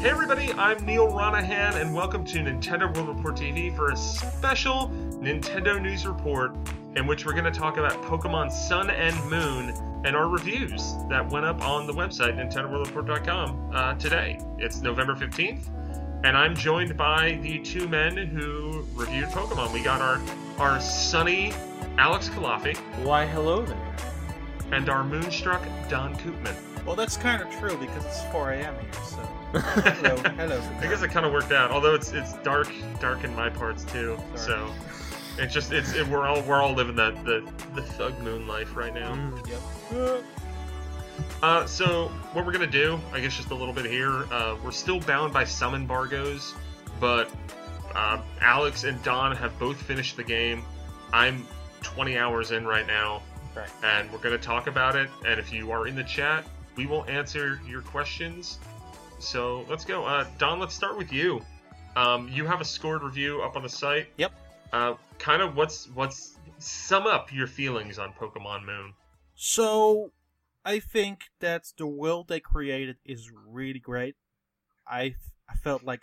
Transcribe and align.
Hey 0.00 0.08
everybody, 0.08 0.50
I'm 0.54 0.82
Neal 0.86 1.08
Ronaghan, 1.08 1.74
and 1.78 1.94
welcome 1.94 2.24
to 2.24 2.38
Nintendo 2.38 2.96
World 2.96 3.14
Report 3.14 3.36
TV 3.36 3.76
for 3.76 3.90
a 3.90 3.96
special 3.98 4.88
Nintendo 5.20 5.78
News 5.78 6.06
Report 6.06 6.56
in 6.96 7.06
which 7.06 7.26
we're 7.26 7.32
going 7.34 7.44
to 7.44 7.50
talk 7.50 7.76
about 7.76 7.92
Pokemon 8.04 8.50
Sun 8.50 8.88
and 8.88 9.14
Moon 9.28 9.74
and 10.06 10.16
our 10.16 10.26
reviews 10.26 10.94
that 11.10 11.30
went 11.30 11.44
up 11.44 11.60
on 11.60 11.86
the 11.86 11.92
website, 11.92 12.34
NintendoWorldReport.com, 12.34 13.72
uh, 13.74 13.94
today. 13.96 14.40
It's 14.56 14.80
November 14.80 15.14
15th, 15.14 15.68
and 16.24 16.34
I'm 16.34 16.56
joined 16.56 16.96
by 16.96 17.38
the 17.42 17.58
two 17.58 17.86
men 17.86 18.16
who 18.16 18.86
reviewed 18.94 19.28
Pokemon. 19.28 19.70
We 19.74 19.82
got 19.82 20.00
our, 20.00 20.18
our 20.58 20.80
sunny 20.80 21.52
Alex 21.98 22.30
Culafi 22.30 22.74
Why, 23.04 23.26
hello 23.26 23.66
there. 23.66 23.96
and 24.72 24.88
our 24.88 25.04
moonstruck 25.04 25.62
Daan 25.90 26.16
Koopman. 26.16 26.56
Well, 26.86 26.96
that's 26.96 27.18
kind 27.18 27.42
of 27.42 27.50
true 27.58 27.76
because 27.76 28.06
it's 28.06 28.24
4 28.32 28.52
a.m. 28.52 28.74
here, 28.80 29.04
so. 29.04 29.28
Hello, 29.52 30.16
hello. 30.36 30.62
I 30.78 30.82
guess 30.82 31.02
it 31.02 31.10
kind 31.10 31.26
of 31.26 31.32
worked 31.32 31.52
out. 31.52 31.70
Although 31.70 31.94
it's 31.94 32.12
it's 32.12 32.34
dark, 32.38 32.68
dark 33.00 33.24
in 33.24 33.34
my 33.34 33.50
parts 33.50 33.84
too. 33.84 34.18
Sorry. 34.36 34.68
So 34.68 34.74
it's 35.38 35.52
just 35.54 35.72
it's 35.72 35.94
it, 35.94 36.06
we're 36.06 36.26
all 36.26 36.40
we're 36.42 36.62
all 36.62 36.72
living 36.72 36.96
the 36.96 37.10
the 37.24 37.52
the 37.74 37.82
thug 37.82 38.18
moon 38.20 38.46
life 38.46 38.76
right 38.76 38.94
now. 38.94 39.14
Mm. 39.14 39.48
Yep. 39.92 40.24
Uh, 41.42 41.66
so 41.66 42.08
what 42.32 42.46
we're 42.46 42.52
gonna 42.52 42.66
do, 42.66 42.98
I 43.12 43.20
guess, 43.20 43.36
just 43.36 43.50
a 43.50 43.54
little 43.54 43.74
bit 43.74 43.86
here. 43.86 44.24
Uh, 44.32 44.56
we're 44.62 44.70
still 44.70 45.00
bound 45.00 45.32
by 45.32 45.44
some 45.44 45.74
embargoes, 45.74 46.54
but 47.00 47.28
uh, 47.94 48.20
Alex 48.40 48.84
and 48.84 49.02
Daan 49.02 49.34
have 49.36 49.58
both 49.58 49.80
finished 49.80 50.16
the 50.16 50.24
game. 50.24 50.62
I'm 51.12 51.46
20 51.82 52.16
hours 52.18 52.52
in 52.52 52.66
right 52.66 52.86
now, 52.86 53.22
Right. 53.56 53.68
and 53.82 54.10
we're 54.12 54.18
gonna 54.18 54.38
talk 54.38 54.66
about 54.66 54.96
it. 54.96 55.08
And 55.26 55.40
if 55.40 55.52
you 55.52 55.72
are 55.72 55.86
in 55.86 55.96
the 55.96 56.04
chat, 56.04 56.44
we 56.76 56.86
will 56.86 57.04
answer 57.06 57.60
your 57.66 57.80
questions. 57.82 58.58
So 59.20 59.64
let's 59.68 59.84
go. 59.84 60.04
Uh, 60.04 60.26
Daan, 60.38 60.58
let's 60.58 60.74
start 60.74 60.96
with 60.96 61.12
you. 61.12 61.42
Um, 61.96 62.28
you 62.28 62.46
have 62.46 62.60
a 62.60 62.64
scored 62.64 63.02
review 63.02 63.42
up 63.42 63.56
on 63.56 63.62
the 63.62 63.68
site. 63.68 64.08
Yep. 64.16 64.32
Uh, 64.72 64.94
kind 65.18 65.42
of 65.42 65.56
what's 65.56 65.88
what's 65.90 66.38
sum 66.58 67.06
up 67.06 67.32
your 67.32 67.46
feelings 67.46 67.98
on 67.98 68.12
Pokemon 68.12 68.64
Moon. 68.64 68.94
So, 69.34 70.12
I 70.64 70.78
think 70.78 71.24
that 71.40 71.64
the 71.78 71.86
world 71.86 72.28
they 72.28 72.40
created 72.40 72.96
is 73.04 73.30
really 73.46 73.78
great. 73.78 74.16
I, 74.86 75.14
I 75.48 75.54
felt 75.62 75.82
like 75.82 76.02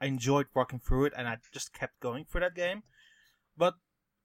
I 0.00 0.06
enjoyed 0.06 0.46
walking 0.54 0.80
through 0.80 1.06
it, 1.06 1.12
and 1.16 1.28
I 1.28 1.38
just 1.52 1.74
kept 1.74 2.00
going 2.00 2.24
for 2.24 2.40
that 2.40 2.54
game. 2.54 2.82
But 3.56 3.74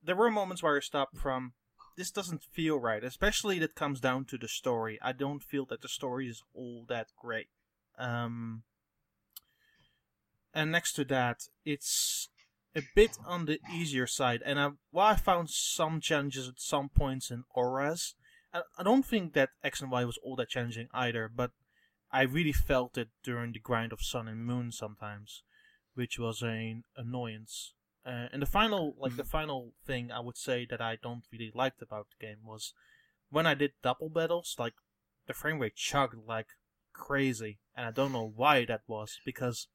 there 0.01 0.15
were 0.15 0.31
moments 0.31 0.63
where 0.63 0.77
I 0.77 0.79
stopped 0.79 1.17
from, 1.17 1.53
this 1.97 2.11
doesn't 2.11 2.43
feel 2.43 2.79
right, 2.79 3.03
especially 3.03 3.59
that 3.59 3.75
comes 3.75 3.99
down 3.99 4.25
to 4.25 4.37
the 4.37 4.47
story. 4.47 4.97
I 5.01 5.11
don't 5.11 5.43
feel 5.43 5.65
that 5.67 5.81
the 5.81 5.87
story 5.87 6.27
is 6.27 6.41
all 6.53 6.85
that 6.87 7.07
great. 7.19 7.47
Um, 7.97 8.63
and 10.53 10.71
next 10.71 10.93
to 10.93 11.05
that, 11.05 11.47
it's 11.65 12.29
a 12.75 12.81
bit 12.95 13.17
on 13.25 13.45
the 13.45 13.59
easier 13.73 14.07
side. 14.07 14.41
And 14.45 14.59
I, 14.59 14.71
while 14.91 15.13
I 15.13 15.15
found 15.15 15.49
some 15.49 15.99
challenges 15.99 16.47
at 16.47 16.59
some 16.59 16.89
points 16.89 17.31
in 17.31 17.43
ORAS, 17.55 18.15
I, 18.53 18.61
I 18.77 18.83
don't 18.83 19.05
think 19.05 19.33
that 19.33 19.49
X 19.63 19.81
and 19.81 19.91
Y 19.91 20.05
was 20.05 20.19
all 20.23 20.35
that 20.37 20.49
challenging 20.49 20.87
either. 20.93 21.29
But 21.33 21.51
I 22.11 22.21
really 22.23 22.51
felt 22.51 22.97
it 22.97 23.09
during 23.23 23.53
the 23.53 23.59
grind 23.59 23.91
of 23.91 24.01
Sun 24.01 24.27
and 24.27 24.45
Moon 24.45 24.71
sometimes, 24.71 25.43
which 25.95 26.19
was 26.19 26.41
an 26.41 26.83
annoyance. 26.95 27.73
Uh, 28.05 28.27
and 28.31 28.41
the 28.41 28.47
final, 28.47 28.95
like 28.99 29.15
the 29.15 29.23
final 29.23 29.71
thing 29.85 30.11
I 30.11 30.19
would 30.19 30.37
say 30.37 30.67
that 30.69 30.81
I 30.81 30.97
don't 31.01 31.23
really 31.31 31.51
liked 31.55 31.81
about 31.81 32.07
the 32.09 32.25
game 32.25 32.39
was 32.43 32.73
when 33.29 33.47
I 33.47 33.53
did 33.53 33.71
double 33.81 34.09
battles, 34.09 34.55
like 34.59 34.73
the 35.25 35.33
frame 35.33 35.59
rate 35.59 35.75
chugged 35.75 36.17
like 36.27 36.47
crazy, 36.93 37.59
and 37.75 37.85
I 37.85 37.91
don't 37.91 38.11
know 38.11 38.31
why 38.35 38.65
that 38.65 38.81
was 38.87 39.19
because 39.25 39.67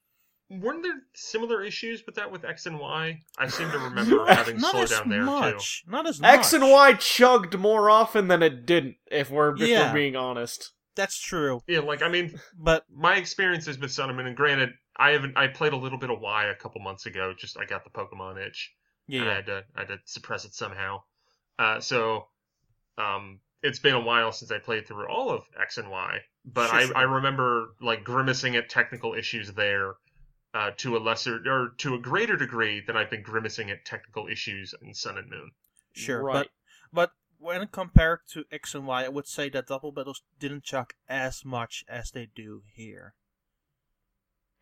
Weren't 0.50 0.82
there 0.82 1.02
similar 1.14 1.62
issues 1.62 2.04
with 2.06 2.14
that 2.14 2.32
with 2.32 2.42
X 2.44 2.64
and 2.64 2.78
Y? 2.80 3.20
I 3.38 3.48
seem 3.48 3.70
to 3.70 3.78
remember 3.88 4.16
Not- 4.16 4.28
having 4.30 4.56
not 4.58 4.74
as 4.76 4.90
slowdown 4.90 5.10
there 5.10 5.24
too. 5.52 5.58
not 5.90 6.06
as 6.06 6.20
X 6.22 6.52
much. 6.52 6.62
and 6.62 6.70
Y 6.70 6.92
chugged 6.94 7.58
more 7.58 7.90
often 7.90 8.28
than 8.28 8.42
it 8.42 8.64
didn't, 8.64 8.96
if 9.10 9.30
we're, 9.30 9.54
if 9.56 9.60
Yeah. 9.68 9.88
we're 9.88 9.94
being 9.94 10.16
honest. 10.16 10.72
That's 10.96 11.18
true, 11.20 11.60
Yeah, 11.68 11.80
like 11.80 12.02
I 12.02 12.08
mean, 12.08 12.40
but 12.58 12.84
my 12.90 13.16
experiences 13.16 13.78
with 13.78 13.92
Sun 13.92 14.08
and 14.08 14.16
Moon, 14.16 14.26
and 14.26 14.36
granted, 14.36 14.70
I 14.96 15.10
haven't. 15.10 15.36
I 15.36 15.46
played 15.46 15.72
a 15.72 15.76
little 15.76 15.98
bit 15.98 16.10
of 16.10 16.18
Y 16.20 16.46
a 16.46 16.56
couple 16.56 16.80
months 16.80 17.06
ago. 17.06 17.32
Just 17.38 17.56
I 17.56 17.66
got 17.66 17.84
the 17.84 17.90
Pokemon 17.90 18.44
itch. 18.44 18.72
yeah, 19.06 19.20
and 19.20 19.30
I 19.30 19.34
had 19.36 19.46
to 19.46 19.64
I 19.76 19.80
had 19.82 19.88
to 19.88 19.98
suppress 20.06 20.44
it 20.44 20.54
somehow. 20.54 21.02
Uh, 21.56 21.78
so, 21.78 22.26
um, 22.96 23.38
it's 23.62 23.78
been 23.78 23.94
a 23.94 24.00
while 24.00 24.32
since 24.32 24.50
I 24.50 24.58
played 24.58 24.86
through 24.86 25.08
all 25.08 25.30
of 25.30 25.44
X 25.60 25.78
and 25.78 25.90
Y, 25.90 26.18
but 26.44 26.72
I. 26.72 26.90
I 26.92 27.02
remember 27.02 27.74
like 27.80 28.04
grimacing 28.04 28.56
at 28.56 28.68
technical 28.68 29.14
issues 29.14 29.52
there. 29.52 29.94
Uh, 30.54 30.70
to 30.78 30.96
a 30.96 30.98
lesser 30.98 31.42
or 31.46 31.74
to 31.76 31.94
a 31.94 31.98
greater 31.98 32.34
degree 32.34 32.80
than 32.80 32.96
I've 32.96 33.10
been 33.10 33.22
grimacing 33.22 33.70
at 33.70 33.84
technical 33.84 34.28
issues 34.28 34.74
in 34.80 34.94
Sun 34.94 35.18
and 35.18 35.28
Moon. 35.28 35.50
sure. 35.92 36.22
Right. 36.22 36.32
But 36.32 36.48
but 36.90 37.10
when 37.38 37.66
compared 37.68 38.20
to 38.32 38.44
X 38.50 38.74
and 38.74 38.86
Y, 38.86 39.04
I 39.04 39.08
would 39.08 39.26
say 39.26 39.48
that 39.50 39.66
double 39.66 39.92
battles 39.92 40.22
didn't 40.38 40.64
chuck 40.64 40.94
as 41.08 41.44
much 41.44 41.84
as 41.88 42.10
they 42.10 42.28
do 42.34 42.62
here. 42.74 43.14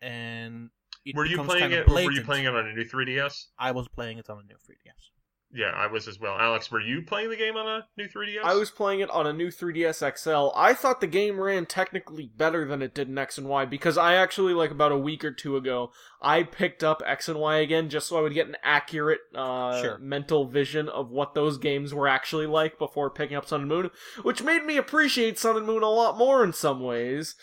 And 0.01 0.69
it 1.05 1.15
were 1.15 1.25
you 1.25 1.43
playing 1.43 1.71
kinda 1.71 1.81
it? 1.81 1.87
Were 1.89 2.11
you 2.11 2.23
playing 2.23 2.45
it 2.45 2.55
on 2.55 2.67
a 2.67 2.73
new 2.73 2.83
3DS? 2.83 3.47
I 3.57 3.71
was 3.71 3.87
playing 3.87 4.19
it 4.19 4.29
on 4.29 4.39
a 4.39 4.43
new 4.43 4.55
3DS. 4.55 5.11
Yeah, 5.53 5.71
I 5.73 5.87
was 5.87 6.09
as 6.09 6.19
well. 6.19 6.37
Alex, 6.37 6.69
were 6.69 6.81
you 6.81 7.01
playing 7.01 7.29
the 7.29 7.37
game 7.37 7.55
on 7.55 7.65
a 7.65 7.87
new 7.97 8.07
3DS? 8.09 8.43
I 8.43 8.53
was 8.55 8.69
playing 8.69 8.99
it 8.99 9.09
on 9.09 9.25
a 9.25 9.31
new 9.31 9.47
3DS 9.47 10.17
XL. 10.17 10.51
I 10.55 10.73
thought 10.73 10.99
the 10.99 11.07
game 11.07 11.39
ran 11.39 11.65
technically 11.65 12.29
better 12.35 12.65
than 12.67 12.81
it 12.81 12.93
did 12.93 13.07
in 13.07 13.17
X 13.17 13.37
and 13.37 13.47
Y 13.47 13.63
because 13.63 13.97
I 13.97 14.15
actually, 14.15 14.53
like 14.53 14.71
about 14.71 14.91
a 14.91 14.97
week 14.97 15.23
or 15.23 15.31
two 15.31 15.55
ago, 15.55 15.91
I 16.21 16.43
picked 16.43 16.83
up 16.83 17.01
X 17.05 17.29
and 17.29 17.39
Y 17.39 17.57
again 17.57 17.89
just 17.89 18.07
so 18.07 18.17
I 18.17 18.21
would 18.21 18.33
get 18.33 18.49
an 18.49 18.57
accurate 18.61 19.21
uh, 19.33 19.81
Sure. 19.81 19.97
mental 19.99 20.47
vision 20.47 20.89
of 20.89 21.11
what 21.11 21.33
those 21.33 21.57
games 21.57 21.93
were 21.93 22.09
actually 22.09 22.45
like 22.45 22.77
before 22.77 23.09
picking 23.09 23.37
up 23.37 23.47
Sun 23.47 23.61
and 23.61 23.69
Moon, 23.69 23.89
which 24.23 24.43
made 24.43 24.65
me 24.65 24.75
appreciate 24.75 25.39
Sun 25.39 25.55
and 25.55 25.65
Moon 25.65 25.81
a 25.81 25.89
lot 25.89 26.17
more 26.17 26.43
in 26.43 26.51
some 26.51 26.81
ways. 26.81 27.35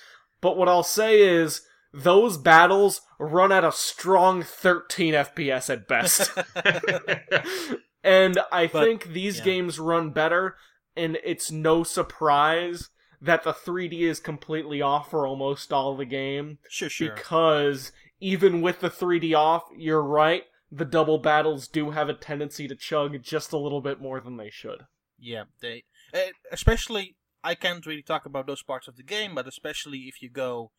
But 0.42 0.58
what 0.58 0.68
I'll 0.68 0.82
say 0.82 1.22
is, 1.22 1.62
those 1.96 2.36
battles 2.36 3.00
run 3.18 3.50
at 3.50 3.64
a 3.64 3.72
strong 3.72 4.42
13 4.42 5.14
FPS 5.14 5.70
at 5.70 5.88
best. 5.88 6.32
And 8.04 8.38
I 8.52 8.66
But- 8.66 8.84
think 8.84 9.04
these 9.12 9.38
yeah. 9.38 9.44
games 9.44 9.80
run 9.80 10.10
better, 10.10 10.56
and 10.94 11.18
it's 11.24 11.50
no 11.50 11.82
surprise 11.82 12.90
that 13.20 13.42
the 13.42 13.52
3D 13.54 14.02
is 14.02 14.20
completely 14.20 14.82
off 14.82 15.10
for 15.10 15.26
almost 15.26 15.72
all 15.72 15.96
the 15.96 16.04
game. 16.04 16.58
Sure, 16.68 16.90
sure. 16.90 17.14
Because 17.14 17.90
even 18.20 18.60
with 18.60 18.80
the 18.80 18.90
3D 18.90 19.32
off, 19.34 19.64
you're 19.74 20.02
right, 20.02 20.44
the 20.70 20.84
double 20.84 21.18
battles 21.18 21.66
do 21.66 21.90
have 21.90 22.08
a 22.10 22.14
tendency 22.14 22.68
to 22.68 22.74
chug 22.76 23.22
just 23.22 23.52
a 23.52 23.56
little 23.58 23.80
bit 23.80 24.00
more 24.00 24.20
than 24.20 24.36
they 24.36 24.50
should. 24.50 24.86
Yeah, 25.18 25.44
they 25.60 25.84
uh, 26.12 26.18
especially 26.52 27.16
I 27.42 27.54
can't 27.54 27.84
really 27.86 28.02
talk 28.02 28.26
about 28.26 28.46
those 28.46 28.62
parts 28.62 28.88
of 28.88 28.96
the 28.96 29.02
game, 29.02 29.34
but 29.34 29.46
especially 29.46 30.00
if 30.00 30.20
you 30.22 30.28
go 30.28 30.72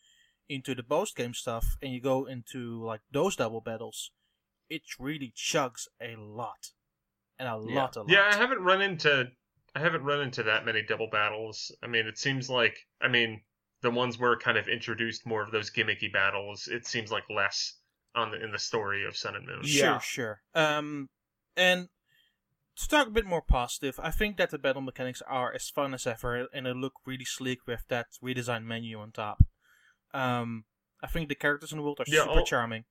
into 0.47 0.75
the 0.75 0.83
post 0.83 1.15
game 1.15 1.33
stuff 1.33 1.77
and 1.81 1.91
you 1.93 2.01
go 2.01 2.25
into 2.25 2.83
like 2.83 3.01
those 3.11 3.35
double 3.35 3.61
battles, 3.61 4.11
it 4.69 4.83
really 4.99 5.33
chugs 5.35 5.87
a 6.01 6.15
lot, 6.15 6.71
and 7.39 7.47
a 7.47 7.61
Yeah. 7.67 7.75
lot, 7.81 7.95
a 7.95 8.01
lot. 8.01 8.09
Yeah, 8.09 8.29
I 8.31 8.35
haven't 8.35 8.59
run 8.61 8.81
into 8.81 9.25
I 9.77 9.79
haven't 9.81 10.03
run 10.03 10.21
into 10.21 10.41
that 10.43 10.63
many 10.65 10.81
double 10.83 11.09
battles. 11.09 11.69
I 11.83 11.87
mean, 11.87 12.07
it 12.07 12.17
seems 12.17 12.49
like 12.49 12.77
I 13.01 13.07
mean 13.09 13.43
the 13.81 13.91
ones 13.91 14.17
where 14.17 14.33
it 14.33 14.39
kind 14.39 14.57
of 14.57 14.67
introduced 14.69 15.25
more 15.25 15.41
of 15.43 15.51
those 15.51 15.69
gimmicky 15.69 16.11
battles. 16.11 16.67
It 16.67 16.87
seems 16.87 17.11
like 17.11 17.23
less 17.29 17.77
on 18.15 18.31
the 18.31 18.41
in 18.43 18.51
the 18.51 18.59
story 18.59 19.05
of 19.05 19.17
Sun 19.17 19.35
and 19.35 19.45
Moon. 19.45 19.63
Sure, 19.63 19.85
Yeah. 19.85 19.99
sure. 19.99 20.41
Um, 20.53 21.09
and 21.57 21.89
to 22.77 22.87
talk 22.87 23.07
a 23.07 23.11
bit 23.11 23.25
more 23.25 23.41
positive, 23.41 23.99
I 24.01 24.11
think 24.11 24.37
that 24.37 24.49
the 24.49 24.57
battle 24.57 24.81
mechanics 24.81 25.21
are 25.27 25.53
as 25.53 25.69
fun 25.69 25.93
as 25.93 26.05
ever, 26.07 26.47
and 26.53 26.65
they 26.65 26.73
look 26.73 26.93
really 27.05 27.23
sleek 27.25 27.65
with 27.67 27.85
that 27.89 28.07
redesigned 28.23 28.63
menu 28.65 28.99
on 28.99 29.11
top. 29.11 29.43
Um, 30.13 30.65
I 31.03 31.07
think 31.07 31.29
the 31.29 31.35
characters 31.35 31.71
in 31.71 31.77
the 31.77 31.83
world 31.83 31.99
are 31.99 32.05
Yeah, 32.07 32.21
super 32.21 32.31
all- 32.39 32.45
charming. 32.45 32.85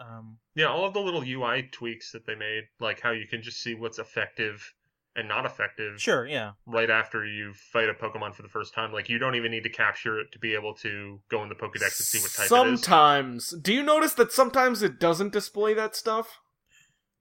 Um, 0.00 0.38
Yeah, 0.54 0.66
all 0.66 0.84
of 0.84 0.94
the 0.94 1.00
little 1.00 1.22
UI 1.22 1.68
tweaks 1.72 2.12
that 2.12 2.26
they 2.26 2.34
made, 2.34 2.64
like 2.80 3.00
how 3.00 3.10
you 3.10 3.26
can 3.26 3.42
just 3.42 3.60
see 3.60 3.74
what's 3.74 3.98
effective 3.98 4.74
and 5.16 5.26
not 5.26 5.44
effective 5.44 6.00
sure, 6.00 6.26
yeah, 6.26 6.52
right 6.66 6.90
after 6.90 7.26
you 7.26 7.52
fight 7.72 7.88
a 7.88 7.94
Pokemon 7.94 8.34
for 8.34 8.42
the 8.42 8.48
first 8.48 8.72
time. 8.74 8.92
Like 8.92 9.08
you 9.08 9.18
don't 9.18 9.34
even 9.34 9.50
need 9.50 9.64
to 9.64 9.70
capture 9.70 10.20
it 10.20 10.30
to 10.32 10.38
be 10.38 10.54
able 10.54 10.74
to 10.74 11.20
go 11.28 11.42
in 11.42 11.48
the 11.48 11.56
Pokedex 11.56 11.82
and 11.82 11.92
see 11.92 12.18
what 12.20 12.30
type 12.32 12.42
it 12.66 12.72
is. 12.72 12.80
sometimes. 12.80 13.54
Do 13.60 13.72
you 13.74 13.82
notice 13.82 14.14
that 14.14 14.32
sometimes 14.32 14.82
it 14.82 15.00
doesn't 15.00 15.32
display 15.32 15.74
that 15.74 15.96
stuff? 15.96 16.38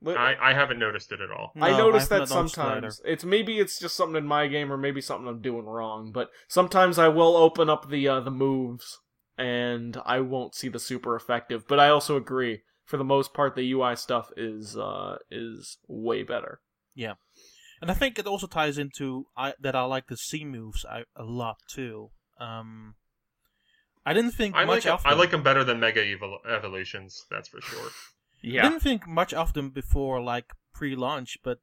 I, 0.05 0.35
I 0.39 0.53
haven't 0.53 0.77
noticed 0.77 1.11
it 1.11 1.21
at 1.21 1.31
all. 1.31 1.53
I 1.59 1.71
No, 1.71 1.77
noticed 1.79 2.03
I've 2.03 2.09
that 2.09 2.29
not 2.29 2.35
noticed 2.35 2.53
sometimes. 2.55 3.01
It's 3.03 3.23
maybe 3.23 3.57
it's 3.59 3.79
just 3.79 3.95
something 3.95 4.15
in 4.15 4.27
my 4.27 4.45
game, 4.47 4.71
or 4.71 4.77
maybe 4.77 5.01
something 5.01 5.27
I'm 5.27 5.41
doing 5.41 5.65
wrong. 5.65 6.11
But 6.11 6.29
sometimes 6.47 6.99
I 6.99 7.07
will 7.07 7.35
open 7.35 7.67
up 7.69 7.89
the 7.89 8.07
uh, 8.07 8.19
the 8.19 8.29
moves, 8.29 8.99
and 9.37 9.97
I 10.05 10.19
won't 10.21 10.55
see 10.55 10.69
the 10.69 10.79
super 10.79 11.15
effective. 11.15 11.67
But 11.67 11.79
I 11.79 11.89
also 11.89 12.15
agree, 12.17 12.61
for 12.85 12.97
the 12.97 13.03
most 13.03 13.33
part, 13.33 13.55
the 13.55 13.71
UI 13.71 13.95
stuff 13.95 14.31
is 14.37 14.77
uh 14.77 15.17
is 15.29 15.77
way 15.87 16.23
better. 16.23 16.59
Yeah, 16.95 17.13
and 17.81 17.91
I 17.91 17.93
think 17.93 18.17
it 18.17 18.27
also 18.27 18.47
ties 18.47 18.77
into 18.77 19.27
I, 19.37 19.53
that 19.59 19.75
I 19.75 19.83
like 19.83 20.07
the 20.07 20.15
Z 20.17 20.45
moves 20.45 20.85
I, 20.85 21.03
a 21.15 21.23
lot 21.23 21.57
too. 21.69 22.09
Um, 22.39 22.95
I 24.05 24.13
didn't 24.13 24.31
think 24.31 24.55
I 24.55 24.65
much 24.65 24.85
like 24.85 24.93
of 24.93 25.05
I 25.05 25.11
them. 25.11 25.19
like 25.19 25.31
them 25.31 25.43
better 25.43 25.63
than 25.63 25.79
Mega 25.79 26.01
Evol- 26.03 26.45
Evolutions. 26.49 27.25
That's 27.29 27.47
for 27.49 27.61
sure. 27.61 27.87
I 27.87 27.91
Yeah. 28.41 28.61
didn't 28.63 28.81
think 28.81 29.07
much 29.07 29.33
of 29.33 29.53
them 29.53 29.71
before, 29.71 30.21
like 30.21 30.53
pre-launch, 30.73 31.39
but 31.43 31.57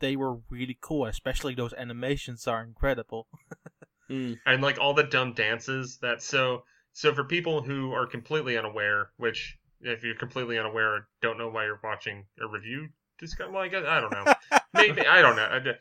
they 0.00 0.14
were 0.16 0.38
really 0.50 0.76
cool. 0.80 1.06
Especially 1.06 1.54
those 1.54 1.72
animations 1.74 2.46
are 2.46 2.62
incredible. 2.62 3.26
Mm. 4.08 4.38
and 4.46 4.62
like 4.62 4.78
all 4.78 4.94
the 4.94 5.02
dumb 5.02 5.32
dances 5.32 5.98
that 6.00 6.22
so 6.22 6.62
so 6.98 7.12
for 7.14 7.24
people 7.24 7.60
who 7.62 7.92
are 7.92 8.06
completely 8.06 8.56
unaware 8.56 9.10
which 9.18 9.58
if 9.82 10.02
you're 10.02 10.14
completely 10.16 10.58
unaware 10.58 11.06
don't 11.20 11.36
know 11.38 11.50
why 11.50 11.64
you're 11.64 11.78
watching 11.84 12.24
a 12.40 12.46
review 12.48 12.88
discuss 13.18 13.48
well 13.52 13.62
i 13.62 13.68
guess 13.68 13.84
i 13.86 14.00
don't 14.00 14.12
know. 14.12 14.24
Maybe 14.74 15.02
i 15.06 15.20
don't 15.22 15.36
know. 15.36 15.72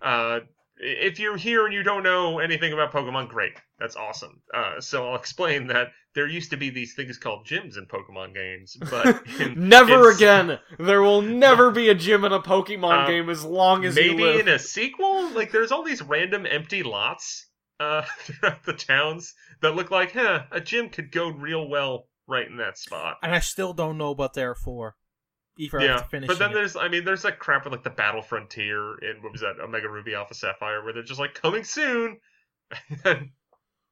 Uh 0.00 0.40
if 0.80 1.18
you're 1.18 1.36
here 1.36 1.64
and 1.64 1.74
you 1.74 1.82
don't 1.82 2.04
know 2.04 2.38
anything 2.38 2.72
about 2.72 2.92
pokemon 2.92 3.28
great. 3.28 3.54
That's 3.80 3.96
awesome. 3.96 4.40
Uh 4.54 4.80
so 4.80 5.08
i'll 5.08 5.16
explain 5.16 5.66
that 5.68 5.88
there 6.14 6.28
used 6.28 6.50
to 6.50 6.56
be 6.56 6.70
these 6.70 6.94
things 6.94 7.18
called 7.18 7.44
gyms 7.46 7.76
in 7.76 7.86
pokemon 7.86 8.32
games 8.34 8.76
but 8.90 9.26
in, 9.40 9.68
Never 9.68 10.10
in- 10.10 10.16
again. 10.16 10.58
There 10.78 11.02
will 11.02 11.22
never 11.22 11.72
be 11.72 11.88
a 11.88 11.94
gym 11.96 12.24
in 12.24 12.32
a 12.32 12.40
Pokemon 12.40 13.02
Um, 13.04 13.06
game 13.08 13.28
as 13.28 13.44
long 13.44 13.84
as 13.84 13.96
you 13.96 14.02
maybe 14.12 14.22
live. 14.22 14.40
in 14.40 14.48
a 14.48 14.58
sequel? 14.58 15.30
Like 15.30 15.50
there's 15.50 15.72
all 15.72 15.82
these 15.82 16.00
random 16.02 16.46
empty 16.46 16.84
lots 16.84 17.47
uh 17.80 18.02
throughout 18.18 18.64
the 18.64 18.72
towns 18.72 19.34
that 19.60 19.74
look 19.74 19.90
like 19.90 20.12
huh 20.12 20.44
a 20.50 20.60
gym 20.60 20.88
could 20.88 21.10
go 21.12 21.28
real 21.28 21.68
well 21.68 22.08
right 22.26 22.48
in 22.48 22.56
that 22.56 22.78
spot 22.78 23.16
And 23.22 23.34
I 23.34 23.40
still 23.40 23.72
don't 23.72 23.96
know 23.98 24.12
what 24.12 24.34
they're 24.34 24.54
for. 24.54 24.96
Even 25.56 25.80
yeah 25.80 26.04
but 26.10 26.38
then 26.38 26.52
it. 26.52 26.54
there's 26.54 26.76
i 26.76 26.86
mean 26.86 27.04
there's 27.04 27.24
like 27.24 27.40
crap 27.40 27.64
with 27.64 27.72
like 27.72 27.82
the 27.82 27.90
battle 27.90 28.22
frontier 28.22 28.96
in 28.98 29.20
what 29.22 29.32
was 29.32 29.40
that 29.40 29.58
omega 29.60 29.88
ruby 29.88 30.14
alpha 30.14 30.32
sapphire 30.32 30.84
where 30.84 30.92
they're 30.92 31.02
just 31.02 31.18
like 31.18 31.34
coming 31.34 31.64
soon 31.64 32.18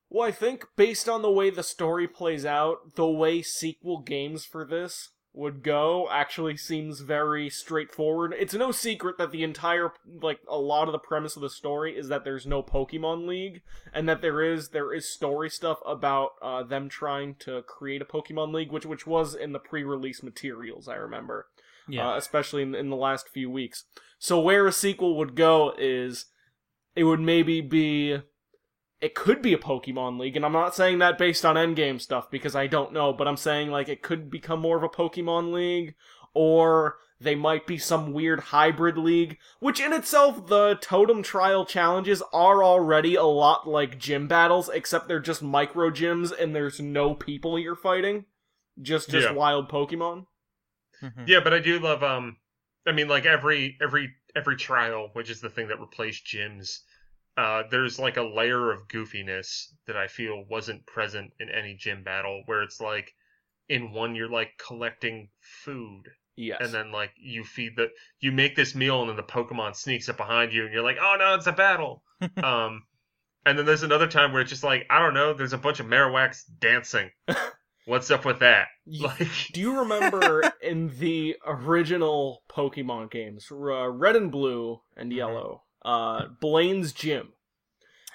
Well, 0.08 0.28
I 0.28 0.32
think 0.32 0.64
based 0.76 1.08
on 1.08 1.22
the 1.22 1.30
way 1.30 1.50
the 1.50 1.62
story 1.62 2.06
plays 2.06 2.46
out, 2.46 2.94
the 2.94 3.06
way 3.08 3.42
sequel 3.42 4.00
games 4.00 4.44
for 4.44 4.64
this 4.64 5.10
would 5.36 5.62
go 5.62 6.08
actually 6.10 6.56
seems 6.56 7.00
very 7.00 7.48
straightforward. 7.48 8.34
It's 8.36 8.54
no 8.54 8.72
secret 8.72 9.18
that 9.18 9.30
the 9.30 9.44
entire 9.44 9.92
like 10.22 10.40
a 10.48 10.58
lot 10.58 10.88
of 10.88 10.92
the 10.92 10.98
premise 10.98 11.36
of 11.36 11.42
the 11.42 11.50
story 11.50 11.96
is 11.96 12.08
that 12.08 12.24
there's 12.24 12.46
no 12.46 12.62
Pokemon 12.62 13.28
League 13.28 13.62
and 13.92 14.08
that 14.08 14.22
there 14.22 14.42
is 14.42 14.70
there 14.70 14.92
is 14.92 15.08
story 15.08 15.50
stuff 15.50 15.78
about 15.86 16.30
uh, 16.42 16.62
them 16.62 16.88
trying 16.88 17.36
to 17.40 17.62
create 17.62 18.02
a 18.02 18.06
Pokemon 18.06 18.52
League 18.52 18.72
which 18.72 18.86
which 18.86 19.06
was 19.06 19.34
in 19.34 19.52
the 19.52 19.58
pre-release 19.60 20.22
materials, 20.22 20.88
I 20.88 20.94
remember 20.94 21.46
yeah. 21.88 22.12
uh, 22.12 22.16
especially 22.16 22.62
in, 22.62 22.74
in 22.74 22.90
the 22.90 22.96
last 22.96 23.28
few 23.28 23.50
weeks. 23.50 23.84
So 24.18 24.40
where 24.40 24.66
a 24.66 24.72
sequel 24.72 25.16
would 25.16 25.34
go 25.34 25.72
is 25.78 26.26
it 26.94 27.04
would 27.04 27.20
maybe 27.20 27.60
be 27.60 28.18
it 29.06 29.14
could 29.14 29.41
be 29.43 29.53
a 29.55 29.58
Pokemon 29.58 30.19
League, 30.19 30.37
and 30.37 30.44
I'm 30.44 30.53
not 30.53 30.75
saying 30.75 30.99
that 30.99 31.17
based 31.19 31.44
on 31.44 31.56
endgame 31.56 32.00
stuff 32.00 32.31
because 32.31 32.55
I 32.56 32.67
don't 32.67 32.93
know, 32.93 33.12
but 33.12 33.29
I'm 33.29 33.37
saying 33.37 33.70
like 33.70 33.88
it 33.88 34.03
could 34.03 34.31
become 34.31 34.61
more 34.61 34.76
of 34.76 34.82
a 34.82 34.88
Pokemon 34.88 35.53
League, 35.53 35.94
or 36.35 36.97
they 37.20 37.35
might 37.35 37.67
be 37.67 37.79
some 37.79 38.12
weird 38.12 38.41
hybrid 38.41 38.99
league, 38.99 39.38
which 39.61 39.81
in 39.81 39.93
itself 39.93 40.47
the 40.49 40.75
Totem 40.82 41.23
Trial 41.23 41.64
challenges 41.64 42.23
are 42.32 42.62
already 42.62 43.14
a 43.14 43.25
lot 43.25 43.67
like 43.69 43.99
gym 43.99 44.29
battles, 44.29 44.69
except 44.69 45.08
they're 45.08 45.20
just 45.20 45.43
micro 45.43 45.91
gyms 45.91 46.32
and 46.38 46.55
there's 46.55 46.79
no 46.81 47.14
people 47.14 47.58
you're 47.58 47.75
fighting. 47.76 48.26
Just 48.82 49.08
just 49.08 49.29
Yeah. 49.29 49.32
wild 49.35 49.70
Pokemon. 49.70 50.26
Mhm. 51.03 51.29
yeah 51.29 51.41
but 51.44 51.53
i 51.53 51.58
do 51.58 51.79
love 51.79 52.03
um 52.03 52.38
i 52.87 52.93
mean 52.93 53.06
like 53.06 53.26
every 53.26 53.76
every 53.82 54.14
every 54.35 54.56
trial 54.56 55.11
which 55.12 55.29
is 55.29 55.43
the 55.43 55.50
thing 55.50 55.69
that 55.69 55.79
replaced 55.79 56.25
gyms 56.25 56.79
uh 57.36 57.62
there's 57.70 57.98
like 57.98 58.16
a 58.16 58.22
layer 58.22 58.70
of 58.72 58.88
goofiness 58.88 59.66
that 59.86 59.96
i 59.96 60.06
feel 60.06 60.44
wasn't 60.48 60.84
present 60.86 61.30
in 61.40 61.48
any 61.50 61.74
gym 61.74 62.02
battle 62.02 62.42
where 62.46 62.62
it's 62.62 62.80
like 62.80 63.12
in 63.68 63.92
one 63.92 64.14
you're 64.14 64.30
like 64.30 64.50
collecting 64.64 65.28
food 65.40 66.02
Yes. 66.38 66.58
and 66.60 66.72
then 66.74 66.92
like 66.92 67.12
you 67.16 67.44
feed 67.44 67.72
the 67.76 67.88
you 68.20 68.30
make 68.30 68.56
this 68.56 68.74
meal 68.74 69.00
and 69.00 69.08
then 69.08 69.16
the 69.16 69.22
pokemon 69.22 69.74
sneaks 69.74 70.08
up 70.08 70.18
behind 70.18 70.52
you 70.52 70.64
and 70.64 70.72
you're 70.72 70.82
like 70.82 70.98
oh 71.00 71.16
no 71.18 71.34
it's 71.34 71.46
a 71.46 71.52
battle 71.52 72.02
um 72.42 72.82
and 73.46 73.58
then 73.58 73.64
there's 73.64 73.82
another 73.82 74.06
time 74.06 74.32
where 74.32 74.42
it's 74.42 74.50
just 74.50 74.62
like 74.64 74.86
i 74.90 74.98
don't 74.98 75.14
know 75.14 75.32
there's 75.32 75.52
a 75.54 75.58
bunch 75.58 75.80
of 75.80 75.86
marowaks 75.86 76.42
dancing 76.60 77.10
what's 77.86 78.10
up 78.10 78.24
with 78.24 78.40
that 78.40 78.66
like 79.00 79.28
Do 79.52 79.60
you 79.60 79.78
remember 79.80 80.42
in 80.62 80.92
the 80.98 81.36
original 81.46 82.42
Pokemon 82.48 83.10
games, 83.10 83.48
uh, 83.50 83.88
Red 83.88 84.14
and 84.16 84.30
Blue 84.30 84.80
and 84.96 85.10
Mhm. 85.10 85.16
Yellow, 85.16 85.62
uh, 85.86 86.26
Blaine's 86.40 86.92
Gym? 86.92 87.32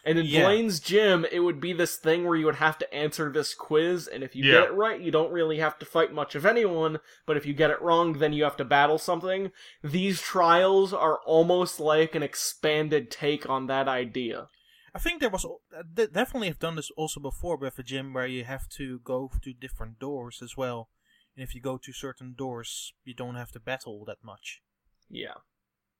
And 0.03 0.17
in 0.17 0.25
Yeah. 0.25 0.41
Blaine's 0.41 0.79
Gym, 0.79 1.25
it 1.31 1.41
would 1.41 1.59
be 1.61 1.73
this 1.73 1.95
thing 1.95 2.25
where 2.25 2.35
you 2.35 2.45
would 2.45 2.55
have 2.55 2.77
to 2.79 2.93
answer 2.93 3.31
this 3.31 3.53
quiz, 3.53 4.07
and 4.07 4.23
if 4.23 4.35
you 4.35 4.43
Yeah. 4.43 4.61
get 4.61 4.69
it 4.71 4.73
right, 4.73 4.99
you 4.99 5.11
don't 5.11 5.31
really 5.31 5.59
have 5.59 5.77
to 5.79 5.85
fight 5.85 6.11
much 6.11 6.33
of 6.33 6.45
anyone, 6.45 6.99
but 7.27 7.37
if 7.37 7.45
you 7.45 7.53
get 7.53 7.69
it 7.69 7.81
wrong, 7.81 8.13
then 8.13 8.33
you 8.33 8.43
have 8.43 8.57
to 8.57 8.65
battle 8.65 8.97
something. 8.97 9.51
These 9.83 10.19
trials 10.21 10.91
are 10.91 11.19
almost 11.25 11.79
like 11.79 12.15
an 12.15 12.23
expanded 12.23 13.11
take 13.11 13.47
on 13.47 13.67
that 13.67 13.87
idea. 13.87 14.47
I 14.93 14.99
think 14.99 15.21
there 15.21 15.29
was 15.29 15.45
uh, 15.45 15.83
they 15.93 16.07
definitely 16.07 16.47
have 16.49 16.59
done 16.59 16.75
this 16.75 16.91
also 16.97 17.19
before 17.19 17.55
with 17.57 17.79
a 17.79 17.83
gym 17.83 18.11
where 18.13 18.27
you 18.27 18.43
have 18.43 18.67
to 18.69 18.99
go 18.99 19.31
to 19.41 19.53
different 19.53 19.99
doors 19.99 20.41
as 20.41 20.57
well. 20.57 20.89
And 21.35 21.43
if 21.43 21.55
you 21.55 21.61
go 21.61 21.77
to 21.77 21.93
certain 21.93 22.33
doors, 22.33 22.93
you 23.05 23.13
don't 23.13 23.35
have 23.35 23.51
to 23.51 23.59
battle 23.59 24.03
that 24.05 24.23
much. 24.23 24.61
Yeah. 25.09 25.35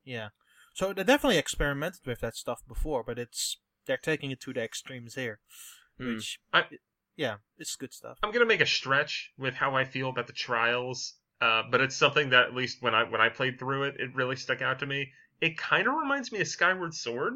Yeah. 0.04 0.30
So 0.74 0.94
they 0.94 1.04
definitely 1.04 1.38
experimented 1.38 2.06
with 2.06 2.22
that 2.22 2.36
stuff 2.36 2.62
before, 2.68 3.04
but 3.04 3.20
it's 3.20 3.58
they're 3.86 3.98
taking 3.98 4.32
it 4.32 4.40
to 4.42 4.54
the 4.54 4.62
extremes 4.64 5.16
here, 5.16 5.40
Hmm. 5.98 6.16
which 6.16 6.40
I- 6.54 6.68
yeah, 7.16 7.38
it's 7.58 7.76
good 7.76 7.94
stuff. 7.94 8.18
I'm 8.24 8.32
gonna 8.32 8.46
make 8.46 8.62
a 8.62 8.66
stretch 8.66 9.32
with 9.38 9.56
how 9.56 9.76
I 9.76 9.84
feel 9.86 10.10
about 10.10 10.28
the 10.28 10.34
trials, 10.34 11.16
uh, 11.42 11.64
but 11.70 11.82
it's 11.82 11.96
something 11.96 12.30
that 12.30 12.44
at 12.46 12.54
least 12.54 12.82
when 12.82 12.96
I 12.96 13.04
when 13.04 13.22
I 13.22 13.30
played 13.30 13.60
through 13.60 13.84
it, 13.84 14.00
it 14.00 14.14
really 14.16 14.36
stuck 14.36 14.62
out 14.62 14.80
to 14.80 14.86
me. 14.86 15.12
It 15.42 15.58
kind 15.58 15.88
of 15.88 15.96
reminds 15.96 16.32
me 16.32 16.40
of 16.40 16.48
Skyward 16.48 16.94
Sword, 16.94 17.34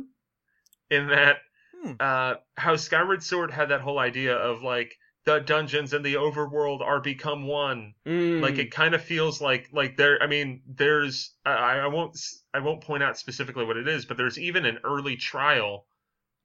in 0.89 1.07
that 1.07 1.37
Hmm. 1.81 1.93
uh, 1.99 2.35
how 2.57 2.75
Skyward 2.77 3.21
Sword 3.23 3.51
had 3.51 3.69
that 3.69 3.81
whole 3.81 3.99
idea 3.99 4.35
of 4.35 4.61
like 4.61 4.97
the 5.25 5.39
dungeons 5.39 5.93
and 5.93 6.05
the 6.05 6.15
overworld 6.15 6.81
are 6.81 7.01
become 7.01 7.47
one. 7.47 7.95
Mm. 8.05 8.41
Like 8.41 8.57
it 8.57 8.71
kind 8.71 8.93
of 8.93 9.03
feels 9.03 9.41
like 9.41 9.69
like 9.71 9.97
there. 9.97 10.21
I 10.21 10.27
mean, 10.27 10.61
there's 10.67 11.31
I, 11.45 11.79
I 11.79 11.87
won't 11.87 12.17
I 12.53 12.59
won't 12.59 12.81
point 12.81 13.03
out 13.03 13.17
specifically 13.17 13.65
what 13.65 13.77
it 13.77 13.87
is, 13.87 14.05
but 14.05 14.17
there's 14.17 14.39
even 14.39 14.65
an 14.65 14.79
early 14.83 15.15
trial 15.15 15.85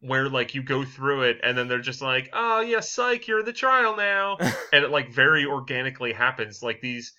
where 0.00 0.30
like 0.30 0.54
you 0.54 0.62
go 0.62 0.82
through 0.82 1.24
it 1.24 1.40
and 1.42 1.56
then 1.56 1.68
they're 1.68 1.80
just 1.80 2.00
like, 2.00 2.30
oh 2.32 2.60
yeah, 2.60 2.80
psych, 2.80 3.28
you're 3.28 3.40
in 3.40 3.44
the 3.44 3.52
trial 3.52 3.96
now, 3.96 4.38
and 4.72 4.84
it 4.84 4.90
like 4.90 5.12
very 5.12 5.44
organically 5.44 6.14
happens. 6.14 6.62
Like 6.62 6.80
these, 6.80 7.12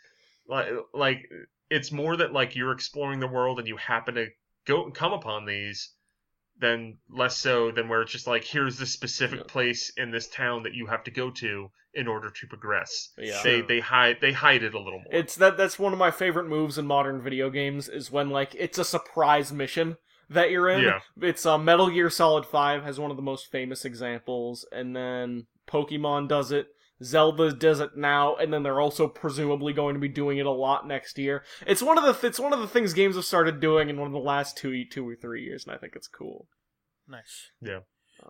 like 0.47 0.67
like 0.95 1.29
it's 1.69 1.91
more 1.91 2.17
that 2.17 2.33
like 2.33 2.55
you're 2.55 2.71
exploring 2.71 3.19
the 3.19 3.27
world 3.27 3.59
and 3.59 3.67
you 3.67 3.77
happen 3.77 4.15
to 4.15 4.27
go 4.65 4.89
come 4.89 5.13
upon 5.13 5.45
these 5.45 5.91
than 6.61 6.97
less 7.09 7.35
so 7.35 7.71
than 7.71 7.89
where 7.89 8.01
it's 8.01 8.11
just 8.11 8.27
like 8.27 8.43
here's 8.45 8.77
this 8.77 8.93
specific 8.93 9.39
Yeah. 9.39 9.45
place 9.47 9.91
in 9.97 10.11
this 10.11 10.27
town 10.29 10.63
that 10.63 10.73
you 10.73 10.85
have 10.87 11.03
to 11.05 11.11
go 11.11 11.29
to 11.31 11.69
in 11.93 12.07
order 12.07 12.29
to 12.29 12.47
progress 12.47 13.09
Yeah. 13.17 13.41
they 13.43 13.59
they 13.61 13.79
hide 13.81 14.17
they 14.21 14.31
hide 14.31 14.63
it 14.63 14.73
a 14.73 14.77
little 14.79 14.99
more. 14.99 15.11
It's 15.13 15.35
that 15.35 15.57
that's 15.57 15.77
one 15.77 15.91
of 15.91 15.99
my 15.99 16.11
favorite 16.11 16.47
moves 16.47 16.77
in 16.77 16.85
modern 16.87 17.21
video 17.21 17.49
games 17.49 17.89
is 17.89 18.09
when 18.11 18.29
like 18.29 18.55
it's 18.55 18.77
a 18.77 18.85
surprise 18.85 19.51
mission 19.51 19.97
that 20.29 20.51
you're 20.51 20.69
in. 20.69 20.83
Yeah. 20.83 20.99
It's 21.21 21.45
uh, 21.45 21.57
Metal 21.57 21.89
Gear 21.89 22.09
Solid 22.09 22.45
5 22.45 22.83
has 22.83 22.97
one 22.99 23.11
of 23.11 23.17
the 23.17 23.23
most 23.23 23.51
famous 23.51 23.83
examples 23.83 24.65
and 24.71 24.95
then 24.95 25.47
Pokemon 25.67 26.29
does 26.29 26.51
it. 26.53 26.67
Zelda 27.03 27.51
does 27.53 27.79
it 27.79 27.95
now, 27.97 28.35
and 28.35 28.53
then 28.53 28.63
they're 28.63 28.79
also 28.79 29.07
presumably 29.07 29.73
going 29.73 29.95
to 29.95 29.99
be 29.99 30.07
doing 30.09 30.37
it 30.37 30.45
a 30.45 30.51
lot 30.51 30.87
next 30.87 31.17
year. 31.17 31.43
It's 31.65 31.81
one 31.81 31.97
of 31.97 32.03
the 32.03 32.27
it's 32.27 32.39
one 32.39 32.53
of 32.53 32.59
the 32.59 32.67
things 32.67 32.93
games 32.93 33.15
have 33.15 33.25
started 33.25 33.59
doing 33.59 33.89
in 33.89 33.97
one 33.97 34.07
of 34.07 34.13
the 34.13 34.19
last 34.19 34.57
two 34.57 34.85
two 34.85 35.07
or 35.07 35.15
three 35.15 35.43
years, 35.43 35.65
and 35.65 35.73
I 35.75 35.77
think 35.77 35.95
it's 35.95 36.07
cool. 36.07 36.47
Nice. 37.07 37.51
Uh, 37.65 37.79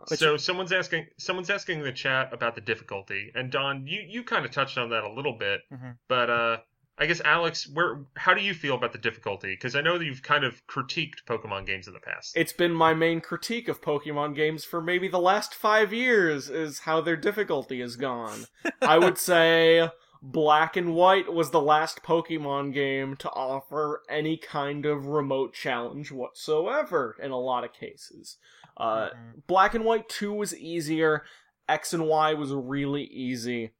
But 0.08 0.20
so 0.20 0.38
someone's 0.38 0.72
asking 0.72 1.08
someone's 1.18 1.50
asking 1.50 1.80
in 1.80 1.86
the 1.86 1.92
chat 1.92 2.32
about 2.34 2.56
the 2.56 2.62
difficulty, 2.62 3.32
and 3.36 3.52
Daan, 3.52 3.86
you 3.88 4.02
you 4.08 4.24
kind 4.24 4.46
of 4.46 4.52
touched 4.52 4.78
on 4.78 4.90
that 4.92 5.04
a 5.04 5.12
little 5.12 5.38
bit, 5.38 5.62
Mhm. 5.72 5.98
but 6.08 6.30
uh, 6.30 6.58
I 7.02 7.08
guess 7.08 7.20
Alex, 7.26 7.68
where 7.68 8.06
how 8.16 8.34
do 8.36 8.42
you 8.42 8.54
feel 8.54 8.76
about 8.76 8.92
the 8.92 9.00
difficulty? 9.00 9.54
Because 9.54 9.76
I 9.76 9.82
know 9.82 9.98
that 9.98 10.06
you've 10.06 10.22
kind 10.22 10.44
of 10.44 10.62
critiqued 10.68 11.24
Pokemon 11.28 11.66
games 11.66 11.88
in 11.88 11.94
the 11.94 12.00
past. 12.00 12.38
it's 12.38 12.54
been 12.54 12.72
my 12.74 12.94
main 12.94 13.20
critique 13.22 13.68
of 13.68 13.82
Pokemon 13.82 14.36
games 14.36 14.64
for 14.64 14.80
maybe 14.82 15.08
the 15.08 15.20
last 15.20 15.56
five 15.56 15.92
years 15.92 16.48
is 16.48 16.80
how 16.80 17.02
their 17.02 17.18
difficulty 17.18 17.82
is 17.82 17.96
gone. 17.96 18.46
I 18.84 19.00
would 19.00 19.18
say 19.32 19.90
Black 20.22 20.78
and 20.78 20.94
White 20.94 21.34
was 21.34 21.50
the 21.50 21.60
last 21.62 22.04
Pokemon 22.04 22.72
game 22.72 23.16
to 23.18 23.30
offer 23.32 24.04
any 24.08 24.38
kind 24.38 24.86
of 24.86 25.08
remote 25.08 25.54
challenge 25.56 26.12
whatsoever 26.12 27.16
in 27.20 27.32
a 27.32 27.40
lot 27.40 27.64
of 27.64 27.74
cases. 27.74 28.38
Uh, 28.78 29.10
Mhm. 29.10 29.48
Black 29.48 29.74
and 29.74 29.84
White 29.86 30.08
2 30.08 30.32
was 30.32 30.56
easier, 30.56 31.24
X 31.68 31.94
and 31.94 32.06
Y 32.08 32.34
was 32.36 32.52
really 32.54 33.06
easy. 33.06 33.72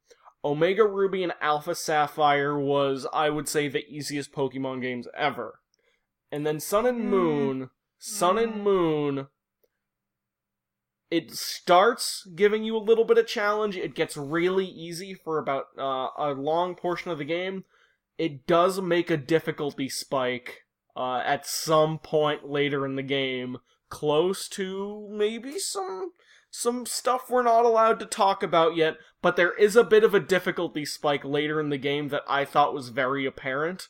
Omega 0.44 0.84
Ruby 0.84 1.22
and 1.22 1.32
Alpha 1.40 1.74
Sapphire 1.74 2.58
was, 2.58 3.06
I 3.12 3.30
would 3.30 3.48
say, 3.48 3.68
the 3.68 3.86
easiest 3.88 4.32
Pokemon 4.32 4.82
games 4.82 5.06
ever. 5.16 5.60
And 6.30 6.46
then 6.46 6.58
Sun 6.58 6.86
and 6.86 7.00
Mm. 7.02 7.08
Moon, 7.08 7.70
Sun 7.98 8.38
and 8.38 8.54
Mm. 8.54 8.62
Moon 8.62 9.28
it 11.12 11.30
starts 11.30 12.26
giving 12.34 12.64
you 12.64 12.74
a 12.74 12.78
little 12.78 13.04
bit 13.04 13.18
of 13.18 13.26
challenge. 13.26 13.76
It 13.76 13.94
gets 13.94 14.16
really 14.16 14.64
easy 14.64 15.12
for 15.12 15.36
about 15.38 15.66
uh, 15.78 16.08
a 16.16 16.32
long 16.34 16.74
portion 16.74 17.10
of 17.10 17.18
the 17.18 17.26
game. 17.26 17.64
It 18.16 18.46
does 18.46 18.80
make 18.80 19.10
a 19.10 19.18
difficulty 19.18 19.90
spike 19.90 20.62
uh, 20.96 21.18
at 21.18 21.46
some 21.46 21.98
point 21.98 22.48
later 22.48 22.86
in 22.86 22.96
the 22.96 23.02
game, 23.02 23.58
close 23.90 24.48
to 24.50 25.06
maybe 25.10 25.58
some 25.58 26.12
some 26.52 26.84
stuff 26.84 27.30
we're 27.30 27.42
not 27.42 27.64
allowed 27.64 27.98
to 27.98 28.06
talk 28.06 28.42
about 28.42 28.76
yet. 28.76 28.98
But 29.22 29.36
there 29.36 29.54
is 29.54 29.74
a 29.74 29.82
bit 29.82 30.04
of 30.04 30.14
a 30.14 30.20
difficulty 30.20 30.84
spike 30.84 31.24
later 31.24 31.58
in 31.58 31.70
the 31.70 31.78
game 31.78 32.08
that 32.08 32.22
I 32.28 32.44
thought 32.44 32.74
was 32.74 32.90
very 32.90 33.24
apparent. 33.24 33.88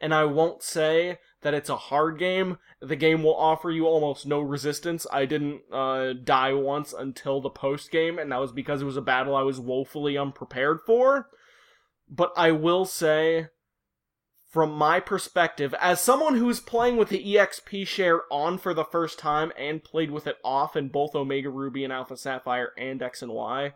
And 0.00 0.14
I 0.14 0.24
won't 0.24 0.62
say 0.62 1.18
that 1.42 1.54
it's 1.54 1.68
a 1.68 1.76
hard 1.76 2.18
game. 2.18 2.58
The 2.80 2.96
game 2.96 3.22
will 3.22 3.36
offer 3.36 3.70
you 3.70 3.86
almost 3.86 4.26
no 4.26 4.40
resistance. 4.40 5.06
I 5.12 5.26
didn't 5.26 5.62
uh, 5.72 6.12
die 6.12 6.52
once 6.52 6.92
until 6.92 7.40
the 7.40 7.50
post 7.50 7.90
game, 7.90 8.18
and 8.18 8.30
that 8.30 8.40
was 8.40 8.52
because 8.52 8.82
it 8.82 8.86
was 8.86 8.96
a 8.96 9.02
battle 9.02 9.34
I 9.34 9.42
was 9.42 9.58
woefully 9.58 10.16
unprepared 10.16 10.80
for. 10.86 11.28
But 12.08 12.32
I 12.36 12.52
will 12.52 12.84
say, 12.84 13.48
from 14.54 14.70
my 14.72 15.00
perspective, 15.00 15.74
as 15.80 16.00
someone 16.00 16.36
who's 16.36 16.60
playing 16.60 16.96
with 16.96 17.08
the 17.08 17.34
EXP 17.34 17.84
share 17.88 18.22
on 18.30 18.56
for 18.56 18.72
the 18.72 18.84
first 18.84 19.18
time 19.18 19.52
and 19.58 19.82
played 19.82 20.12
with 20.12 20.28
it 20.28 20.36
off 20.44 20.76
in 20.76 20.88
both 20.90 21.12
Omega 21.16 21.50
Ruby 21.50 21.82
and 21.82 21.92
Alpha 21.92 22.16
Sapphire 22.16 22.70
and 22.78 23.02
X 23.02 23.20
and 23.20 23.32
Y, 23.32 23.72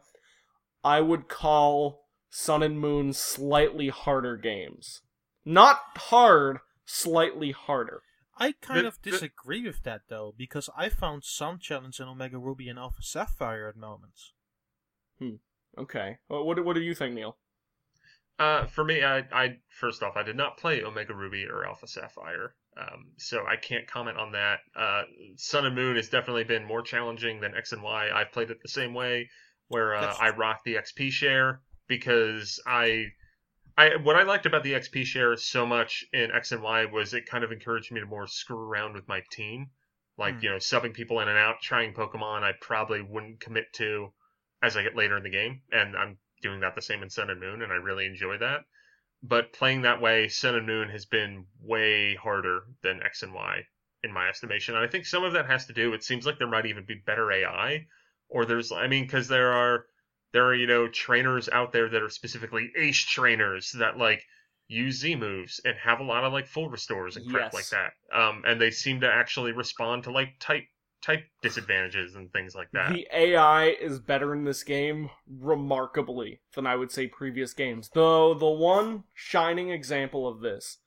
I 0.85 1.01
would 1.01 1.27
call 1.27 2.07
Sun 2.31 2.63
and 2.63 2.79
Moon 2.79 3.13
slightly 3.13 3.89
harder 3.89 4.37
games. 4.37 5.03
Not 5.45 5.81
hard, 5.97 6.59
slightly 6.85 7.51
harder. 7.51 8.03
I 8.39 8.53
kind 8.53 8.85
The- 8.85 8.87
of 8.89 9.03
the- 9.03 9.11
disagree 9.11 9.65
with 9.67 9.83
that 9.83 10.03
though, 10.09 10.33
because 10.39 10.71
I 10.77 10.91
found 10.91 11.25
some 11.25 11.59
challenge 11.59 11.99
in 11.99 12.07
Omega 12.07 12.39
Ruby 12.39 12.69
and 12.69 12.79
Alpha 12.79 13.03
Sapphire 13.03 13.67
at 13.69 13.75
moments. 13.77 14.33
Hmm. 15.19 15.37
Okay. 15.77 16.19
Well, 16.29 16.45
what 16.45 16.65
what 16.65 16.75
do 16.75 16.81
you 16.83 16.95
think, 16.95 17.17
Neal? 17.17 17.37
Uh, 18.38 18.66
for 18.66 18.85
me, 18.85 19.02
I, 19.02 19.18
I 19.33 19.57
first 19.68 20.02
off, 20.02 20.16
I 20.16 20.23
did 20.23 20.37
not 20.37 20.59
play 20.59 20.85
Omega 20.85 21.12
Ruby 21.14 21.47
or 21.47 21.66
Alpha 21.66 21.88
Sapphire, 21.88 22.54
um, 22.76 23.07
so 23.16 23.45
I 23.47 23.57
can't 23.57 23.87
comment 23.88 24.16
on 24.16 24.33
that. 24.33 24.61
Uh, 24.76 25.02
Sun 25.37 25.66
and 25.66 25.75
Moon 25.75 25.97
has 25.97 26.09
definitely 26.09 26.45
been 26.45 26.64
more 26.64 26.83
challenging 26.83 27.40
than 27.40 27.57
X 27.57 27.73
and 27.73 27.83
Y. 27.83 28.11
I've 28.14 28.30
played 28.30 28.50
it 28.50 28.59
the 28.62 28.68
same 28.68 28.95
way, 28.95 29.28
where 29.68 29.95
uh, 29.97 30.14
I 30.21 30.30
rock 30.30 30.61
the 30.64 30.76
XP 30.76 31.11
share 31.11 31.62
because 31.88 32.61
I, 32.64 33.07
I 33.76 33.97
what 33.97 34.14
I 34.14 34.23
liked 34.23 34.47
about 34.47 34.62
the 34.62 34.75
XP 34.75 35.04
share 35.04 35.37
so 35.37 35.66
much 35.66 36.04
in 36.12 36.30
X 36.30 36.52
and 36.52 36.62
Y 36.62 36.85
was 36.85 37.14
it 37.14 37.26
kind 37.26 37.42
of 37.42 37.50
encouraged 37.50 37.90
me 37.90 38.00
to 38.00 38.07
more 38.07 38.26
screw 38.28 38.59
around 38.61 38.95
with 38.95 39.09
my 39.09 39.23
team, 39.33 39.71
like 40.16 40.35
Hmm. 40.37 40.40
you 40.42 40.50
know 40.50 40.57
subbing 40.59 40.95
people 40.95 41.18
in 41.21 41.28
and 41.28 41.38
out, 41.38 41.57
trying 41.61 41.92
Pokemon 41.92 42.45
I 42.45 42.52
probably 42.61 43.02
wouldn't 43.02 43.40
commit 43.40 43.73
to 43.75 44.12
as 44.62 44.76
I 44.76 44.83
get 44.85 44.95
later 44.97 45.16
in 45.16 45.25
the 45.25 45.30
game, 45.30 45.62
and 45.73 45.97
I'm 45.97 46.18
doing 46.40 46.61
that 46.61 46.75
the 46.75 46.83
same 46.83 47.02
in 47.02 47.11
Sun 47.11 47.30
and 47.30 47.40
Moon, 47.40 47.62
and 47.62 47.73
I 47.73 47.76
really 47.76 48.07
enjoy 48.07 48.38
that. 48.38 48.64
But 49.23 49.52
playing 49.52 49.83
that 49.83 50.00
way, 50.00 50.28
Sun 50.28 50.54
and 50.57 50.66
Moon 50.66 50.88
has 50.90 51.07
been 51.07 51.47
way 51.61 52.14
harder 52.16 52.66
than 52.83 53.02
X 53.02 53.23
and 53.23 53.33
Y 53.35 53.68
in 54.02 54.12
my 54.12 54.28
estimation. 54.28 54.75
And 54.75 54.85
I 54.85 54.88
think 54.88 55.07
some 55.07 55.25
of 55.25 55.33
that 55.35 55.47
has 55.47 55.66
to 55.66 55.73
do. 55.73 55.92
It 55.95 56.02
seems 56.04 56.26
like 56.26 56.38
there 56.38 56.49
might 56.49 56.66
even 56.66 56.85
be 56.85 56.95
better 56.97 57.30
AI, 57.30 57.87
or 58.28 58.45
there's, 58.45 58.73
I 58.73 58.88
mean, 58.88 59.04
because 59.04 59.28
there 59.28 59.52
are 59.52 59.87
there 60.33 60.47
are 60.47 60.54
you 60.54 60.66
know 60.66 60.88
trainers 60.88 61.49
out 61.49 61.73
there 61.73 61.88
that 61.88 62.02
are 62.02 62.09
specifically 62.09 62.73
ace 62.76 63.00
trainers 63.04 63.73
that 63.73 63.97
like 63.97 64.25
use 64.68 64.99
Z 65.00 65.16
moves 65.16 65.61
and 65.64 65.76
have 65.78 66.00
a 66.00 66.04
lot 66.04 66.25
of 66.25 66.33
like 66.33 66.47
full 66.47 66.68
restores 66.71 67.16
and 67.16 67.26
crap 67.26 67.52
Yes. 67.52 67.54
like 67.54 67.71
that. 67.71 67.92
Um, 68.12 68.42
and 68.47 68.61
they 68.61 68.71
seem 68.71 69.00
to 69.00 69.11
actually 69.12 69.52
respond 69.52 70.04
to 70.04 70.11
like 70.12 70.38
type 70.40 70.64
type 71.02 71.25
disadvantages 71.43 72.14
and 72.14 72.33
things 72.33 72.55
like 72.55 72.71
that. 72.73 72.93
The 72.93 73.07
AI 73.14 73.67
is 73.69 73.99
better 74.00 74.35
in 74.35 74.45
this 74.45 74.62
game 74.62 75.11
remarkably 75.28 76.40
than 76.55 76.67
I 76.67 76.76
would 76.76 76.90
say 76.90 77.07
previous 77.07 77.52
games. 77.52 77.90
Though 77.95 78.35
the 78.35 78.49
one 78.49 79.05
shining 79.14 79.71
example 79.71 80.26
of 80.26 80.40
this 80.40 80.78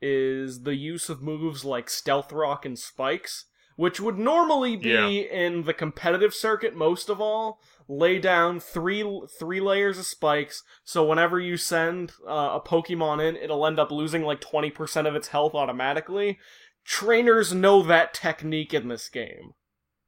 is 0.00 0.62
the 0.62 0.74
use 0.74 1.08
of 1.08 1.22
moves 1.22 1.64
like 1.64 1.88
Stealth 1.88 2.32
Rock 2.32 2.66
and 2.66 2.78
Spikes, 2.78 3.46
which 3.76 4.00
would 4.00 4.18
normally 4.18 4.76
be 4.76 4.90
Yeah. 4.90 5.06
in 5.08 5.64
the 5.64 5.74
competitive 5.74 6.34
circuit 6.34 6.76
most 6.76 7.08
of 7.08 7.20
all. 7.20 7.60
Lay 7.86 8.18
down 8.18 8.60
three 8.60 9.04
three 9.38 9.60
layers 9.60 9.98
of 9.98 10.06
spikes, 10.06 10.62
so 10.84 11.04
whenever 11.04 11.38
you 11.38 11.58
send 11.58 12.12
uh, 12.26 12.58
a 12.58 12.60
Pokemon 12.66 13.22
in, 13.28 13.36
it'll 13.36 13.66
end 13.66 13.78
up 13.78 13.90
losing 13.90 14.22
like 14.22 14.40
twenty 14.40 14.70
percent 14.70 15.06
of 15.06 15.14
its 15.14 15.28
health 15.28 15.54
automatically. 15.54 16.38
Trainers 16.84 17.52
know 17.52 17.82
that 17.82 18.14
technique 18.14 18.74
in 18.74 18.88
this 18.88 19.08
game 19.08 19.54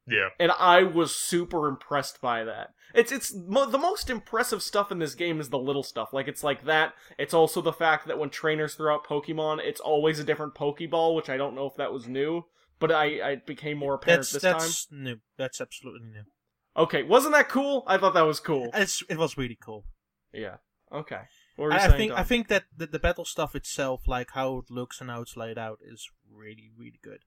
yeah. 0.06 0.28
and 0.38 0.52
I 0.52 0.82
was 0.82 1.14
super 1.14 1.68
impressed 1.68 2.20
by 2.20 2.44
that. 2.44 2.70
It's 2.94 3.12
it's 3.12 3.34
mo- 3.34 3.68
the 3.68 3.78
most 3.78 4.08
impressive 4.08 4.62
stuff 4.62 4.92
in 4.92 4.98
this 4.98 5.14
game 5.14 5.40
is 5.40 5.50
the 5.50 5.58
little 5.58 5.82
stuff. 5.82 6.12
Like 6.12 6.28
it's 6.28 6.44
like 6.44 6.64
that. 6.64 6.94
It's 7.18 7.34
also 7.34 7.60
the 7.60 7.72
fact 7.72 8.06
that 8.06 8.18
when 8.18 8.30
trainers 8.30 8.74
throw 8.74 8.94
out 8.94 9.06
Pokemon, 9.06 9.60
it's 9.62 9.80
always 9.80 10.18
a 10.18 10.24
different 10.24 10.54
Pokeball, 10.54 11.14
which 11.14 11.28
I 11.28 11.36
don't 11.36 11.54
know 11.54 11.66
if 11.66 11.76
that 11.76 11.92
was 11.92 12.06
new, 12.06 12.44
but 12.78 12.92
I, 12.92 13.32
I 13.32 13.36
became 13.44 13.78
more 13.78 13.94
apparent 13.94 14.20
That's 14.20 14.32
this 14.32 14.42
time. 14.42 14.52
that's 14.52 14.86
new. 14.90 15.16
That's 15.36 15.60
absolutely 15.60 16.08
new. 16.08 16.24
Okay, 16.76 17.02
wasn't 17.02 17.34
that 17.34 17.48
cool? 17.48 17.84
I 17.86 17.98
thought 17.98 18.14
that 18.14 18.22
was 18.22 18.40
cool. 18.40 18.70
It's 18.72 19.02
it 19.08 19.18
was 19.18 19.36
really 19.36 19.58
cool. 19.60 19.84
Yeah. 20.32 20.56
Okay. 20.92 21.22
What 21.56 21.66
were 21.66 21.72
you 21.72 21.78
I, 21.78 21.84
I 21.86 21.96
think 21.96 22.12
Daan? 22.12 22.20
I 22.20 22.22
think 22.22 22.48
that 22.48 22.64
the, 22.76 22.86
the 22.86 22.98
battle 22.98 23.24
stuff 23.24 23.54
itself, 23.54 24.06
like 24.06 24.30
how 24.32 24.58
it 24.58 24.70
looks 24.70 25.00
and 25.00 25.10
how 25.10 25.22
it's 25.22 25.36
laid 25.36 25.58
out, 25.58 25.78
is 25.84 26.08
really 26.30 26.70
really 26.76 27.00
good. 27.02 27.20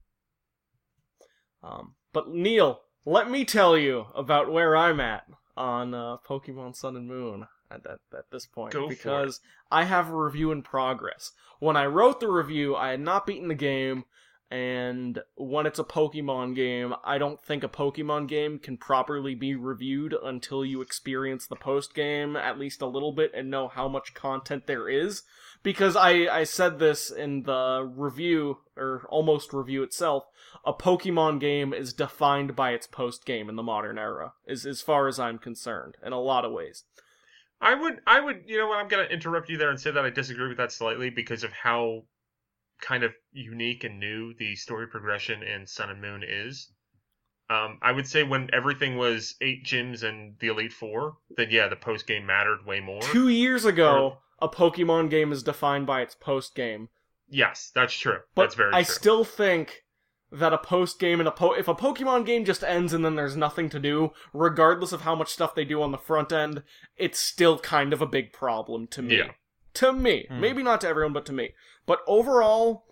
Um, 1.62 1.94
but 2.12 2.30
Neal, 2.30 2.80
let 3.04 3.30
me 3.30 3.44
tell 3.44 3.76
you 3.76 4.06
about 4.14 4.50
where 4.50 4.76
I'm 4.76 5.00
at 5.00 5.24
on 5.56 5.94
uh, 5.94 6.16
Pokemon 6.26 6.74
Sun 6.74 6.96
and 6.96 7.06
Moon 7.06 7.46
at, 7.70 7.86
at, 7.86 7.98
at 8.16 8.30
this 8.32 8.46
point 8.46 8.72
Go 8.72 8.86
for 8.86 8.92
it. 8.92 8.96
because 8.96 9.40
I 9.70 9.84
have 9.84 10.08
a 10.08 10.16
review 10.16 10.52
in 10.52 10.62
progress. 10.62 11.32
When 11.58 11.76
I 11.76 11.86
wrote 11.86 12.20
the 12.20 12.28
review, 12.28 12.74
I 12.74 12.90
had 12.90 13.00
not 13.00 13.26
beaten 13.26 13.48
the 13.48 13.54
game, 13.54 14.04
and 14.50 15.20
when 15.36 15.64
it's 15.64 15.78
a 15.78 15.84
Pokemon 15.84 16.56
game, 16.56 16.94
I 17.04 17.18
don't 17.18 17.40
think 17.40 17.62
a 17.62 17.68
Pokemon 17.68 18.26
game 18.26 18.58
can 18.58 18.76
properly 18.76 19.36
be 19.36 19.54
reviewed 19.54 20.12
until 20.12 20.64
you 20.64 20.80
experience 20.80 21.46
the 21.46 21.54
post 21.54 21.94
game 21.94 22.34
at 22.34 22.58
least 22.58 22.82
a 22.82 22.86
little 22.86 23.12
bit 23.12 23.30
and 23.32 23.48
know 23.48 23.68
how 23.68 23.86
much 23.86 24.12
content 24.12 24.66
there 24.66 24.88
is. 24.88 25.22
Because 25.62 25.94
I, 25.94 26.26
I 26.26 26.44
said 26.44 26.78
this 26.78 27.10
in 27.10 27.44
the 27.44 27.88
review, 27.94 28.58
or 28.76 29.06
almost 29.08 29.52
review 29.52 29.84
itself, 29.84 30.24
a 30.64 30.72
Pokemon 30.72 31.38
game 31.38 31.72
is 31.72 31.92
defined 31.92 32.56
by 32.56 32.72
its 32.72 32.88
post 32.88 33.24
game 33.24 33.48
in 33.48 33.54
the 33.54 33.62
modern 33.62 33.98
era, 33.98 34.32
is 34.46 34.66
as 34.66 34.80
far 34.80 35.06
as 35.06 35.20
I'm 35.20 35.38
concerned, 35.38 35.96
in 36.04 36.12
a 36.12 36.20
lot 36.20 36.44
of 36.44 36.52
ways. 36.52 36.84
I 37.60 37.74
would, 37.74 38.00
I 38.06 38.20
would, 38.20 38.44
you 38.46 38.58
know 38.58 38.68
what? 38.68 38.78
I'm 38.78 38.88
gonna 38.88 39.04
interrupt 39.04 39.50
you 39.50 39.58
there 39.58 39.70
and 39.70 39.78
say 39.78 39.90
that 39.90 40.04
I 40.04 40.10
disagree 40.10 40.48
with 40.48 40.56
that 40.56 40.72
slightly 40.72 41.10
because 41.10 41.44
of 41.44 41.52
how 41.52 42.04
kind 42.80 43.02
of 43.04 43.12
unique 43.32 43.84
and 43.84 43.98
new 44.00 44.34
the 44.38 44.54
story 44.56 44.86
progression 44.88 45.42
in 45.42 45.66
Sun 45.66 45.90
and 45.90 46.00
Moon 46.00 46.22
is. 46.26 46.72
Um, 47.48 47.78
I 47.82 47.90
would 47.92 48.06
say 48.06 48.22
when 48.22 48.48
everything 48.52 48.96
was 48.96 49.34
eight 49.40 49.64
gyms 49.64 50.04
and 50.04 50.36
the 50.38 50.48
Elite 50.48 50.72
Four, 50.72 51.16
then 51.36 51.48
yeah, 51.50 51.66
the 51.68 51.74
post 51.76 52.06
game 52.06 52.24
mattered 52.26 52.64
way 52.64 52.78
more. 52.80 53.02
Two 53.02 53.28
years 53.28 53.64
ago, 53.64 54.18
a 54.40 54.48
Pokemon 54.48 55.10
game 55.10 55.32
is 55.32 55.42
defined 55.42 55.86
by 55.86 56.00
its 56.02 56.14
post 56.14 56.54
game, 56.54 56.88
Yes, 57.28 57.70
that's 57.74 57.94
true. 57.98 58.18
but 58.34 58.42
that's 58.42 58.54
very 58.54 58.72
I 58.72 58.82
true. 58.84 58.94
still 58.94 59.24
think 59.24 59.82
that 60.32 60.52
a 60.52 60.58
post 60.58 61.00
game 61.00 61.18
and 61.18 61.28
a 61.28 61.32
po- 61.32 61.54
if 61.54 61.66
a 61.66 61.74
Pokemon 61.74 62.24
game 62.24 62.44
just 62.44 62.62
ends 62.62 62.92
and 62.92 63.04
then 63.04 63.16
there's 63.16 63.36
nothing 63.36 63.68
to 63.70 63.80
do, 63.80 64.10
regardless 64.32 64.92
of 64.92 65.00
how 65.00 65.16
much 65.16 65.28
stuff 65.30 65.56
they 65.56 65.64
do 65.64 65.82
on 65.82 65.90
the 65.90 65.98
front 65.98 66.30
end, 66.32 66.62
it's 66.96 67.18
still 67.18 67.58
kind 67.58 67.92
of 67.92 68.00
a 68.00 68.06
big 68.06 68.32
problem 68.32 68.86
to 68.88 69.02
me. 69.02 69.18
Yeah. 69.18 69.30
To 69.74 69.92
me, 69.92 70.26
Hmm. 70.28 70.40
maybe 70.40 70.62
not 70.62 70.80
to 70.82 70.88
everyone, 70.88 71.12
but 71.12 71.26
to 71.26 71.32
me. 71.32 71.54
But 71.86 72.00
overall, 72.06 72.86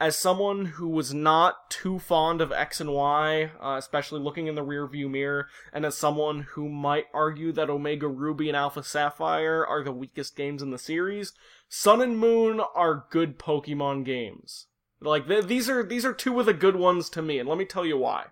as 0.00 0.16
someone 0.16 0.64
who 0.66 0.88
was 0.88 1.14
not 1.14 1.70
too 1.70 2.00
fond 2.00 2.40
of 2.40 2.50
X 2.50 2.80
and 2.80 2.92
Y, 2.92 3.52
uh, 3.60 3.76
especially 3.78 4.20
looking 4.20 4.48
in 4.48 4.56
the 4.56 4.64
rearview 4.64 5.08
mirror, 5.08 5.46
and 5.72 5.86
as 5.86 5.96
someone 5.96 6.42
who 6.54 6.68
might 6.68 7.06
argue 7.14 7.52
that 7.52 7.70
Omega 7.70 8.08
Ruby 8.08 8.48
and 8.48 8.56
Alpha 8.56 8.82
Sapphire 8.82 9.64
are 9.64 9.84
the 9.84 9.92
weakest 9.92 10.34
games 10.34 10.60
in 10.60 10.70
the 10.70 10.78
series, 10.78 11.32
Sun 11.68 12.00
and 12.02 12.18
Moon 12.18 12.60
are 12.74 13.06
good 13.10 13.38
Pokemon 13.38 14.04
games. 14.04 14.66
Like 15.00 15.28
th- 15.28 15.46
these 15.46 15.70
are 15.70 15.82
these 15.84 16.04
are 16.04 16.12
two 16.12 16.38
of 16.40 16.46
the 16.46 16.52
good 16.52 16.76
ones 16.76 17.08
to 17.10 17.22
me, 17.22 17.38
and 17.38 17.48
let 17.48 17.58
me 17.58 17.64
tell 17.64 17.86
you 17.86 17.96
why. 17.98 18.26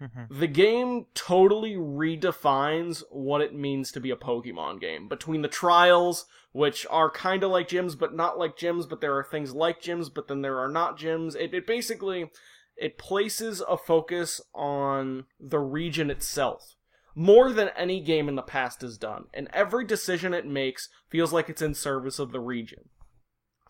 Mm-hmm. 0.00 0.38
The 0.38 0.46
game 0.46 1.06
totally 1.14 1.74
redefines 1.74 3.02
what 3.10 3.40
it 3.40 3.54
means 3.54 3.90
to 3.92 4.00
be 4.00 4.10
a 4.10 4.16
Pokemon 4.16 4.80
game. 4.80 5.08
Between 5.08 5.40
the 5.42 5.48
trials, 5.48 6.26
which 6.56 6.86
are 6.88 7.10
kind 7.10 7.44
of 7.44 7.50
like 7.50 7.68
gyms, 7.68 7.98
but 7.98 8.14
not 8.14 8.38
like 8.38 8.56
gyms, 8.56 8.88
but 8.88 9.02
there 9.02 9.14
are 9.14 9.22
things 9.22 9.54
like 9.54 9.78
gyms, 9.78 10.08
but 10.12 10.26
then 10.26 10.40
there 10.40 10.58
are 10.58 10.70
not 10.70 10.98
gyms. 10.98 11.36
It, 11.36 11.52
it 11.52 11.66
basically 11.66 12.30
it 12.78 12.96
places 12.96 13.62
a 13.68 13.76
focus 13.76 14.40
on 14.54 15.26
the 15.38 15.58
region 15.58 16.10
itself 16.10 16.74
more 17.14 17.52
than 17.52 17.68
any 17.76 18.00
game 18.00 18.26
in 18.26 18.36
the 18.36 18.42
past 18.42 18.80
has 18.80 18.96
done, 18.96 19.24
and 19.34 19.48
every 19.52 19.84
decision 19.84 20.32
it 20.32 20.46
makes 20.46 20.88
feels 21.10 21.30
like 21.30 21.50
it's 21.50 21.60
in 21.60 21.74
service 21.74 22.18
of 22.18 22.32
the 22.32 22.40
region. 22.40 22.88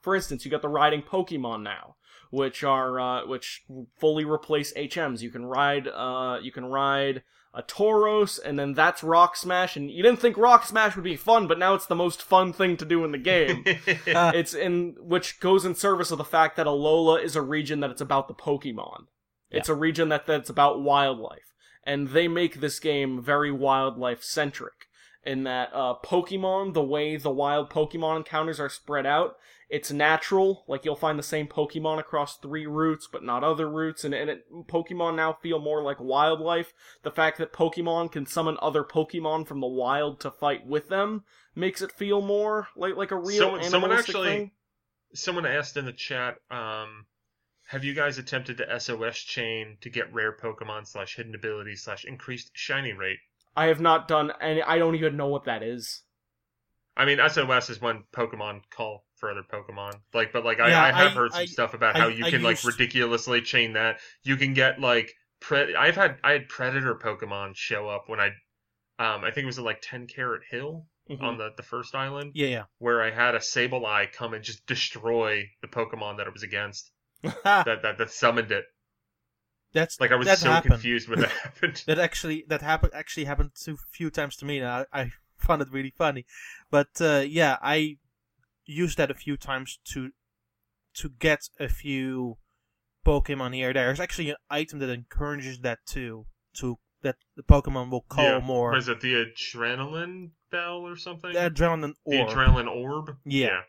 For 0.00 0.14
instance, 0.14 0.44
you 0.44 0.50
got 0.52 0.62
the 0.62 0.68
riding 0.68 1.02
Pokemon 1.02 1.64
now, 1.64 1.96
which 2.30 2.62
are 2.62 3.00
uh, 3.00 3.26
which 3.26 3.64
fully 3.98 4.24
replace 4.24 4.72
HMs. 4.74 5.22
You 5.22 5.30
can 5.30 5.44
ride 5.44 5.88
uh, 5.88 6.38
you 6.40 6.52
can 6.52 6.66
ride 6.66 7.24
a 7.56 7.62
Tauros, 7.62 8.38
and 8.44 8.58
then 8.58 8.74
that's 8.74 9.02
Rock 9.02 9.34
Smash. 9.34 9.76
And 9.76 9.90
you 9.90 10.02
didn't 10.02 10.20
think 10.20 10.36
Rock 10.36 10.66
Smash 10.66 10.94
would 10.94 11.04
be 11.04 11.16
fun, 11.16 11.48
but 11.48 11.58
now 11.58 11.72
it's 11.74 11.86
the 11.86 11.94
most 11.94 12.22
fun 12.22 12.52
thing 12.52 12.76
to 12.76 12.84
do 12.84 13.02
in 13.04 13.12
the 13.12 13.18
game. 13.18 13.64
Uh, 14.06 14.32
it's 14.34 14.54
in 14.54 14.94
which 14.98 15.40
goes 15.40 15.64
in 15.64 15.74
service 15.74 16.10
of 16.10 16.18
the 16.18 16.24
fact 16.24 16.56
that 16.56 16.66
Alola 16.66 17.22
is 17.22 17.34
a 17.34 17.42
region 17.42 17.80
that 17.80 17.90
it's 17.90 18.00
about 18.00 18.28
the 18.28 18.34
Pokemon. 18.34 19.06
It's 19.50 19.68
a 19.68 19.74
region 19.74 20.08
that 20.10 20.26
that's 20.26 20.50
about 20.50 20.82
wildlife, 20.82 21.52
and 21.84 22.08
they 22.08 22.28
make 22.28 22.60
this 22.60 22.78
game 22.78 23.22
very 23.22 23.50
wildlife 23.50 24.22
centric. 24.22 24.85
In 25.26 25.42
that 25.42 25.70
uh, 25.74 25.94
Pokemon, 26.04 26.72
the 26.72 26.84
way 26.84 27.16
the 27.16 27.30
wild 27.30 27.68
Pokemon 27.68 28.18
encounters 28.18 28.60
are 28.60 28.68
spread 28.68 29.06
out, 29.06 29.36
it's 29.68 29.90
natural. 29.90 30.64
Like 30.68 30.84
you'll 30.84 30.94
find 30.94 31.18
the 31.18 31.22
same 31.24 31.48
Pokemon 31.48 31.98
across 31.98 32.36
three 32.36 32.64
routes, 32.64 33.08
but 33.10 33.24
not 33.24 33.42
other 33.42 33.68
routes, 33.68 34.04
and, 34.04 34.14
and 34.14 34.30
it, 34.30 34.46
Pokemon 34.68 35.16
now 35.16 35.32
feel 35.32 35.58
more 35.58 35.82
like 35.82 35.98
wildlife. 35.98 36.72
The 37.02 37.10
fact 37.10 37.38
that 37.38 37.52
Pokemon 37.52 38.12
can 38.12 38.24
summon 38.24 38.56
other 38.62 38.84
Pokemon 38.84 39.48
from 39.48 39.60
the 39.60 39.66
wild 39.66 40.20
to 40.20 40.30
fight 40.30 40.64
with 40.64 40.88
them 40.88 41.24
makes 41.56 41.82
it 41.82 41.90
feel 41.90 42.22
more 42.22 42.68
like 42.76 42.94
like 42.94 43.10
a 43.10 43.16
real 43.18 43.38
Someone- 43.38 43.64
someone 43.64 43.92
actually- 43.92 44.28
thing. 44.28 44.50
Someone 45.12 45.46
asked 45.46 45.76
in 45.76 45.86
the 45.86 45.92
chat, 45.92 46.36
um, 46.52 47.06
have 47.68 47.82
you 47.82 47.94
guys 47.94 48.18
attempted 48.18 48.58
the 48.58 48.70
SOS 48.78 49.18
chain 49.18 49.76
to 49.80 49.90
get 49.90 50.12
rare 50.12 50.36
Pokemon 50.36 50.86
slash 50.86 51.16
hidden 51.16 51.34
ability 51.34 51.74
slash 51.74 52.04
increased 52.04 52.50
shiny 52.54 52.92
rate? 52.92 53.18
I 53.56 53.66
have 53.66 53.80
not 53.80 54.06
done, 54.08 54.32
and 54.40 54.62
I 54.62 54.78
don't 54.78 54.94
even 54.94 55.16
know 55.16 55.28
what 55.28 55.44
that 55.44 55.62
is. 55.62 56.02
I 56.96 57.04
mean, 57.04 57.18
SOS 57.28 57.70
is 57.70 57.80
when 57.80 58.04
Pokemon 58.14 58.62
call 58.70 59.04
for 59.16 59.30
other 59.30 59.42
Pokemon. 59.42 59.92
Like, 60.14 60.32
but 60.32 60.44
like, 60.44 60.60
I, 60.60 60.68
Yeah, 60.68 60.82
I 60.82 60.92
have 60.92 61.12
I- 61.12 61.14
heard 61.14 61.32
some 61.32 61.42
I- 61.42 61.46
stuff 61.46 61.74
about 61.74 61.96
how 61.96 62.08
you 62.08 62.24
can 62.24 62.42
like 62.42 62.62
ridiculously 62.64 63.42
chain 63.42 63.74
that. 63.74 64.00
You 64.22 64.36
can 64.36 64.54
get 64.54 64.80
like, 64.80 65.12
pre- 65.40 65.74
I've 65.74 65.94
had 65.96 66.18
I 66.24 66.32
had 66.32 66.48
Predator 66.48 66.94
Pokemon 66.94 67.56
show 67.56 67.88
up 67.88 68.04
when 68.08 68.20
I, 68.20 68.28
um, 68.98 69.24
I 69.24 69.30
think 69.30 69.44
it 69.44 69.46
was 69.46 69.58
at 69.58 69.64
like 69.64 69.80
Ten 69.82 70.06
Carat 70.06 70.42
Hill 70.50 70.86
Mhm. 71.10 71.22
on 71.22 71.38
the 71.38 71.50
the 71.56 71.62
first 71.62 71.94
island 71.94 72.32
Yeah, 72.34 72.46
yeah. 72.48 72.64
where 72.78 73.00
I 73.02 73.10
had 73.10 73.34
a 73.34 73.38
Sableye 73.38 74.10
come 74.12 74.34
and 74.34 74.42
just 74.42 74.66
destroy 74.66 75.44
the 75.62 75.68
Pokemon 75.68 76.16
that 76.16 76.26
it 76.26 76.32
was 76.32 76.42
against 76.42 76.90
that 77.22 77.64
that, 77.82 77.98
that 77.98 78.10
summoned 78.10 78.52
it. 78.52 78.64
That's 79.76 80.00
Like 80.00 80.12
I 80.12 80.16
was 80.16 80.26
so 80.40 80.50
happened. 80.50 80.72
confused 80.72 81.08
when 81.08 81.20
that 81.20 81.30
happened. 81.44 81.84
That 81.86 81.98
actually 81.98 82.44
that 82.48 82.62
happened 82.62 82.92
actually 82.94 83.26
happened 83.26 83.50
a 83.68 83.76
few 83.92 84.10
times 84.10 84.36
to 84.36 84.44
me. 84.44 84.58
And 84.58 84.68
I, 84.68 84.86
I 84.92 85.12
found 85.36 85.62
it 85.62 85.68
really 85.70 85.94
funny, 85.96 86.26
but 86.70 86.88
uh, 87.00 87.22
yeah, 87.26 87.58
I 87.62 87.98
used 88.64 88.98
that 88.98 89.10
a 89.10 89.14
few 89.14 89.36
times 89.36 89.78
to 89.92 90.10
to 90.94 91.10
get 91.26 91.48
a 91.60 91.68
few 91.68 92.38
Pokemon 93.04 93.54
here. 93.54 93.72
There's 93.72 94.00
actually 94.00 94.30
an 94.30 94.36
item 94.50 94.78
that 94.80 94.90
encourages 94.90 95.60
that 95.60 95.78
too. 95.86 96.26
To 96.54 96.78
that 97.02 97.16
the 97.36 97.42
Pokemon 97.42 97.90
will 97.90 98.06
call 98.08 98.24
yeah. 98.24 98.40
more. 98.40 98.72
Was 98.72 98.88
it 98.88 99.00
the 99.00 99.14
adrenaline 99.26 100.30
bell 100.50 100.78
or 100.86 100.96
something? 100.96 101.32
The 101.32 101.50
adrenaline 101.50 101.94
the 102.06 102.16
adrenaline 102.16 102.68
orb. 102.68 103.16
Yeah. 103.24 103.60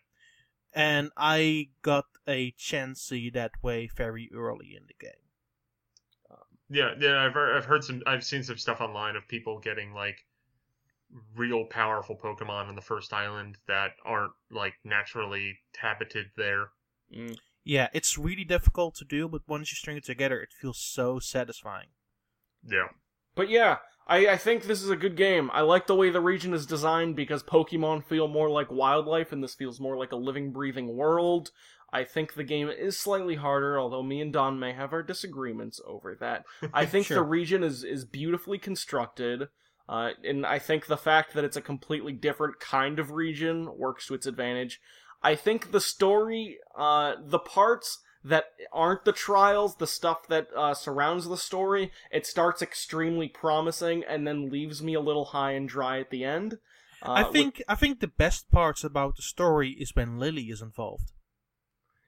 and 0.73 1.11
I 1.17 1.69
got 1.81 2.05
a 2.27 2.51
Chansey 2.53 3.31
that 3.33 3.51
way 3.61 3.89
very 3.95 4.29
early 4.33 4.75
in 4.75 4.83
the 4.87 4.93
game. 4.99 5.26
Yeah, 6.69 6.93
yeah, 6.99 7.25
I've 7.25 7.33
heard, 7.33 7.57
I've 7.57 7.65
heard 7.65 7.83
some, 7.83 8.01
I've 8.05 8.23
seen 8.23 8.41
some 8.43 8.57
stuff 8.57 8.79
online 8.79 9.15
of 9.17 9.27
people 9.27 9.59
getting 9.59 9.93
like 9.93 10.25
real 11.35 11.65
powerful 11.65 12.15
Pokemon 12.15 12.67
on 12.69 12.75
the 12.75 12.81
first 12.81 13.11
island 13.13 13.57
that 13.67 13.91
aren't 14.05 14.31
like 14.49 14.75
naturally 14.85 15.59
habited 15.77 16.31
there. 16.37 16.71
Mm. 17.13 17.37
Yeah, 17.65 17.89
it's 17.93 18.17
really 18.17 18.45
difficult 18.45 18.95
to 18.95 19.05
do, 19.05 19.27
but 19.27 19.41
once 19.47 19.71
you 19.71 19.75
string 19.75 19.97
it 19.97 20.05
together, 20.05 20.39
it 20.39 20.53
feels 20.53 20.77
so 20.79 21.19
satisfying. 21.19 21.89
Yeah, 22.63 22.89
But 23.35 23.49
yeah, 23.49 23.77
I, 24.07 24.27
I 24.27 24.37
think 24.37 24.63
this 24.63 24.81
is 24.81 24.89
a 24.89 24.95
good 24.95 25.15
game. 25.15 25.49
I 25.53 25.61
like 25.61 25.87
the 25.87 25.95
way 25.95 26.09
the 26.09 26.19
region 26.21 26.53
is 26.53 26.65
designed 26.65 27.15
because 27.15 27.43
Pokemon 27.43 28.03
feel 28.05 28.27
more 28.27 28.49
like 28.49 28.69
wildlife 28.71 29.31
and 29.31 29.43
this 29.43 29.55
feels 29.55 29.79
more 29.79 29.97
like 29.97 30.11
a 30.11 30.17
living, 30.17 30.51
breathing 30.51 30.95
world. 30.97 31.51
I 31.91 32.03
think 32.03 32.33
the 32.33 32.43
game 32.43 32.69
is 32.69 32.99
slightly 32.99 33.35
harder, 33.35 33.79
although 33.79 34.03
me 34.03 34.19
and 34.21 34.33
Daan 34.33 34.59
may 34.59 34.73
have 34.73 34.91
our 34.93 35.03
disagreements 35.03 35.79
over 35.85 36.15
that. 36.19 36.43
I 36.73 36.85
think 36.85 37.05
Sure. 37.07 37.17
the 37.17 37.23
region 37.23 37.63
is, 37.63 37.83
is 37.83 38.03
beautifully 38.05 38.57
constructed, 38.57 39.47
uh, 39.87 40.09
and 40.23 40.45
I 40.45 40.59
think 40.59 40.87
the 40.87 40.97
fact 40.97 41.33
that 41.33 41.45
it's 41.45 41.55
a 41.57 41.61
completely 41.61 42.11
different 42.13 42.59
kind 42.59 42.99
of 42.99 43.11
region 43.11 43.69
works 43.77 44.07
to 44.07 44.13
its 44.15 44.25
advantage. 44.27 44.81
I 45.23 45.35
think 45.35 45.71
the 45.71 45.79
story, 45.81 46.57
uh, 46.77 47.13
the 47.23 47.39
parts 47.39 47.99
that 48.23 48.45
aren't 48.73 49.05
the 49.05 49.13
trials, 49.13 49.77
the 49.77 49.87
stuff 49.87 50.27
that 50.27 50.47
uh, 50.55 50.73
surrounds 50.73 51.27
the 51.29 51.37
story, 51.37 51.91
it 52.11 52.25
starts 52.25 52.61
extremely 52.61 53.29
promising 53.29 54.03
and 54.03 54.27
then 54.27 54.49
leaves 54.49 54.83
me 54.83 54.93
a 54.93 54.99
little 54.99 55.25
high 55.25 55.51
and 55.53 55.69
dry 55.69 55.99
at 56.01 56.09
the 56.09 56.25
end. 56.25 56.57
Uh, 57.01 57.11
I 57.11 57.23
with- 57.23 57.31
think 57.31 57.63
I 57.69 57.75
think 57.75 57.99
the 58.01 58.07
best 58.07 58.51
parts 58.51 58.83
about 58.83 59.15
the 59.15 59.21
story 59.21 59.69
is 59.71 59.95
when 59.95 60.17
Lillie 60.19 60.49
is 60.49 60.61
involved. 60.61 61.13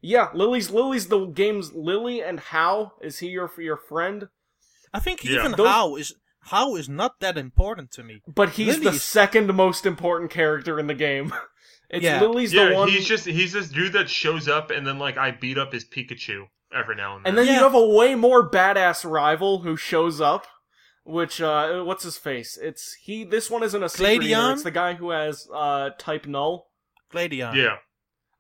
Yeah, 0.02 0.30
Lillie's 0.34 0.70
Lillie's 0.72 1.08
the 1.08 1.26
game's 1.26 1.74
Lillie, 1.74 2.22
and 2.22 2.40
How 2.40 2.94
is 3.02 3.20
he 3.20 3.28
your 3.28 3.52
your 3.58 3.78
friend? 3.78 4.30
I 4.94 5.00
think 5.00 5.24
Yeah. 5.24 5.40
even 5.40 5.52
Those- 5.54 5.68
Hau 5.68 5.96
is 5.96 6.14
Hau 6.44 6.76
is 6.76 6.88
not 6.90 7.20
that 7.20 7.38
important 7.38 7.92
to 7.92 8.04
me. 8.04 8.22
But 8.28 8.52
he's 8.52 8.80
the 8.80 8.94
second 8.94 9.54
most 9.54 9.86
important 9.86 10.32
character 10.32 10.80
in 10.80 10.88
the 10.88 10.94
game. 10.94 11.34
It's 11.92 12.04
Yeah. 12.04 12.22
Lillie's 12.22 12.54
yeah. 12.54 12.70
the 12.70 12.76
one, 12.76 12.88
He's 12.88 13.08
just 13.08 13.26
he's 13.26 13.52
this 13.52 13.68
dude 13.70 13.94
that 13.94 14.10
shows 14.12 14.48
up 14.48 14.70
and 14.70 14.86
then 14.86 15.00
like 15.00 15.18
I 15.18 15.32
beat 15.32 15.58
up 15.58 15.74
his 15.74 15.84
Pikachu 15.86 16.46
every 16.72 16.96
now 16.96 17.16
and 17.16 17.26
then. 17.26 17.30
and 17.32 17.38
then 17.40 17.48
you 17.48 17.60
have 17.60 17.74
a 17.74 17.84
way 17.88 18.14
more 18.14 18.48
badass 18.48 19.10
rival 19.10 19.62
who 19.62 19.76
shows 19.76 20.22
up. 20.22 20.46
Which 21.04 21.42
uh, 21.42 21.82
what's 21.84 22.04
his 22.04 22.16
face? 22.16 22.60
It's 22.62 22.94
he. 23.02 23.24
This 23.24 23.50
one 23.50 23.64
isn't 23.64 23.82
a 23.82 23.90
secret 23.90 24.08
either. 24.08 24.20
Gladion? 24.28 24.54
It's 24.54 24.62
the 24.64 24.70
guy 24.70 24.94
who 24.94 25.10
has 25.10 25.48
uh 25.52 25.90
type 25.98 26.28
null. 26.28 26.70
Gladion. 27.12 27.56
yeah, 27.56 27.78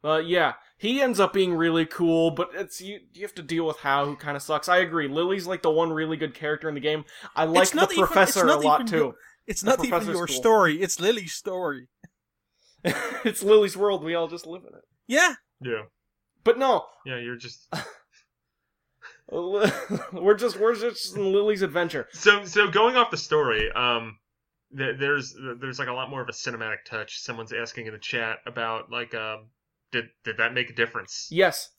Uh, 0.03 0.17
yeah, 0.19 0.53
he 0.79 0.99
ends 1.01 1.19
up 1.19 1.33
being 1.33 1.53
really 1.53 1.85
cool, 1.85 2.31
but 2.31 2.49
it's 2.55 2.81
you. 2.81 2.99
You 3.13 3.21
have 3.21 3.35
to 3.35 3.43
deal 3.43 3.67
with 3.67 3.77
Hau, 3.77 4.05
who 4.05 4.15
kind 4.15 4.35
of 4.35 4.41
sucks. 4.41 4.67
I 4.67 4.77
agree. 4.77 5.07
Lillie's 5.07 5.45
like 5.45 5.61
the 5.61 5.69
one 5.69 5.91
really 5.93 6.17
good 6.17 6.33
character 6.33 6.67
in 6.69 6.73
the 6.73 6.81
game. 6.81 7.05
I 7.35 7.43
like 7.45 7.69
the 7.69 7.75
not 7.75 7.91
even- 7.91 8.05
professor 8.05 8.47
a 8.47 8.55
lot 8.55 8.87
too. 8.87 8.95
your- 8.97 9.15
It's 9.45 9.63
not 9.63 9.83
even 9.85 10.07
your 10.07 10.25
cool. 10.25 10.35
story. 10.35 10.81
It's 10.81 10.99
Lillie's 10.99 11.33
story. 11.33 11.87
it's 12.83 13.43
Lillie's 13.43 13.75
world. 13.77 14.03
We 14.03 14.15
all 14.15 14.27
just 14.29 14.47
live 14.47 14.61
in 14.63 14.73
it. 14.73 14.83
Yeah. 15.07 15.35
yeah, 15.61 15.83
But 16.43 16.57
no, 16.57 16.85
yeah. 17.05 17.17
You're 17.19 17.35
just 17.35 17.67
we're 19.31 20.35
just 20.35 20.59
we're 20.59 20.75
just 20.75 21.15
in 21.15 21.31
Lillie's 21.31 21.61
adventure. 21.61 22.07
so 22.13 22.45
so 22.45 22.67
going 22.67 22.95
off 22.95 23.11
the 23.11 23.17
story. 23.17 23.71
Um, 23.71 24.17
there, 24.71 24.95
there's 24.97 25.35
there's 25.59 25.77
like 25.79 25.87
a 25.87 25.93
lot 25.93 26.09
more 26.09 26.21
of 26.21 26.29
a 26.29 26.31
cinematic 26.31 26.85
touch. 26.85 27.19
Someone's 27.19 27.53
asking 27.53 27.87
in 27.87 27.93
the 27.93 27.99
chat 27.99 28.37
about 28.47 28.91
like 28.91 29.13
um, 29.13 29.47
did 29.91 30.05
did 30.23 30.37
that 30.37 30.53
make 30.53 30.69
a 30.69 30.73
difference? 30.75 31.27
Yes. 31.31 31.69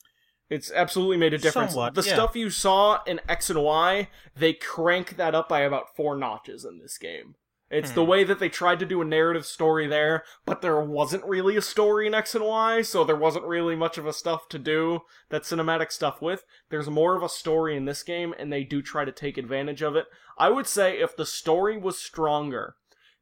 It's 0.49 0.69
absolutely 0.69 1.15
made 1.15 1.33
a 1.33 1.37
difference. 1.37 1.71
Somewhat, 1.71 1.93
the 1.93 2.01
yeah. 2.01 2.13
stuff 2.13 2.35
you 2.35 2.49
saw 2.49 3.01
in 3.05 3.21
X 3.29 3.49
and 3.49 3.63
Y, 3.63 4.09
they 4.35 4.51
crank 4.51 5.15
that 5.15 5.33
up 5.33 5.47
by 5.47 5.61
about 5.61 5.95
four 5.95 6.17
notches 6.17 6.65
in 6.65 6.79
this 6.79 6.97
game. 6.97 7.35
It's 7.69 7.91
the 7.91 8.03
Hmm. 8.03 8.09
way 8.09 8.23
that 8.25 8.39
they 8.39 8.49
tried 8.49 8.79
to 8.79 8.85
do 8.85 9.01
a 9.01 9.05
narrative 9.05 9.45
story 9.45 9.87
there, 9.87 10.25
but 10.45 10.61
there 10.61 10.81
wasn't 10.81 11.23
really 11.23 11.55
a 11.55 11.61
story 11.61 12.05
in 12.05 12.13
X 12.13 12.35
and 12.35 12.43
Y, 12.43 12.81
so 12.81 13.05
there 13.05 13.15
wasn't 13.15 13.45
really 13.45 13.77
much 13.77 13.97
of 13.97 14.05
a 14.05 14.11
stuff 14.11 14.49
to 14.49 14.59
do 14.59 15.03
that 15.29 15.43
cinematic 15.43 15.89
stuff 15.89 16.21
with. 16.21 16.43
There's 16.69 16.89
more 16.89 17.15
of 17.15 17.23
a 17.23 17.29
story 17.29 17.77
in 17.77 17.85
this 17.85 18.03
game, 18.03 18.35
and 18.37 18.51
they 18.51 18.65
do 18.65 18.81
try 18.81 19.05
to 19.05 19.11
take 19.13 19.37
advantage 19.37 19.81
of 19.81 19.95
it. 19.95 20.07
I 20.37 20.49
would 20.49 20.67
say 20.67 20.99
if 20.99 21.15
the 21.15 21.25
story 21.25 21.77
was 21.77 21.97
stronger, 21.97 22.75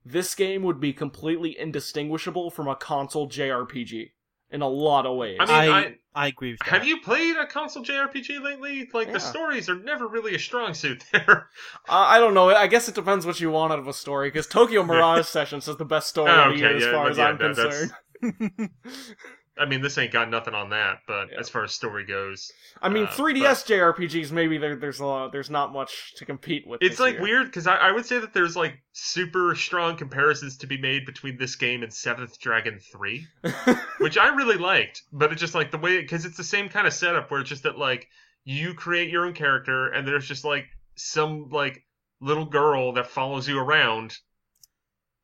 this 0.04 0.34
game 0.34 0.64
would 0.64 0.80
be 0.80 0.94
completely 0.94 1.56
indistinguishable 1.56 2.50
from 2.50 2.68
a 2.68 2.76
console 2.76 3.30
JRPG 3.30 4.14
in 4.52 4.62
a 4.62 4.68
lot 4.68 5.06
of 5.06 5.16
ways. 5.18 5.38
I 5.40 5.46
mean, 5.46 5.72
I, 5.74 5.80
I- 5.80 5.96
I 6.16 6.28
agree 6.28 6.52
with 6.52 6.60
that. 6.62 6.70
Have 6.70 6.86
you 6.88 7.00
played 7.02 7.38
a 7.38 7.46
console 7.46 7.84
JRPG 7.84 8.42
lately? 8.44 8.90
Like 8.94 9.08
Yeah. 9.08 9.14
the 9.14 9.20
stories 9.20 9.70
are 9.70 9.76
never 9.76 10.08
really 10.08 10.34
a 10.36 10.40
strong 10.40 10.74
suit 10.74 11.04
there. 11.14 11.50
Uh, 11.88 11.94
I 11.94 12.20
don't 12.20 12.34
know. 12.34 12.50
I 12.50 12.68
guess 12.68 12.90
it 12.90 12.96
depends 12.96 13.26
what 13.26 13.40
you 13.40 13.52
want 13.52 13.72
out 13.72 13.80
of 13.80 13.88
a 13.88 13.94
story. 13.94 14.28
Because 14.30 14.48
Tokyo 14.48 14.84
Mirage 14.84 15.26
Sessions 15.28 15.68
is 15.68 15.78
the 15.78 15.86
best 15.86 16.10
story 16.10 16.32
Oh, 16.32 16.52
of 16.52 16.58
the 16.58 16.66
okay, 16.66 16.78
year, 16.80 16.88
as 16.90 16.94
far 16.94 17.04
but 17.04 17.12
as 17.12 17.18
yeah, 17.20 17.26
I'm 17.28 17.38
that- 17.38 17.56
that's- 17.56 17.92
concerned. 18.22 18.70
I 19.60 19.66
mean, 19.66 19.82
this 19.82 19.98
ain't 19.98 20.14
got 20.14 20.30
nothing 20.30 20.54
on 20.56 20.70
that, 20.70 21.00
but 21.06 21.30
Yeah. 21.32 21.40
as 21.40 21.50
far 21.50 21.64
as 21.66 21.74
story 21.74 22.06
goes, 22.06 22.52
I 22.82 22.88
mean, 22.90 23.04
Uh, 23.04 23.08
3DS 23.12 23.66
JRPGs 23.68 24.32
maybe 24.32 24.58
there, 24.58 24.76
there's 24.78 25.00
a 25.02 25.06
lot, 25.06 25.32
there's 25.34 25.50
not 25.50 25.74
much 25.74 26.14
to 26.16 26.26
compete 26.26 26.66
with. 26.66 26.82
it's 26.82 27.00
like 27.00 27.16
year. 27.16 27.22
weird 27.24 27.46
because 27.48 27.68
I, 27.68 27.76
I 27.76 27.92
would 27.92 28.06
say 28.06 28.20
that 28.20 28.34
there's 28.34 28.56
like 28.56 28.82
super 28.94 29.54
strong 29.56 29.98
comparisons 29.98 30.58
to 30.58 30.68
be 30.68 30.78
made 30.78 31.06
between 31.06 31.38
this 31.38 31.56
game 31.56 31.84
and 31.84 31.94
Seventh 31.94 32.40
Dragon 32.40 32.80
Three, 32.92 33.28
which 34.00 34.18
I 34.18 34.30
really 34.30 34.58
liked. 34.58 35.04
But 35.12 35.32
it's 35.34 35.42
just 35.42 35.56
like 35.56 35.72
the 35.72 35.78
way 35.78 36.00
because 36.02 36.26
it's 36.26 36.38
the 36.38 36.44
same 36.44 36.70
kind 36.70 36.88
of 36.88 36.94
setup 36.94 37.30
where 37.30 37.42
it's 37.42 37.50
just 37.50 37.64
that 37.64 37.78
like 37.78 38.08
you 38.46 38.74
create 38.74 39.10
your 39.10 39.26
own 39.26 39.34
character 39.34 39.90
and 39.90 40.08
there's 40.08 40.28
just 40.28 40.46
like 40.46 40.66
some 40.96 41.50
like 41.50 41.84
little 42.22 42.46
girl 42.46 42.94
that 42.94 43.08
follows 43.08 43.48
you 43.48 43.60
around. 43.60 44.18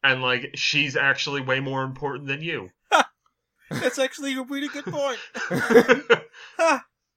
And 0.04 0.22
like 0.22 0.52
she's 0.56 0.96
actually 0.96 1.42
way 1.42 1.60
more 1.60 1.84
important 1.84 2.28
than 2.28 2.42
you. 2.42 2.70
That's 3.70 4.00
actually 4.00 4.38
a 4.38 4.44
really 4.44 4.68
good 4.70 4.86
point. 4.86 5.20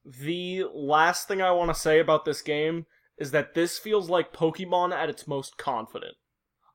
The 0.04 0.64
last 0.72 1.28
thing 1.28 1.42
I 1.42 1.50
want 1.50 1.70
to 1.74 1.78
say 1.78 1.98
about 1.98 2.24
this 2.24 2.40
game 2.40 2.86
is 3.18 3.30
that 3.32 3.54
this 3.54 3.78
feels 3.78 4.08
like 4.08 4.32
Pokemon 4.32 4.92
at 4.94 5.10
its 5.10 5.26
most 5.28 5.58
confident. 5.58 6.16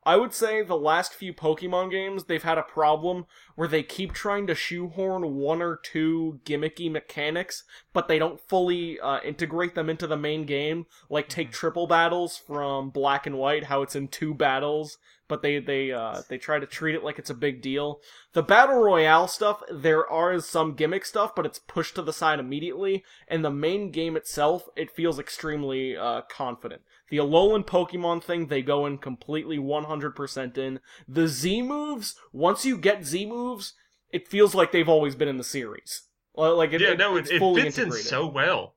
I 0.06 0.18
would 0.18 0.34
say 0.34 0.62
the 0.62 0.76
last 0.76 1.14
few 1.14 1.34
Pokemon 1.34 1.90
games, 1.90 2.26
they've 2.26 2.44
had 2.44 2.58
a 2.58 2.64
problem 2.64 3.26
where 3.56 3.70
they 3.70 3.84
keep 3.84 4.12
trying 4.12 4.48
to 4.48 4.56
shoehorn 4.56 5.36
one 5.36 5.62
or 5.62 5.80
two 5.82 6.42
gimmicky 6.46 6.92
mechanics, 6.92 7.64
but 7.94 8.10
they 8.10 8.20
don't 8.20 8.42
fully 8.42 9.00
uh, 9.00 9.22
integrate 9.22 9.76
them 9.76 9.90
into 9.90 10.06
the 10.06 10.18
main 10.18 10.46
game. 10.46 10.86
Like 11.10 11.30
take 11.30 11.52
Mm-hmm. 11.52 11.54
triple 11.54 11.88
battles 11.88 12.38
from 12.38 12.90
Black 12.90 13.26
and 13.26 13.38
White, 13.38 13.64
how 13.66 13.82
it's 13.82 13.96
in 13.96 14.10
two 14.10 14.34
battles, 14.34 14.98
but 15.28 15.42
they 15.42 15.60
they 15.60 15.92
uh, 15.92 16.22
they 16.30 16.38
try 16.38 16.60
to 16.60 16.66
treat 16.66 16.96
it 16.96 17.04
like 17.04 17.18
it's 17.20 17.30
a 17.30 17.34
big 17.36 17.62
deal. 17.62 18.02
The 18.34 18.44
battle 18.44 18.82
royale 18.82 19.28
stuff, 19.28 19.62
there 19.72 20.08
are 20.10 20.40
some 20.40 20.76
gimmick 20.76 21.06
stuff, 21.06 21.34
but 21.36 21.46
it's 21.46 21.60
pushed 21.60 21.96
to 21.96 22.02
the 22.02 22.14
side 22.14 22.40
immediately. 22.40 23.04
And 23.28 23.44
the 23.44 23.50
main 23.52 23.92
game 23.92 24.16
itself, 24.18 24.68
it 24.76 24.92
feels 24.92 25.20
extremely 25.20 25.96
uh, 25.96 26.22
confident. 26.30 26.82
The 27.10 27.18
Alolan 27.18 27.66
Pokemon 27.66 28.24
thing, 28.24 28.48
they 28.48 28.62
go 28.62 28.86
in 28.86 28.98
completely 28.98 29.58
100% 29.58 30.58
in. 30.58 30.80
The 31.08 31.28
Z 31.28 31.62
moves, 31.62 32.16
once 32.32 32.66
you 32.66 32.78
get 32.78 33.06
Z 33.06 33.26
moves, 33.26 33.74
it 34.12 34.28
feels 34.28 34.56
like 34.56 34.72
they've 34.72 34.90
always 34.90 35.16
been 35.16 35.28
in 35.28 35.38
the 35.38 35.44
series. 35.44 36.04
Like 36.36 36.74
it, 36.74 36.82
yeah, 36.82 36.90
it- 36.92 36.98
no, 36.98 37.16
it's 37.16 37.30
it, 37.30 37.36
it 37.36 37.40
fits 37.56 37.78
in 37.78 37.92
so 37.92 38.26
well. 38.28 38.76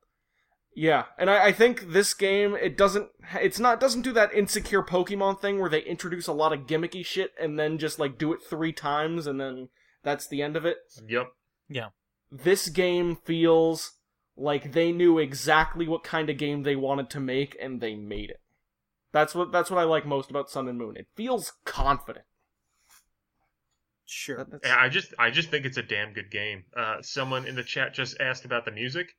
Yeah, 0.78 1.04
and 1.18 1.30
I, 1.30 1.46
I 1.46 1.52
think 1.52 1.90
this 1.92 2.12
game 2.12 2.54
it 2.54 2.76
doesn't 2.76 3.08
it's 3.40 3.58
not 3.58 3.80
doesn't 3.80 4.02
do 4.02 4.12
that 4.12 4.34
insecure 4.34 4.82
Pokemon 4.82 5.40
thing 5.40 5.58
where 5.58 5.70
they 5.70 5.80
introduce 5.80 6.26
a 6.26 6.34
lot 6.34 6.52
of 6.52 6.66
gimmicky 6.66 7.02
shit 7.04 7.32
and 7.40 7.58
then 7.58 7.78
just 7.78 7.98
like 7.98 8.18
do 8.18 8.34
it 8.34 8.40
three 8.42 8.74
times 8.74 9.26
and 9.26 9.40
then 9.40 9.70
that's 10.02 10.28
the 10.28 10.42
end 10.42 10.54
of 10.54 10.66
it. 10.66 10.76
Yep. 11.08 11.28
Yeah. 11.70 11.88
This 12.30 12.68
game 12.68 13.16
feels 13.24 13.92
like 14.36 14.72
they 14.72 14.92
knew 14.92 15.18
exactly 15.18 15.88
what 15.88 16.04
kind 16.04 16.28
of 16.28 16.36
game 16.36 16.62
they 16.62 16.76
wanted 16.76 17.08
to 17.08 17.20
make 17.20 17.56
and 17.58 17.80
they 17.80 17.94
made 17.94 18.28
it. 18.28 18.42
That's 19.12 19.34
what 19.34 19.52
that's 19.52 19.70
what 19.70 19.80
I 19.80 19.84
like 19.84 20.04
most 20.04 20.28
about 20.28 20.50
Sun 20.50 20.68
and 20.68 20.76
Moon. 20.76 20.98
It 20.98 21.06
feels 21.16 21.54
confident. 21.64 22.26
Sure. 24.04 24.44
That- 24.44 24.78
I 24.78 24.90
just 24.90 25.14
I 25.18 25.30
just 25.30 25.48
think 25.48 25.64
it's 25.64 25.78
a 25.78 25.82
damn 25.82 26.12
good 26.12 26.30
game. 26.30 26.64
Uh, 26.76 27.00
someone 27.00 27.46
in 27.46 27.54
the 27.54 27.64
chat 27.64 27.94
just 27.94 28.20
asked 28.20 28.44
about 28.44 28.66
the 28.66 28.72
music. 28.72 29.14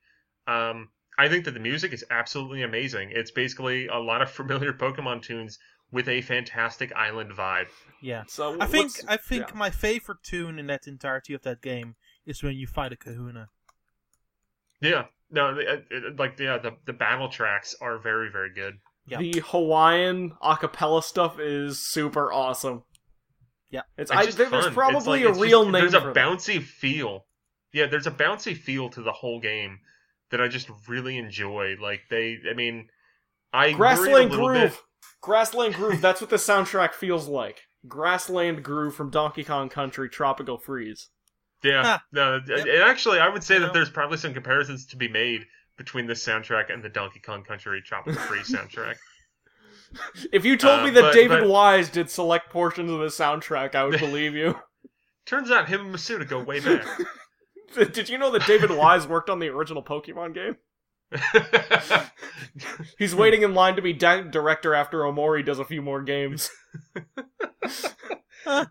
Um, 0.46 0.90
I 1.18 1.28
think 1.28 1.44
that 1.46 1.50
the 1.52 1.60
music 1.60 1.92
is 1.92 2.04
absolutely 2.10 2.62
amazing. 2.62 3.10
It's 3.12 3.30
basically 3.32 3.88
a 3.88 3.98
lot 3.98 4.22
of 4.22 4.30
familiar 4.40 4.72
Pokemon 4.72 5.22
tunes 5.22 5.58
with 5.90 6.08
a 6.08 6.20
fantastic 6.22 6.92
island 6.94 7.32
vibe. 7.32 7.66
Yeah. 8.00 8.24
So 8.28 8.56
I 8.60 8.66
think 8.66 8.92
I 9.08 9.16
think 9.16 9.48
yeah. 9.48 9.54
my 9.56 9.70
favorite 9.70 10.18
tune 10.22 10.58
in 10.58 10.66
that 10.68 10.86
entirety 10.86 11.34
of 11.34 11.42
that 11.42 11.60
game 11.60 11.96
is 12.26 12.42
when 12.42 12.54
you 12.56 12.66
fight 12.66 12.92
a 12.92 12.96
Kahuna. 12.96 13.48
Yeah, 14.80 15.06
no, 15.30 15.58
it, 15.58 15.68
uh, 15.68 15.76
it, 15.90 16.18
like 16.18 16.38
yeah, 16.38 16.58
the 16.58 16.76
the 16.86 16.92
battle 16.92 17.28
tracks 17.28 17.74
are 17.80 17.98
very 17.98 18.30
very 18.30 18.52
good. 18.54 18.74
Yeah. 19.08 19.18
the 19.18 19.42
Hawaiian 19.46 20.32
acapella 20.42 21.02
stuff 21.02 21.40
is 21.40 21.78
super 21.82 22.30
awesome. 22.30 22.82
Yeah. 23.70 23.80
it's, 23.96 24.10
It's 24.10 24.20
I, 24.20 24.24
just 24.26 24.36
there- 24.38 24.50
there's 24.50 24.66
probably 24.68 25.22
It's 25.22 25.28
like- 25.28 25.36
a 25.36 25.40
real 25.40 25.62
just- 25.64 25.72
name 25.72 25.80
There's 25.80 25.94
a 25.94 26.00
for 26.02 26.12
that. 26.12 26.16
bouncy 26.16 26.62
feel. 26.62 27.24
Yeah, 27.72 27.86
there's 27.86 28.06
a 28.06 28.10
bouncy 28.10 28.54
feel 28.56 28.90
to 28.90 29.02
the 29.02 29.12
whole 29.12 29.40
game 29.40 29.78
that 30.30 30.40
I 30.40 30.48
just 30.48 30.68
really 30.88 31.18
enjoy. 31.18 31.76
Like 31.80 32.02
they, 32.10 32.38
I 32.50 32.54
mean, 32.54 32.88
I 33.52 33.72
Grassland 33.72 34.30
Groove. 34.30 34.54
bit- 34.72 34.78
Grassland 35.20 35.74
Groove. 35.74 36.00
That's 36.00 36.20
what 36.20 36.30
the 36.30 36.36
soundtrack 36.36 36.92
feels 36.92 37.28
like. 37.28 37.62
Grassland 37.86 38.62
Groove 38.62 38.94
from 38.94 39.10
Donkey 39.10 39.44
Kong 39.44 39.68
Country 39.68 40.08
Tropical 40.08 40.58
Freeze. 40.58 41.08
Yeah, 41.62 41.82
Huh. 41.82 41.98
no, 42.12 42.40
Yep. 42.46 42.58
and 42.60 42.82
actually, 42.82 43.18
I 43.18 43.28
would 43.28 43.42
say 43.42 43.54
You 43.54 43.60
that 43.60 43.66
know. 43.68 43.72
there's 43.72 43.90
probably 43.90 44.16
some 44.18 44.32
comparisons 44.34 44.86
to 44.86 44.96
be 44.96 45.08
made 45.08 45.44
between 45.76 46.06
this 46.06 46.24
soundtrack 46.24 46.72
and 46.72 46.82
the 46.84 46.88
Donkey 46.88 47.20
Kong 47.20 47.42
Country 47.44 47.80
Tropical 47.84 48.20
Freeze 48.22 48.48
soundtrack. 48.52 48.96
If 50.32 50.44
you 50.44 50.56
told 50.56 50.80
Uh, 50.80 50.84
me 50.84 50.90
that 50.90 51.00
but- 51.00 51.14
David 51.14 51.40
but- 51.40 51.48
Wise 51.48 51.88
did 51.88 52.10
select 52.10 52.50
portions 52.50 52.90
of 52.90 52.98
the 53.00 53.06
soundtrack, 53.06 53.74
I 53.74 53.84
would 53.84 53.98
believe 54.00 54.34
you. 54.34 54.58
Turns 55.26 55.50
out 55.50 55.68
him 55.68 55.86
and 55.86 55.94
Masuda 55.94 56.28
go 56.28 56.42
way 56.42 56.60
back. 56.60 56.86
did 57.92 58.08
you 58.08 58.18
know 58.18 58.30
that 58.30 58.46
David 58.46 58.70
Wise 58.70 59.06
worked 59.06 59.30
on 59.30 59.38
the 59.38 59.48
original 59.48 59.82
Pokemon 59.82 60.34
game? 60.34 60.56
He's 62.98 63.14
waiting 63.14 63.42
in 63.42 63.54
line 63.54 63.76
to 63.76 63.82
be 63.82 63.92
di- 63.92 64.28
director 64.28 64.74
after 64.74 65.00
Omori 65.00 65.44
does 65.44 65.58
a 65.58 65.64
few 65.64 65.80
more 65.80 66.02
games. 66.02 66.50
um, 68.46 68.66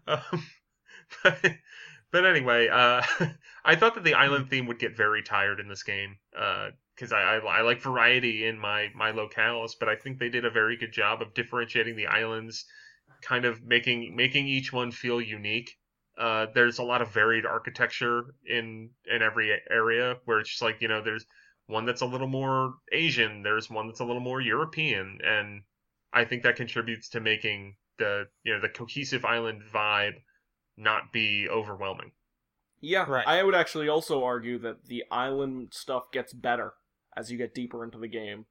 but, 1.23 1.55
but 2.11 2.25
anyway, 2.25 2.67
uh, 2.67 3.01
I 3.65 3.75
thought 3.75 3.95
that 3.95 4.03
the 4.03 4.13
island 4.13 4.49
theme 4.49 4.67
would 4.67 4.79
get 4.79 4.95
very 4.95 5.23
tired 5.23 5.59
in 5.59 5.67
this 5.67 5.83
game 5.83 6.17
because 6.31 7.11
I, 7.11 7.21
I 7.21 7.59
I 7.59 7.61
like 7.61 7.81
variety 7.81 8.45
in 8.45 8.59
my 8.59 8.89
my 8.95 9.11
locales, 9.11 9.71
but 9.79 9.89
I 9.89 9.95
think 9.95 10.19
they 10.19 10.29
did 10.29 10.45
a 10.45 10.51
very 10.51 10.77
good 10.77 10.91
job 10.91 11.21
of 11.21 11.33
differentiating 11.33 11.95
the 11.95 12.07
islands, 12.07 12.65
kind 13.21 13.45
of 13.45 13.63
making 13.63 14.15
making 14.15 14.47
each 14.47 14.71
one 14.71 14.91
feel 14.91 15.19
unique. 15.19 15.76
Uh, 16.17 16.47
there's 16.53 16.79
a 16.79 16.83
lot 16.83 17.01
of 17.01 17.13
varied 17.13 17.45
architecture 17.45 18.33
in 18.45 18.89
in 19.05 19.21
every 19.21 19.51
area 19.69 20.15
where 20.25 20.39
it's 20.39 20.49
just 20.49 20.61
like 20.61 20.81
you 20.81 20.87
know 20.87 21.01
there's 21.01 21.25
one 21.67 21.85
that's 21.85 22.01
a 22.01 22.05
little 22.05 22.27
more 22.27 22.75
Asian, 22.91 23.43
there's 23.43 23.69
one 23.69 23.87
that's 23.87 23.99
a 23.99 24.05
little 24.05 24.21
more 24.21 24.41
European, 24.41 25.19
and 25.23 25.61
I 26.13 26.25
think 26.25 26.43
that 26.43 26.55
contributes 26.55 27.09
to 27.09 27.19
making 27.19 27.75
the 27.99 28.27
you 28.43 28.53
know 28.53 28.61
the 28.61 28.69
cohesive 28.69 29.25
island 29.25 29.61
vibe 29.73 30.15
not 30.77 31.11
be 31.11 31.47
overwhelming. 31.49 32.11
Yeah, 32.79 33.05
Right. 33.09 33.27
I 33.27 33.43
would 33.43 33.55
actually 33.55 33.89
also 33.89 34.23
argue 34.23 34.59
that 34.59 34.85
the 34.85 35.03
island 35.09 35.69
stuff 35.71 36.11
gets 36.11 36.31
better 36.31 36.73
as 37.15 37.31
you 37.31 37.37
get 37.37 37.55
deeper 37.55 37.83
into 37.83 37.97
the 37.97 38.07
game. 38.07 38.45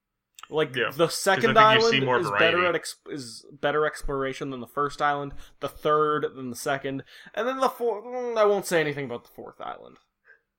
Like 0.48 0.74
Yeah, 0.76 0.90
the 0.94 1.08
second 1.08 1.56
I 1.58 1.72
think 1.74 1.82
you 1.82 1.88
see 1.90 1.96
island 1.96 2.06
more 2.06 2.18
is 2.20 2.26
variety. 2.28 2.44
better 2.44 2.66
at 2.66 2.74
ex- 2.74 2.96
is 3.10 3.44
better 3.50 3.84
exploration 3.86 4.50
than 4.50 4.60
the 4.60 4.66
first 4.66 5.02
island. 5.02 5.32
The 5.60 5.68
third 5.68 6.26
than 6.36 6.50
the 6.50 6.56
second, 6.56 7.02
and 7.34 7.48
then 7.48 7.58
the 7.58 7.68
fourth. 7.68 8.04
mm, 8.04 8.36
I 8.38 8.44
won't 8.44 8.66
say 8.66 8.80
anything 8.80 9.04
about 9.06 9.24
the 9.24 9.30
fourth 9.30 9.60
island. 9.60 9.96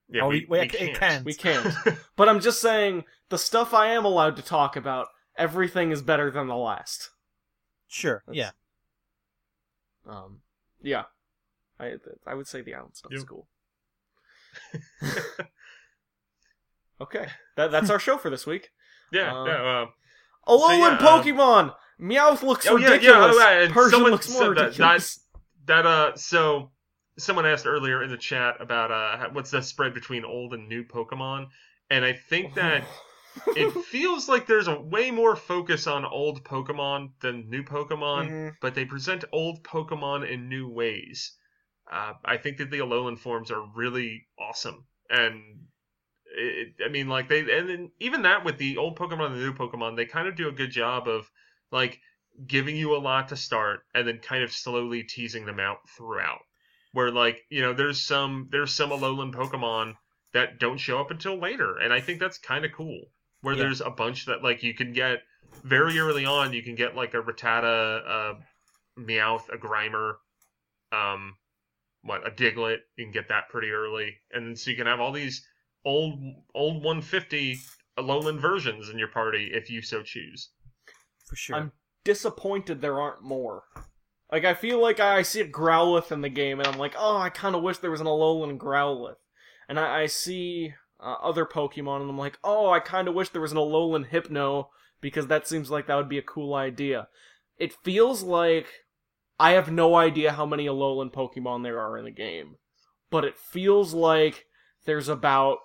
Yeah, 0.09 0.23
Oh, 0.23 0.27
we, 0.29 0.41
we- 0.41 0.45
we- 0.49 0.59
we 0.59 0.65
it 0.65 0.71
can't. 0.71 0.95
can. 0.97 1.23
We 1.23 1.33
can't. 1.33 1.73
but 2.15 2.27
I'm 2.29 2.39
just 2.39 2.59
saying 2.61 3.05
the 3.29 3.37
stuff 3.37 3.73
I 3.73 3.87
am 3.87 4.03
allowed 4.05 4.35
to 4.37 4.41
talk 4.41 4.75
about. 4.75 5.07
Everything 5.37 5.91
is 5.91 6.01
better 6.01 6.31
than 6.31 6.47
the 6.47 6.55
last. 6.55 7.11
Sure. 7.87 8.23
That's- 8.27 8.53
Yeah. 10.07 10.11
Um. 10.11 10.41
Yeah. 10.81 11.03
I 11.79 11.93
I 12.25 12.33
would 12.33 12.47
say 12.47 12.61
the 12.61 12.73
island 12.75 12.95
stuff 12.95 13.13
is 13.13 13.23
cool. 13.23 13.47
Okay, 16.99 17.27
that 17.55 17.69
that's 17.69 17.91
our 17.91 17.99
show 17.99 18.17
for 18.17 18.31
this 18.31 18.47
week. 18.47 18.71
Yeah, 19.11 19.33
Uh, 19.35 19.43
no, 19.45 19.51
uh, 19.51 19.85
Alolan 20.51 20.79
yeah, 20.79 20.87
um, 20.87 20.97
Pokemon. 21.23 21.75
Meowth 21.99 22.43
looks 22.43 22.67
Oh, 22.67 22.77
yeah, 22.77 22.93
yeah, 22.95 23.11
oh, 23.15 23.37
yeah, 23.39 23.61
and 23.63 23.73
Persian 23.73 23.91
someone 23.91 24.11
looks 24.11 24.29
more 24.31 24.53
that- 24.53 24.65
ridiculous. 24.65 25.19
that 25.65 25.85
uh, 25.85 26.15
so 26.15 26.71
someone 27.17 27.45
asked 27.45 27.65
earlier 27.65 28.03
in 28.03 28.09
the 28.11 28.17
chat 28.17 28.55
about 28.61 28.91
uh, 28.91 29.29
what's 29.33 29.49
the 29.51 29.61
spread 29.61 29.93
between 29.93 30.23
old 30.23 30.53
and 30.53 30.69
new 30.69 30.83
Pokemon, 30.83 31.47
and 31.89 32.05
I 32.05 32.13
think 32.13 32.53
that 32.53 32.83
it 33.55 33.71
feels 33.85 34.29
like 34.29 34.45
there's 34.47 34.67
a 34.67 34.79
way 34.79 35.09
more 35.11 35.35
focus 35.35 35.87
on 35.87 36.05
old 36.05 36.43
Pokemon 36.43 37.09
than 37.21 37.49
new 37.49 37.63
Pokemon, 37.63 38.29
Mhm. 38.29 38.55
but 38.61 38.75
they 38.75 38.85
present 38.85 39.25
old 39.31 39.63
Pokemon 39.63 40.29
in 40.29 40.47
new 40.49 40.69
ways. 40.69 41.35
Uh, 41.91 42.13
I 42.25 42.37
think 42.37 42.57
that 42.57 42.69
the 42.69 42.79
Alolan 42.79 43.17
forms 43.17 43.49
are 43.51 43.63
really 43.75 44.27
awesome, 44.39 44.85
and 45.09 45.65
it, 46.37 46.73
I 46.85 46.89
mean, 46.89 47.07
like 47.07 47.27
they, 47.29 47.39
and 47.39 47.67
then 47.67 47.91
even 47.99 48.21
that 48.21 48.45
with 48.45 48.57
the 48.57 48.77
old 48.77 48.97
Pokemon 48.97 49.27
and 49.27 49.35
the 49.35 49.39
new 49.39 49.53
Pokemon, 49.53 49.95
they 49.95 50.05
kind 50.05 50.27
of 50.27 50.35
do 50.35 50.47
a 50.47 50.53
good 50.53 50.71
job 50.71 51.07
of 51.07 51.29
like 51.71 51.99
giving 52.45 52.77
you 52.77 52.95
a 52.95 52.99
lot 52.99 53.29
to 53.29 53.35
start, 53.35 53.81
and 53.93 54.07
then 54.07 54.19
kind 54.19 54.43
of 54.43 54.51
slowly 54.51 55.03
teasing 55.03 55.45
them 55.45 55.59
out 55.59 55.79
throughout. 55.89 56.39
Where 56.93 57.11
like 57.11 57.43
you 57.49 57.61
know, 57.61 57.73
there's 57.73 58.01
some 58.01 58.47
there's 58.51 58.73
some 58.73 58.91
Alolan 58.91 59.33
Pokemon 59.33 59.95
that 60.33 60.59
don't 60.59 60.77
show 60.77 60.99
up 60.99 61.11
until 61.11 61.37
later, 61.39 61.77
and 61.77 61.91
I 61.91 61.99
think 61.99 62.19
that's 62.19 62.37
kind 62.37 62.63
of 62.65 62.71
cool. 62.71 63.01
Where 63.41 63.55
Yeah. 63.55 63.63
there's 63.63 63.81
a 63.81 63.89
bunch 63.89 64.25
that 64.25 64.43
like 64.43 64.63
you 64.63 64.73
can 64.73 64.93
get 64.93 65.23
very 65.63 65.99
early 65.99 66.25
on, 66.25 66.53
you 66.53 66.63
can 66.63 66.75
get 66.75 66.95
like 66.95 67.13
a 67.13 67.21
Rattata, 67.21 68.05
a 68.05 68.35
Meowth, 68.99 69.49
a 69.49 69.57
Grimer, 69.57 70.15
um, 70.91 71.35
what 72.03 72.25
a 72.25 72.31
Diglett. 72.31 72.79
You 72.95 73.05
can 73.05 73.11
get 73.11 73.29
that 73.29 73.49
pretty 73.49 73.71
early, 73.71 74.17
and 74.31 74.57
so 74.57 74.69
you 74.71 74.77
can 74.77 74.87
have 74.87 74.99
all 74.99 75.11
these 75.11 75.45
old 75.87 76.19
old 76.53 76.83
150 76.83 77.59
Alolan 77.97 78.39
versions 78.39 78.89
in 78.89 78.99
your 78.99 79.07
party 79.07 79.51
if 79.53 79.69
you 79.69 79.81
so 79.81 80.03
choose. 80.03 80.49
For 81.25 81.35
sure. 81.35 81.55
I'm 81.55 81.71
disappointed 82.03 82.81
there 82.81 82.99
aren't 82.99 83.23
more. 83.23 83.63
Like 84.31 84.43
I 84.43 84.53
feel 84.53 84.81
like 84.81 84.99
I 84.99 85.21
see 85.21 85.41
a 85.41 85.47
Growlithe 85.47 86.11
in 86.11 86.21
the 86.21 86.29
game, 86.29 86.59
and 86.59 86.67
I'm 86.67 86.77
like, 86.77 86.95
oh, 86.97 87.17
I 87.17 87.29
kind 87.29 87.55
of 87.55 87.63
wish 87.63 87.77
there 87.77 87.91
was 87.91 88.01
an 88.01 88.07
Alolan 88.07 88.57
Growlithe. 88.57 89.15
And 89.69 89.79
I, 89.79 90.01
I 90.01 90.05
see 90.07 90.73
uh, 90.99 91.15
other 91.23 91.45
Pokemon, 91.45 92.01
and 92.01 92.09
I'm 92.09 92.17
like, 92.17 92.37
oh, 92.43 92.69
I 92.69 92.79
kind 92.79 93.07
of 93.07 93.15
wish 93.15 93.29
there 93.29 93.41
was 93.41 93.53
an 93.53 93.57
Alolan 93.57 94.07
Hypno 94.07 94.69
because 94.99 95.27
that 95.27 95.47
seems 95.47 95.71
like 95.71 95.87
that 95.87 95.95
would 95.95 96.09
be 96.09 96.17
a 96.17 96.23
cool 96.23 96.53
idea. 96.53 97.07
It 97.57 97.73
feels 97.83 98.23
like 98.23 98.67
I 99.39 99.51
have 99.51 99.71
no 99.71 99.95
idea 99.95 100.33
how 100.33 100.45
many 100.45 100.65
Alolan 100.65 101.13
Pokemon 101.13 101.63
there 101.63 101.79
are 101.79 101.97
in 101.97 102.05
the 102.05 102.11
game, 102.11 102.55
but 103.09 103.23
it 103.23 103.37
feels 103.37 103.93
like 103.93 104.45
there's 104.85 105.07
about 105.07 105.59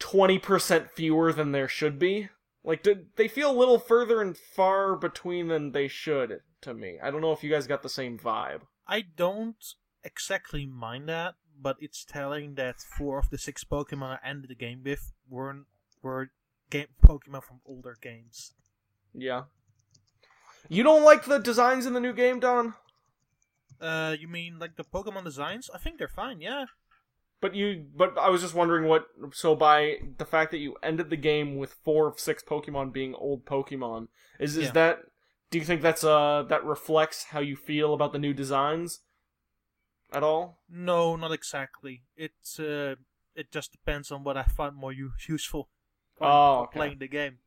20% 0.00 0.90
fewer 0.90 1.32
than 1.32 1.52
there 1.52 1.68
should 1.68 1.98
be. 1.98 2.28
Like, 2.64 2.82
do, 2.82 3.06
they 3.16 3.28
feel 3.28 3.50
a 3.50 3.56
little 3.56 3.78
further 3.78 4.20
and 4.20 4.36
far 4.36 4.96
between 4.96 5.48
than 5.48 5.72
they 5.72 5.88
should 5.88 6.40
to 6.62 6.74
me. 6.74 6.98
I 7.02 7.10
don't 7.10 7.20
know 7.20 7.32
if 7.32 7.44
you 7.44 7.50
guys 7.50 7.66
got 7.66 7.82
the 7.82 7.88
same 7.88 8.18
vibe. 8.18 8.62
I 8.86 9.02
don't 9.02 9.64
exactly 10.02 10.66
mind 10.66 11.08
that, 11.08 11.34
but 11.60 11.76
it's 11.80 12.04
telling 12.04 12.54
that 12.54 12.80
four 12.80 13.18
of 13.18 13.30
the 13.30 13.38
six 13.38 13.64
Pokemon 13.64 14.18
I 14.22 14.28
ended 14.28 14.50
the 14.50 14.54
game 14.54 14.82
with 14.84 15.12
weren't 15.28 15.66
were 16.02 16.30
game 16.70 16.88
Pokemon 17.04 17.44
from 17.44 17.60
older 17.64 17.96
games. 18.00 18.52
Yeah. 19.14 19.44
You 20.68 20.82
don't 20.82 21.04
like 21.04 21.24
the 21.24 21.38
designs 21.38 21.86
in 21.86 21.92
the 21.92 22.00
new 22.00 22.12
game, 22.12 22.40
Daan? 22.40 22.74
Uh, 23.80 24.16
you 24.18 24.26
mean 24.28 24.58
like 24.58 24.76
the 24.76 24.84
Pokemon 24.84 25.24
designs? 25.24 25.70
I 25.72 25.78
think 25.78 25.98
they're 25.98 26.08
fine. 26.08 26.40
Yeah. 26.40 26.66
But 27.40 27.54
you, 27.54 27.84
but 27.94 28.16
I 28.18 28.30
was 28.30 28.40
just 28.40 28.54
wondering 28.54 28.88
what. 28.88 29.06
So 29.32 29.54
by 29.54 29.96
the 30.16 30.24
fact 30.24 30.50
that 30.52 30.58
you 30.58 30.76
ended 30.82 31.10
the 31.10 31.16
game 31.16 31.56
with 31.56 31.74
four 31.84 32.08
of 32.08 32.18
six 32.18 32.42
Pokemon 32.42 32.92
being 32.92 33.14
old 33.14 33.44
Pokemon, 33.44 34.08
is 34.40 34.56
is 34.56 34.66
Yeah. 34.66 34.72
that? 34.72 34.98
Do 35.50 35.58
you 35.58 35.64
think 35.64 35.82
that's 35.82 36.02
uh 36.02 36.44
that 36.48 36.64
reflects 36.64 37.24
how 37.24 37.40
you 37.40 37.54
feel 37.56 37.92
about 37.94 38.12
the 38.12 38.18
new 38.18 38.32
designs? 38.34 39.00
At 40.12 40.22
all? 40.22 40.62
No, 40.68 41.16
not 41.16 41.32
exactly. 41.32 42.02
It's 42.16 42.58
uh, 42.58 42.94
it 43.34 43.52
just 43.52 43.70
depends 43.72 44.10
on 44.10 44.24
what 44.24 44.36
I 44.36 44.44
find 44.44 44.74
more 44.74 44.92
u- 44.92 45.12
useful 45.28 45.68
for, 46.16 46.26
Oh, 46.26 46.60
okay. 46.62 46.78
playing 46.78 46.98
the 46.98 47.08
game. 47.08 47.38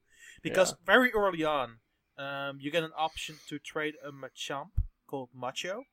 Because 0.43 0.75
very 0.85 1.11
early 1.13 1.43
on, 1.43 1.79
um, 2.17 2.59
you 2.61 2.69
get 2.71 2.83
an 2.83 2.91
option 2.95 3.35
to 3.47 3.59
trade 3.59 3.95
a 4.05 4.11
Machamp 4.11 4.71
called 5.07 5.29
Macho 5.33 5.83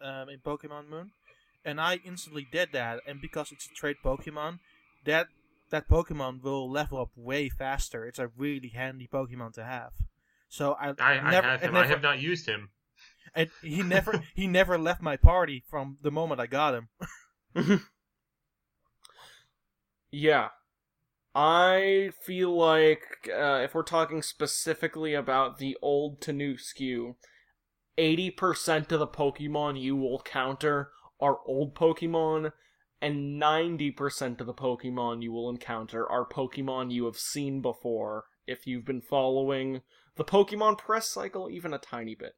um, 0.00 0.28
in 0.28 0.40
Pokemon 0.40 0.88
Moon, 0.88 1.12
and 1.64 1.80
I 1.80 2.00
instantly 2.04 2.46
did 2.50 2.70
that. 2.72 3.00
And 3.06 3.20
because 3.20 3.52
it's 3.52 3.66
a 3.66 3.74
trade 3.74 3.96
Pokemon, 4.04 4.58
that 5.04 5.28
that 5.70 5.88
Pokemon 5.88 6.42
will 6.42 6.70
level 6.70 7.00
up 7.00 7.10
way 7.16 7.48
faster. 7.48 8.06
It's 8.06 8.18
a 8.18 8.30
really 8.36 8.68
handy 8.68 9.08
Pokemon 9.12 9.54
to 9.54 9.64
have. 9.64 9.92
So 10.48 10.76
I, 10.80 10.90
I, 10.90 10.94
I 11.00 11.32
have 11.32 11.60
him. 11.60 11.72
never, 11.72 11.76
I 11.78 11.86
have 11.86 12.02
not 12.02 12.20
used 12.20 12.46
him. 12.46 12.70
and 13.34 13.50
he 13.62 13.82
never 13.82 14.22
he 14.34 14.46
never 14.46 14.78
left 14.78 15.02
my 15.02 15.16
party 15.16 15.64
from 15.68 15.98
the 16.02 16.10
moment 16.10 16.40
I 16.40 16.46
got 16.46 16.74
him. 16.74 17.80
Yeah. 20.14 20.50
I 21.34 22.12
feel 22.22 22.56
like 22.56 23.02
uh, 23.28 23.60
if 23.64 23.74
we're 23.74 23.82
talking 23.82 24.22
specifically 24.22 25.14
about 25.14 25.58
the 25.58 25.76
old 25.82 26.20
to 26.22 26.32
new 26.32 26.56
skew, 26.56 27.16
80% 27.98 28.92
of 28.92 29.00
the 29.00 29.08
Pokemon 29.08 29.80
you 29.80 29.96
will 29.96 30.20
counter 30.20 30.90
are 31.24 31.38
old 31.46 31.74
Pokemon, 31.74 32.52
and 33.00 33.40
90% 33.40 34.40
of 34.40 34.46
the 34.46 34.54
Pokemon 34.54 35.22
you 35.22 35.32
will 35.32 35.48
encounter 35.48 36.06
are 36.08 36.26
Pokemon 36.28 36.92
you 36.92 37.06
have 37.06 37.16
seen 37.16 37.62
before 37.62 38.24
if 38.46 38.66
you've 38.66 38.84
been 38.84 39.00
following 39.00 39.80
the 40.16 40.24
Pokemon 40.24 40.78
press 40.78 41.08
cycle 41.08 41.48
even 41.50 41.72
a 41.72 41.78
tiny 41.78 42.14
bit. 42.14 42.34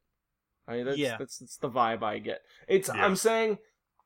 I, 0.67 0.83
that's, 0.83 0.97
Yeah. 0.97 1.17
that's, 1.17 1.39
that's 1.39 1.57
the 1.57 1.69
vibe 1.69 2.01
I 2.03 2.19
get. 2.19 2.41
It's 2.67 2.87
Yeah. 2.87 3.05
I'm 3.05 3.15
saying 3.15 3.57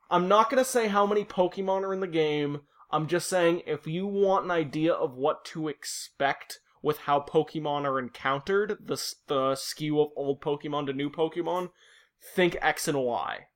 I'm 0.10 0.28
not 0.28 0.50
gonna 0.50 0.66
say 0.66 0.88
how 0.88 1.06
many 1.06 1.24
Pokemon 1.24 1.84
are 1.84 1.94
in 1.94 2.02
the 2.02 2.08
game. 2.08 2.62
I'm 2.90 3.08
just 3.08 3.30
saying 3.30 3.62
if 3.66 3.88
you 3.88 4.06
want 4.06 4.46
an 4.46 4.52
idea 4.52 4.94
of 4.94 5.16
what 5.16 5.46
to 5.46 5.68
expect 5.70 6.60
with 6.82 7.00
how 7.00 7.22
Pokemon 7.22 7.86
are 7.86 8.00
encountered, 8.00 8.78
the 8.82 9.02
the 9.28 9.56
skew 9.56 10.02
of 10.02 10.10
old 10.16 10.42
Pokemon 10.42 10.88
to 10.88 10.94
new 10.94 11.10
Pokemon, 11.10 11.70
think 12.36 12.58
X 12.62 12.88
and 12.88 13.00
Y. 13.00 13.48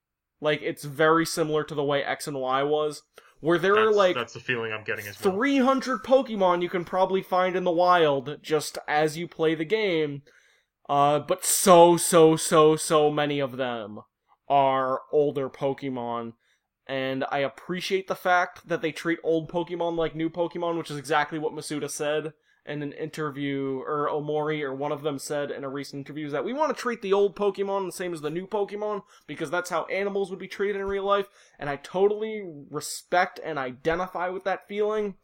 Like 0.42 0.62
it's 0.62 0.84
very 0.84 1.26
similar 1.26 1.64
to 1.64 1.76
the 1.76 1.84
way 1.84 2.04
X 2.04 2.28
and 2.28 2.38
Y 2.38 2.64
was, 2.64 3.04
where 3.40 3.58
there 3.58 3.78
are 3.78 3.92
like 3.92 4.16
that's 4.16 4.34
the 4.34 4.40
feeling 4.40 4.72
I'm 4.72 4.84
getting 4.84 5.08
as 5.08 5.24
well. 5.24 5.34
300 5.34 6.04
Pokemon 6.04 6.62
you 6.62 6.70
can 6.70 6.86
probably 6.86 7.22
find 7.22 7.56
in 7.56 7.64
the 7.64 7.72
wild 7.72 8.38
just 8.42 8.78
as 8.88 9.18
you 9.18 9.28
play 9.28 9.56
the 9.56 9.66
game. 9.66 10.24
Uh, 10.88 11.20
but 11.20 11.44
so, 11.44 11.98
so, 11.98 12.36
so, 12.36 12.76
so 12.76 13.10
many 13.10 13.40
of 13.40 13.58
them 13.58 14.02
are 14.48 15.02
older 15.12 15.50
Pokemon. 15.50 16.34
And 16.88 17.26
I 17.32 17.40
appreciate 17.40 18.08
the 18.08 18.16
fact 18.16 18.68
that 18.68 18.84
they 18.84 18.92
treat 18.92 19.18
old 19.24 19.50
Pokemon 19.50 19.98
like 19.98 20.16
new 20.16 20.30
Pokemon, 20.30 20.78
which 20.78 20.92
is 20.92 20.98
exactly 20.98 21.40
what 21.40 21.54
Masuda 21.54 21.90
said 21.90 22.34
in 22.66 22.82
an 22.82 22.94
interview, 22.94 23.82
or 23.86 24.10
Omori, 24.10 24.62
or 24.62 24.74
one 24.74 24.92
of 24.92 25.04
them 25.04 25.20
said 25.20 25.52
in 25.52 25.64
a 25.64 25.70
recent 25.70 26.00
interview, 26.00 26.26
is 26.26 26.32
that 26.32 26.46
we 26.46 26.54
want 26.54 26.76
to 26.76 26.82
treat 26.82 27.02
the 27.02 27.14
old 27.14 27.36
Pokemon 27.36 27.86
the 27.86 27.92
same 27.92 28.14
as 28.14 28.22
the 28.22 28.30
new 28.30 28.48
Pokemon, 28.48 29.04
because 29.28 29.52
that's 29.52 29.70
how 29.70 29.86
animals 29.86 30.30
would 30.30 30.40
be 30.40 30.48
treated 30.48 30.78
in 30.78 30.88
real 30.88 31.06
life, 31.06 31.28
and 31.60 31.70
I 31.70 31.76
totally 31.76 32.44
respect 32.72 33.40
and 33.44 33.60
identify 33.60 34.30
with 34.30 34.44
that 34.46 34.68
feeling. 34.68 35.16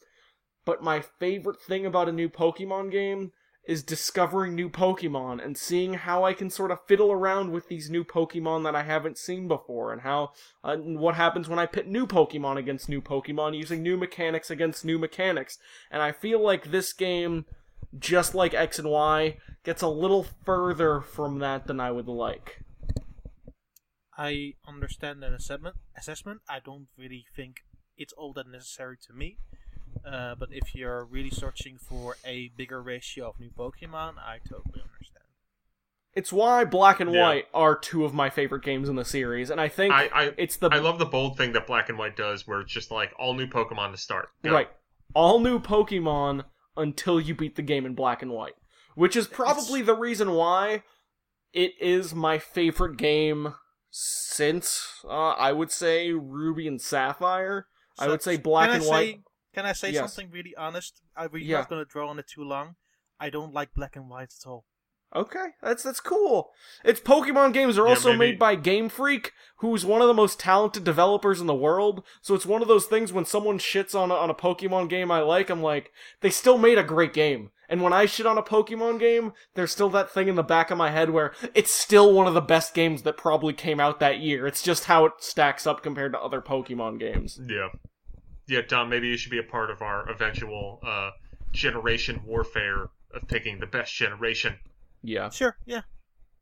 But 0.66 0.84
my 0.84 1.02
favorite 1.02 1.60
thing 1.60 1.86
about 1.86 2.10
a 2.10 2.12
new 2.12 2.30
Pokemon 2.30 2.92
game 2.92 3.32
is 3.64 3.84
discovering 3.84 4.56
new 4.56 4.70
Pokemon 4.70 5.44
and 5.44 5.58
seeing 5.58 5.94
how 5.94 6.24
I 6.24 6.34
can 6.34 6.50
sort 6.50 6.72
of 6.72 6.86
fiddle 6.88 7.12
around 7.12 7.52
with 7.52 7.68
these 7.68 7.90
new 7.90 8.04
Pokemon 8.04 8.64
that 8.64 8.76
I 8.76 8.84
haven't 8.84 9.18
seen 9.18 9.48
before, 9.48 9.94
and 9.94 10.02
how 10.02 10.32
uh, 10.64 10.78
what 10.78 11.16
happens 11.16 11.48
when 11.48 11.60
I 11.60 11.68
pit 11.68 11.88
new 11.88 12.08
Pokemon 12.08 12.58
against 12.58 12.90
new 12.90 13.02
Pokemon 13.02 13.56
using 13.56 13.84
new 13.84 13.98
mechanics 13.98 14.50
against 14.50 14.84
new 14.84 14.98
mechanics. 14.98 15.60
And 15.92 16.02
I 16.02 16.12
feel 16.12 16.44
like 16.44 16.72
this 16.72 16.92
game, 16.92 17.46
just 17.98 18.34
like 18.34 18.54
X 18.54 18.80
and 18.80 18.90
Y, 18.90 19.38
gets 19.64 19.84
a 19.84 19.88
little 19.88 20.26
further 20.44 21.02
from 21.02 21.40
that 21.40 21.68
than 21.68 21.80
I 21.80 21.92
would 21.92 22.08
like. 22.08 22.64
I 24.18 24.54
understand 24.68 25.22
that 25.24 25.34
assessment. 25.34 25.76
Assessment. 25.96 26.42
I 26.50 26.60
don't 26.64 26.88
really 26.98 27.26
think 27.36 27.58
it's 27.96 28.14
all 28.14 28.34
that 28.34 28.48
necessary 28.48 28.98
to 29.08 29.14
me. 29.14 29.38
Uh, 30.06 30.36
but 30.36 30.50
if 30.52 30.74
you're 30.76 31.06
really 31.06 31.30
searching 31.30 31.78
for 31.78 32.18
a 32.26 32.52
bigger 32.56 32.82
ratio 32.82 33.30
of 33.30 33.40
new 33.40 33.50
Pokemon, 33.50 34.18
I 34.18 34.40
totally 34.48 34.82
understand. 34.82 35.26
It's 36.14 36.34
why 36.34 36.66
Black 36.66 37.00
and 37.00 37.14
Yeah. 37.14 37.24
White 37.24 37.48
are 37.54 37.76
two 37.76 38.04
of 38.04 38.14
my 38.14 38.30
favorite 38.30 38.64
games 38.64 38.90
in 38.90 38.96
the 38.96 39.06
series, 39.06 39.50
and 39.50 39.62
I 39.62 39.70
think 39.70 39.94
I, 39.94 40.10
I 40.14 40.34
it's 40.38 40.58
the 40.58 40.70
I 40.70 40.80
love 40.80 41.00
the 41.00 41.06
bold 41.06 41.38
thing 41.38 41.54
that 41.54 41.68
Black 41.68 41.88
and 41.90 41.98
White 41.98 42.18
does, 42.18 42.46
where 42.46 42.60
it's 42.62 42.72
just 42.72 42.92
like 42.92 43.14
all 43.18 43.34
new 43.34 43.48
Pokemon 43.48 43.92
to 43.92 43.98
start. 43.98 44.30
Go. 44.44 44.52
Right. 44.52 44.70
All 45.14 45.40
new 45.40 45.60
Pokemon 45.60 46.44
until 46.76 47.20
you 47.20 47.36
beat 47.36 47.56
the 47.56 47.62
game 47.62 47.86
in 47.86 47.96
black 47.96 48.22
and 48.22 48.32
white. 48.32 48.56
Which 48.96 49.16
is 49.16 49.28
probably 49.28 49.82
the 49.82 49.96
reason 49.96 50.32
why 50.32 50.84
it 51.54 51.72
is 51.80 52.14
my 52.14 52.38
favorite 52.40 52.98
game 52.98 53.54
since, 53.90 55.02
uh, 55.06 55.32
I 55.32 55.52
would 55.52 55.72
say, 55.72 56.12
Ruby 56.12 56.68
and 56.68 56.82
Sapphire. 56.82 57.68
I 58.00 58.08
would 58.08 58.22
say 58.22 58.38
black 58.38 58.70
and 58.70 58.84
white. 58.84 59.16
Say, 59.16 59.20
can 59.54 59.66
I 59.66 59.74
say 59.74 59.92
Yes. 59.92 60.14
something 60.14 60.32
really 60.32 60.56
honest? 60.56 61.02
I, 61.16 61.28
we're 61.28 61.44
Yeah. 61.44 61.58
not 61.60 61.70
going 61.70 61.84
to 61.84 61.90
draw 61.90 62.10
on 62.10 62.20
it 62.20 62.28
too 62.28 62.44
long. 62.44 62.76
I 63.20 63.30
don't 63.30 63.54
like 63.54 63.74
black 63.74 63.96
and 63.96 64.10
white 64.10 64.34
at 64.40 64.48
all. 64.48 64.66
Okay, 65.14 65.48
that's 65.62 65.84
that's 65.84 66.00
cool. 66.00 66.52
Its 66.86 67.02
Pokemon 67.02 67.52
games 67.52 67.78
are 67.78 67.84
Yeah, 67.84 67.90
also 67.90 68.14
maybe- 68.14 68.32
made 68.32 68.40
by 68.40 68.56
Game 68.56 68.88
Freak, 68.88 69.34
who's 69.58 69.86
one 69.86 70.02
of 70.02 70.08
the 70.08 70.14
most 70.14 70.40
talented 70.40 70.86
developers 70.86 71.42
in 71.42 71.48
the 71.48 71.54
world. 71.54 72.02
So 72.22 72.34
it's 72.34 72.46
one 72.46 72.62
of 72.62 72.70
those 72.70 72.86
things 72.86 73.12
when 73.12 73.26
someone 73.26 73.60
shits 73.60 73.94
on 73.94 74.10
a, 74.10 74.14
on 74.14 74.30
a 74.30 74.34
Pokemon 74.34 74.88
game 74.88 75.12
I 75.12 75.20
like, 75.20 75.50
I'm 75.50 75.62
like, 75.62 75.92
they 76.22 76.30
still 76.30 76.58
made 76.58 76.78
a 76.78 76.84
great 76.84 77.12
game. 77.12 77.52
And 77.68 77.82
when 77.82 77.92
I 77.92 78.06
shit 78.06 78.26
on 78.26 78.38
a 78.38 78.42
Pokemon 78.44 79.00
game, 79.02 79.34
there's 79.54 79.72
still 79.74 79.90
that 79.90 80.10
thing 80.10 80.30
in 80.30 80.36
the 80.36 80.44
back 80.44 80.72
of 80.72 80.78
my 80.78 80.92
head 80.92 81.10
where 81.10 81.34
it's 81.54 81.72
still 81.74 82.14
one 82.14 82.28
of 82.28 82.34
the 82.34 82.40
best 82.42 82.74
games 82.74 83.02
that 83.04 83.18
probably 83.18 83.54
came 83.54 83.82
out 83.82 84.00
that 84.00 84.20
year. 84.20 84.48
It's 84.48 84.62
just 84.64 84.86
how 84.86 85.04
it 85.06 85.14
stacks 85.20 85.68
up 85.68 85.84
compared 85.84 86.14
to 86.14 86.20
other 86.22 86.42
Pokemon 86.42 87.00
games. 87.00 87.38
Yeah. 87.46 87.68
Yeah, 88.52 88.62
Tom, 88.64 88.90
maybe 88.90 89.08
you 89.08 89.16
should 89.18 89.32
be 89.32 89.40
a 89.40 89.44
part 89.44 89.72
of 89.72 89.82
our 89.82 90.10
eventual 90.10 90.80
uh, 90.86 91.12
generation 91.54 92.22
warfare 92.26 92.90
of 93.14 93.28
picking 93.28 93.60
the 93.60 93.66
best 93.66 93.94
generation. 93.96 94.56
Yeah. 95.04 95.30
Sure, 95.30 95.56
yeah. 95.66 95.82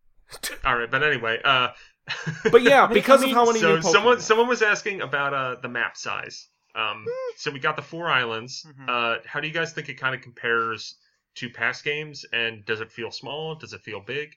All 0.65 0.77
right, 0.77 0.89
but 0.89 1.03
anyway, 1.03 1.39
uh, 1.43 1.69
But 2.51 2.63
yeah, 2.63 2.85
I 2.85 2.87
because 2.87 3.21
mean, 3.21 3.29
of 3.31 3.35
how 3.35 3.45
many 3.45 3.59
so 3.59 3.75
new 3.75 3.81
Pokemon. 3.81 3.91
someone 3.91 4.19
someone 4.19 4.47
was 4.47 4.61
asking 4.63 5.01
about 5.01 5.33
uh, 5.33 5.55
the 5.61 5.69
map 5.69 5.95
size. 5.97 6.47
Um, 6.75 7.05
Hmm. 7.07 7.31
so 7.37 7.51
we 7.51 7.59
got 7.59 7.75
the 7.75 7.81
four 7.83 8.09
islands. 8.09 8.65
Mhm. 8.67 8.89
Uh, 8.89 9.19
how 9.25 9.39
do 9.39 9.47
you 9.47 9.53
guys 9.53 9.73
think 9.73 9.89
it 9.89 9.95
kind 9.95 10.15
of 10.15 10.21
compares 10.21 10.95
to 11.35 11.49
past 11.49 11.83
games? 11.83 12.25
And 12.33 12.65
does 12.65 12.81
it 12.81 12.91
feel 12.91 13.11
small? 13.11 13.53
Does 13.55 13.73
it 13.73 13.81
feel 13.81 13.99
big? 14.01 14.29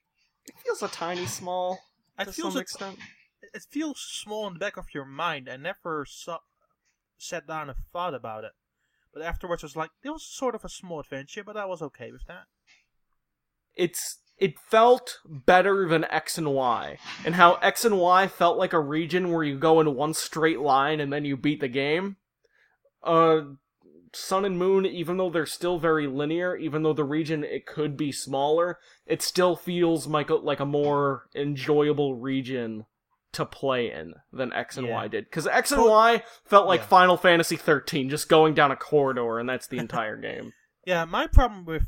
it 0.48 0.54
feels 0.64 0.82
a 0.82 0.88
tiny 0.88 1.24
small 1.26 1.78
It 2.18 2.24
to 2.26 2.32
feels 2.32 2.52
some 2.54 2.58
a- 2.58 2.62
extent. 2.62 2.98
It 3.54 3.64
feels 3.70 4.00
small 4.00 4.46
in 4.48 4.52
the 4.54 4.58
back 4.58 4.76
of 4.76 4.86
your 4.94 5.04
mind. 5.06 5.48
I 5.48 5.56
never 5.56 6.04
saw, 6.06 6.38
sat 7.22 7.46
down 7.46 7.68
and 7.68 7.78
thought 7.92 8.14
about 8.14 8.44
it. 8.44 8.52
But 9.14 9.22
afterwards, 9.22 9.62
I 9.62 9.66
was 9.66 9.76
like, 9.76 9.90
it 10.02 10.10
was 10.10 10.24
sort 10.24 10.54
of 10.54 10.64
a 10.64 10.68
small 10.68 11.00
adventure, 11.00 11.44
but 11.44 11.56
I 11.56 11.66
was 11.66 11.82
okay 11.82 12.10
with 12.12 12.26
that. 12.26 12.44
it's 13.74 14.18
it 14.38 14.58
felt 14.58 15.18
better 15.24 15.86
than 15.88 16.04
X 16.04 16.36
and 16.36 16.52
Y, 16.52 16.98
and 17.24 17.34
how 17.36 17.54
X 17.56 17.84
and 17.84 17.98
Y 17.98 18.26
felt 18.26 18.58
like 18.58 18.72
a 18.72 18.80
region 18.80 19.30
where 19.30 19.44
you 19.44 19.56
go 19.56 19.80
in 19.80 19.94
one 19.94 20.14
straight 20.14 20.60
line 20.60 20.98
and 21.00 21.12
then 21.12 21.24
you 21.24 21.36
beat 21.36 21.60
the 21.60 21.68
game. 21.68 22.16
Uh, 23.04 23.42
Sun 24.14 24.44
and 24.44 24.58
Moon, 24.58 24.84
even 24.84 25.16
though 25.16 25.30
they're 25.30 25.46
still 25.46 25.78
very 25.78 26.06
linear, 26.06 26.56
even 26.56 26.82
though 26.82 26.92
the 26.92 27.04
region 27.04 27.44
it 27.44 27.66
could 27.66 27.96
be 27.96 28.12
smaller, 28.12 28.78
it 29.06 29.22
still 29.22 29.56
feels 29.56 30.06
like 30.06 30.28
a, 30.28 30.34
like 30.34 30.60
a 30.60 30.66
more 30.66 31.28
enjoyable 31.34 32.16
region 32.16 32.84
to 33.32 33.46
play 33.46 33.90
in 33.90 34.14
than 34.32 34.52
X 34.52 34.76
and 34.76 34.86
Yeah. 34.86 34.94
Y 34.94 35.08
did. 35.08 35.24
Because 35.24 35.46
X 35.46 35.72
and 35.72 35.82
Y 35.84 36.22
felt 36.44 36.66
like 36.66 36.80
yeah. 36.80 36.86
Final 36.86 37.16
Fantasy 37.16 37.56
13, 37.56 38.08
just 38.10 38.28
going 38.28 38.54
down 38.54 38.70
a 38.70 38.76
corridor, 38.76 39.38
and 39.38 39.48
that's 39.48 39.66
the 39.66 39.78
entire 39.78 40.16
game. 40.16 40.52
Yeah, 40.84 41.04
my 41.04 41.28
problem 41.28 41.64
with 41.64 41.86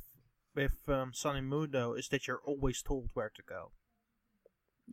with 0.54 0.70
um, 0.86 1.12
Sun 1.12 1.34
and 1.34 1.48
Moon 1.48 1.70
though 1.72 1.94
is 1.94 2.06
that 2.10 2.28
you're 2.28 2.40
always 2.46 2.80
told 2.80 3.10
where 3.14 3.32
to 3.34 3.42
go. 3.42 3.72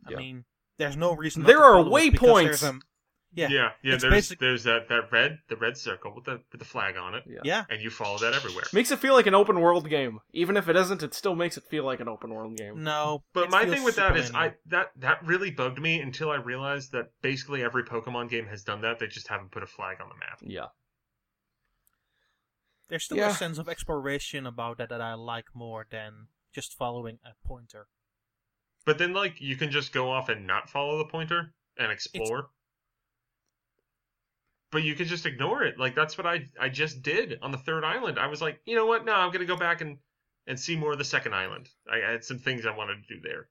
Yeah. 0.08 0.16
I 0.16 0.18
mean, 0.18 0.44
there's 0.76 0.96
no 0.96 1.12
reason. 1.14 1.44
There 1.44 1.58
to 1.58 1.62
are 1.62 1.84
follow 1.84 1.96
it 1.96 2.10
because 2.10 2.62
waypoints. 2.62 2.80
There's, 3.34 3.50
yeah, 3.50 3.56
yeah, 3.62 3.70
yeah. 3.82 3.94
it's 3.94 4.02
There's 4.02 4.12
basic- 4.14 4.38
there's 4.38 4.64
that 4.64 4.88
that 4.88 5.10
red 5.12 5.38
the 5.48 5.56
red 5.56 5.76
circle 5.76 6.14
with 6.14 6.24
the 6.24 6.40
with 6.52 6.58
the 6.58 6.64
flag 6.64 6.96
on 6.96 7.14
it, 7.14 7.24
Yeah. 7.26 7.40
yeah. 7.44 7.64
and 7.70 7.80
you 7.82 7.90
follow 7.90 8.18
that 8.18 8.34
everywhere. 8.34 8.64
Makes 8.72 8.90
it 8.90 8.98
feel 8.98 9.14
like 9.14 9.26
an 9.26 9.34
open 9.34 9.60
world 9.60 9.88
game. 9.88 10.20
Even 10.32 10.56
if 10.56 10.68
it 10.68 10.76
isn't, 10.76 11.02
it 11.02 11.14
still 11.14 11.34
makes 11.34 11.56
it 11.56 11.64
feel 11.64 11.84
like 11.84 12.00
an 12.00 12.08
open 12.08 12.32
world 12.34 12.56
game. 12.56 12.82
No, 12.82 13.24
But 13.32 13.50
my 13.50 13.64
thing 13.64 13.84
with 13.84 13.96
that 13.96 14.16
is 14.16 14.26
super 14.26 14.38
I 14.38 14.54
that 14.66 14.90
that 14.96 15.24
really 15.24 15.50
bugged 15.50 15.80
me 15.80 16.00
until 16.00 16.30
I 16.30 16.36
realized 16.36 16.92
that 16.92 17.10
basically 17.22 17.62
every 17.62 17.84
Pokemon 17.84 18.28
game 18.30 18.46
has 18.46 18.62
done 18.64 18.80
that. 18.82 18.98
They 18.98 19.06
just 19.06 19.28
haven't 19.28 19.50
put 19.50 19.62
a 19.62 19.66
flag 19.66 20.00
on 20.00 20.08
the 20.08 20.14
map. 20.16 20.38
Yeah. 20.42 20.66
there's 22.88 23.04
still 23.04 23.16
Yeah. 23.16 23.30
a 23.30 23.34
sense 23.34 23.56
of 23.58 23.68
exploration 23.70 24.46
about 24.46 24.76
that 24.78 24.90
that 24.90 25.00
I 25.00 25.14
like 25.14 25.46
more 25.54 25.86
than 25.90 26.26
just 26.52 26.76
following 26.76 27.18
a 27.24 27.30
pointer. 27.46 27.86
But 28.84 28.98
then, 28.98 29.14
like, 29.14 29.40
you 29.40 29.56
can 29.56 29.70
just 29.70 29.92
go 29.92 30.10
off 30.10 30.28
and 30.28 30.46
not 30.46 30.68
follow 30.68 30.98
the 30.98 31.06
pointer 31.06 31.54
and 31.78 31.90
explore. 31.90 32.50
But 34.72 34.82
you 34.82 34.94
can 34.94 35.06
just 35.06 35.26
ignore 35.26 35.62
it. 35.62 35.78
Like 35.78 35.94
that's 35.94 36.18
what 36.18 36.26
I 36.26 36.48
I 36.58 36.68
just 36.70 37.02
did 37.02 37.38
on 37.42 37.52
the 37.52 37.58
third 37.58 37.84
island. 37.84 38.18
I 38.18 38.26
was 38.26 38.42
like, 38.42 38.60
you 38.64 38.74
know 38.74 38.86
what? 38.86 39.04
No, 39.04 39.12
I'm 39.12 39.30
gonna 39.30 39.44
go 39.44 39.56
back 39.56 39.82
and 39.82 39.98
and 40.46 40.58
see 40.58 40.74
more 40.74 40.92
of 40.92 40.98
the 40.98 41.04
second 41.04 41.34
island. 41.34 41.68
I, 41.88 42.08
I 42.08 42.10
had 42.12 42.24
some 42.24 42.38
things 42.38 42.66
I 42.66 42.74
wanted 42.74 42.96
to 43.06 43.14
do 43.14 43.20
there. 43.22 43.48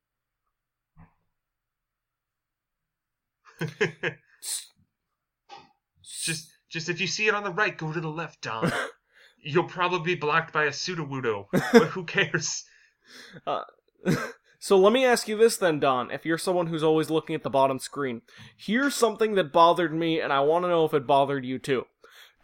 just 6.04 6.52
just 6.70 6.90
if 6.90 7.00
you 7.00 7.08
see 7.08 7.28
it 7.28 7.36
on 7.36 7.44
the 7.44 7.52
right, 7.52 7.78
go 7.78 7.94
to 7.94 8.02
the 8.02 8.10
left, 8.10 8.42
Daan. 8.42 8.72
You'll 9.44 9.64
probably 9.64 10.16
be 10.16 10.20
blocked 10.20 10.54
by 10.54 10.66
a 10.66 10.70
Sudowoodo, 10.70 11.48
but 11.52 11.88
who 11.88 12.04
cares? 12.04 12.64
Uh, 13.46 13.64
So 14.64 14.78
let 14.78 14.94
me 14.94 15.04
ask 15.04 15.28
you 15.28 15.36
this 15.36 15.58
then, 15.58 15.80
Daan. 15.80 16.12
If 16.12 16.24
you're 16.24 16.38
someone 16.38 16.68
who's 16.68 16.84
always 16.84 17.10
looking 17.10 17.34
at 17.34 17.42
the 17.42 17.50
bottom 17.50 17.80
screen, 17.80 18.22
here's 18.56 18.94
something 18.94 19.34
that 19.34 19.52
bothered 19.52 19.92
me, 19.92 20.20
and 20.22 20.32
I 20.32 20.42
want 20.42 20.66
to 20.66 20.70
know 20.70 20.86
if 20.86 20.94
it 20.94 21.08
bothered 21.08 21.44
you 21.44 21.58
too. 21.58 21.88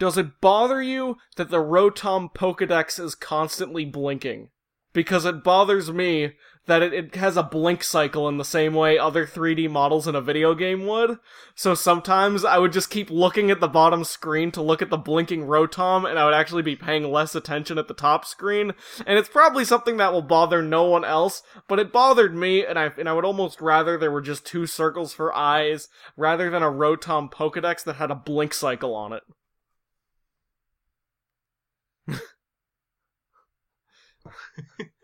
Does 0.00 0.18
it 0.18 0.40
bother 0.40 0.82
you 0.82 1.18
that 1.36 1.50
the 1.50 1.58
Rotom 1.58 2.34
Pokedex 2.34 2.98
is 2.98 3.14
constantly 3.14 3.84
blinking? 3.84 4.48
Because 4.92 5.24
it 5.24 5.44
bothers 5.44 5.92
me 5.92 6.32
that 6.68 6.82
it, 6.82 6.92
it 6.92 7.14
has 7.16 7.36
a 7.36 7.42
blink 7.42 7.82
cycle 7.82 8.28
in 8.28 8.36
the 8.36 8.44
same 8.44 8.74
way 8.74 8.98
other 8.98 9.26
3D 9.26 9.70
models 9.70 10.06
in 10.06 10.14
a 10.14 10.20
video 10.20 10.54
game 10.54 10.86
would. 10.86 11.18
So 11.54 11.74
sometimes 11.74 12.44
I 12.44 12.58
would 12.58 12.72
just 12.72 12.90
keep 12.90 13.10
looking 13.10 13.50
at 13.50 13.58
the 13.60 13.68
bottom 13.68 14.04
screen 14.04 14.52
to 14.52 14.62
look 14.62 14.82
at 14.82 14.90
the 14.90 14.98
blinking 14.98 15.46
Rotom, 15.46 16.08
and 16.08 16.18
I 16.18 16.26
would 16.26 16.34
actually 16.34 16.62
be 16.62 16.76
paying 16.76 17.10
less 17.10 17.34
attention 17.34 17.78
at 17.78 17.88
the 17.88 17.94
top 17.94 18.24
screen. 18.26 18.72
And 19.06 19.18
it's 19.18 19.30
probably 19.30 19.64
something 19.64 19.96
that 19.96 20.12
will 20.12 20.22
bother 20.22 20.62
no 20.62 20.84
one 20.84 21.04
else, 21.04 21.42
but 21.68 21.78
it 21.78 21.92
bothered 21.92 22.34
me, 22.34 22.64
and 22.64 22.78
I 22.78 22.92
and 22.98 23.08
I 23.08 23.14
would 23.14 23.24
almost 23.24 23.60
rather 23.60 23.96
there 23.96 24.12
were 24.12 24.20
just 24.20 24.46
two 24.46 24.66
circles 24.66 25.12
for 25.14 25.34
eyes 25.34 25.88
rather 26.16 26.50
than 26.50 26.62
a 26.62 26.70
Rotom 26.70 27.32
Pokedex 27.32 27.82
that 27.84 27.96
had 27.96 28.10
a 28.10 28.14
blink 28.14 28.52
cycle 28.52 28.94
on 28.94 29.14
it. 29.14 29.22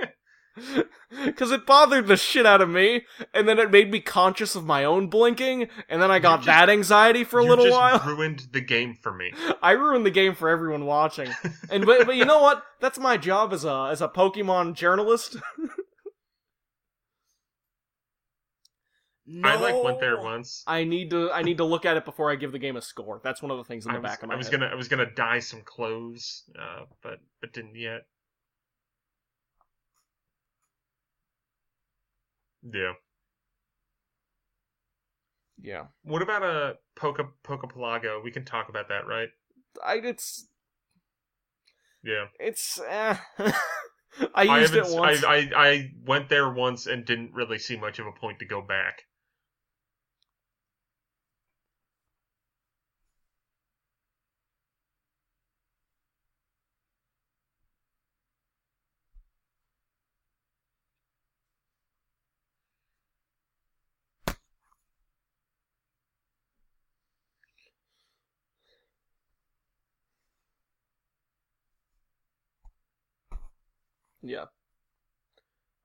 Because 1.24 1.53
it 1.53 1.64
bothered 1.64 2.09
the 2.09 2.16
shit 2.16 2.44
out 2.44 2.61
of 2.61 2.68
me, 2.68 3.03
and 3.33 3.46
then 3.48 3.61
it 3.61 3.70
made 3.70 3.88
me 3.92 4.00
conscious 4.00 4.57
of 4.57 4.64
my 4.64 4.83
own 4.83 5.07
blinking, 5.07 5.68
and 5.88 6.03
then 6.03 6.11
I 6.11 6.18
got 6.18 6.38
just- 6.38 6.46
that 6.46 6.68
anxiety 6.68 7.22
for 7.22 7.38
a 7.38 7.44
you 7.44 7.50
little 7.50 7.66
just 7.66 7.77
while. 7.77 8.03
ruined 8.07 8.48
the 8.50 8.61
game 8.61 8.94
for 9.00 9.12
me. 9.14 9.33
I 9.62 9.72
ruined 9.72 10.05
the 10.05 10.11
game 10.11 10.35
for 10.35 10.48
everyone 10.48 10.87
watching. 10.87 11.31
And 11.70 11.87
but, 11.87 12.07
but 12.07 12.16
you 12.16 12.24
know 12.24 12.40
what? 12.42 12.64
That's 12.81 12.98
my 12.98 13.16
job 13.16 13.53
as 13.53 13.64
a 13.64 13.88
as 13.92 14.03
a 14.03 14.09
Pokemon 14.09 14.74
journalist. 14.74 15.37
I 19.42 19.55
like 19.57 19.83
went 19.83 20.00
there 20.00 20.20
once. 20.20 20.62
I 20.66 20.85
need 20.85 21.11
to 21.11 21.31
I 21.33 21.42
need 21.42 21.57
to 21.59 21.64
look 21.64 21.87
at 21.87 21.96
it 21.96 22.05
before 22.05 22.31
I 22.31 22.35
give 22.35 22.53
the 22.53 22.59
game 22.59 22.77
a 22.77 22.83
score. 22.83 23.20
That's 23.24 23.40
one 23.40 23.50
of 23.50 23.57
the 23.57 23.64
things 23.64 23.87
in 23.87 23.92
the 23.92 24.00
was, 24.00 24.11
back 24.11 24.22
of 24.22 24.29
my 24.29 24.35
I 24.35 24.37
was 24.37 24.48
head. 24.48 24.61
gonna 24.61 24.70
I 24.70 24.74
was 24.74 24.88
gonna 24.88 25.11
dye 25.11 25.38
some 25.38 25.62
clothes, 25.62 26.42
uh, 26.59 26.85
but 27.03 27.20
but 27.40 27.53
didn't 27.55 27.77
yet. 27.77 28.03
Yeah. 32.72 32.92
Yeah, 35.61 35.87
What 36.03 36.20
about 36.20 36.42
a 36.42 36.77
Poca 36.96 37.24
Poca 37.42 37.66
Pokepelago? 37.68 38.22
We 38.22 38.31
can 38.31 38.44
talk 38.44 38.68
about 38.68 38.88
that, 38.88 39.07
right? 39.07 39.29
I 39.85 39.94
it's 39.94 40.46
Yeah. 42.03 42.27
it's. 42.38 42.81
Eh. 42.87 43.16
I 44.35 44.61
used 44.61 44.74
it 44.74 44.85
once. 44.88 45.24
I, 45.24 45.37
I 45.37 45.68
I 45.68 45.90
went 46.05 46.29
there 46.29 46.53
once 46.53 46.87
and 46.87 47.05
didn't 47.05 47.33
really 47.33 47.59
see 47.59 47.77
much 47.77 47.98
of 47.98 48.07
a 48.07 48.12
point 48.12 48.40
to 48.40 48.44
go 48.44 48.61
back. 48.61 49.03
Yeah. 74.26 74.46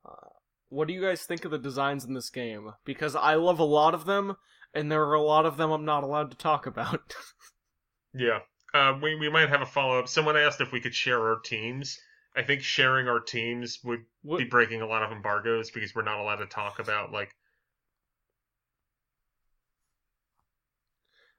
Uh, 0.06 0.30
what 0.70 0.88
do 0.88 0.94
you 0.94 1.02
guys 1.02 1.24
think 1.24 1.44
of 1.44 1.52
the 1.52 1.58
designs 1.58 2.06
in 2.06 2.14
this 2.14 2.30
game? 2.30 2.72
Because 2.86 3.16
I 3.16 3.34
love 3.36 3.60
a 3.60 3.64
lot 3.66 3.94
of 3.94 4.06
them, 4.06 4.38
and 4.74 4.90
there 4.90 5.04
are 5.04 5.14
a 5.14 5.22
lot 5.22 5.46
of 5.46 5.58
them 5.58 5.72
I'm 5.72 5.84
not 5.84 6.04
allowed 6.04 6.32
to 6.32 6.38
talk 6.38 6.66
about. 6.66 7.14
Yeah. 8.12 8.40
Uh, 8.74 8.98
we 9.00 9.14
we 9.14 9.30
might 9.30 9.50
have 9.50 9.62
a 9.62 9.68
follow 9.68 10.00
up. 10.00 10.08
Someone 10.08 10.36
asked 10.36 10.62
if 10.62 10.72
we 10.72 10.82
could 10.82 10.96
share 10.96 11.20
our 11.30 11.40
teams. 11.42 12.00
I 12.36 12.42
think 12.42 12.64
sharing 12.64 13.08
our 13.08 13.20
teams 13.20 13.78
would 13.84 14.00
What- 14.24 14.40
be 14.40 14.46
breaking 14.46 14.82
a 14.82 14.88
lot 14.88 15.04
of 15.04 15.12
embargoes 15.12 15.70
because 15.70 15.94
we're 15.94 16.02
not 16.02 16.20
allowed 16.20 16.38
to 16.38 16.48
talk 16.48 16.80
about 16.80 17.12
like 17.12 17.36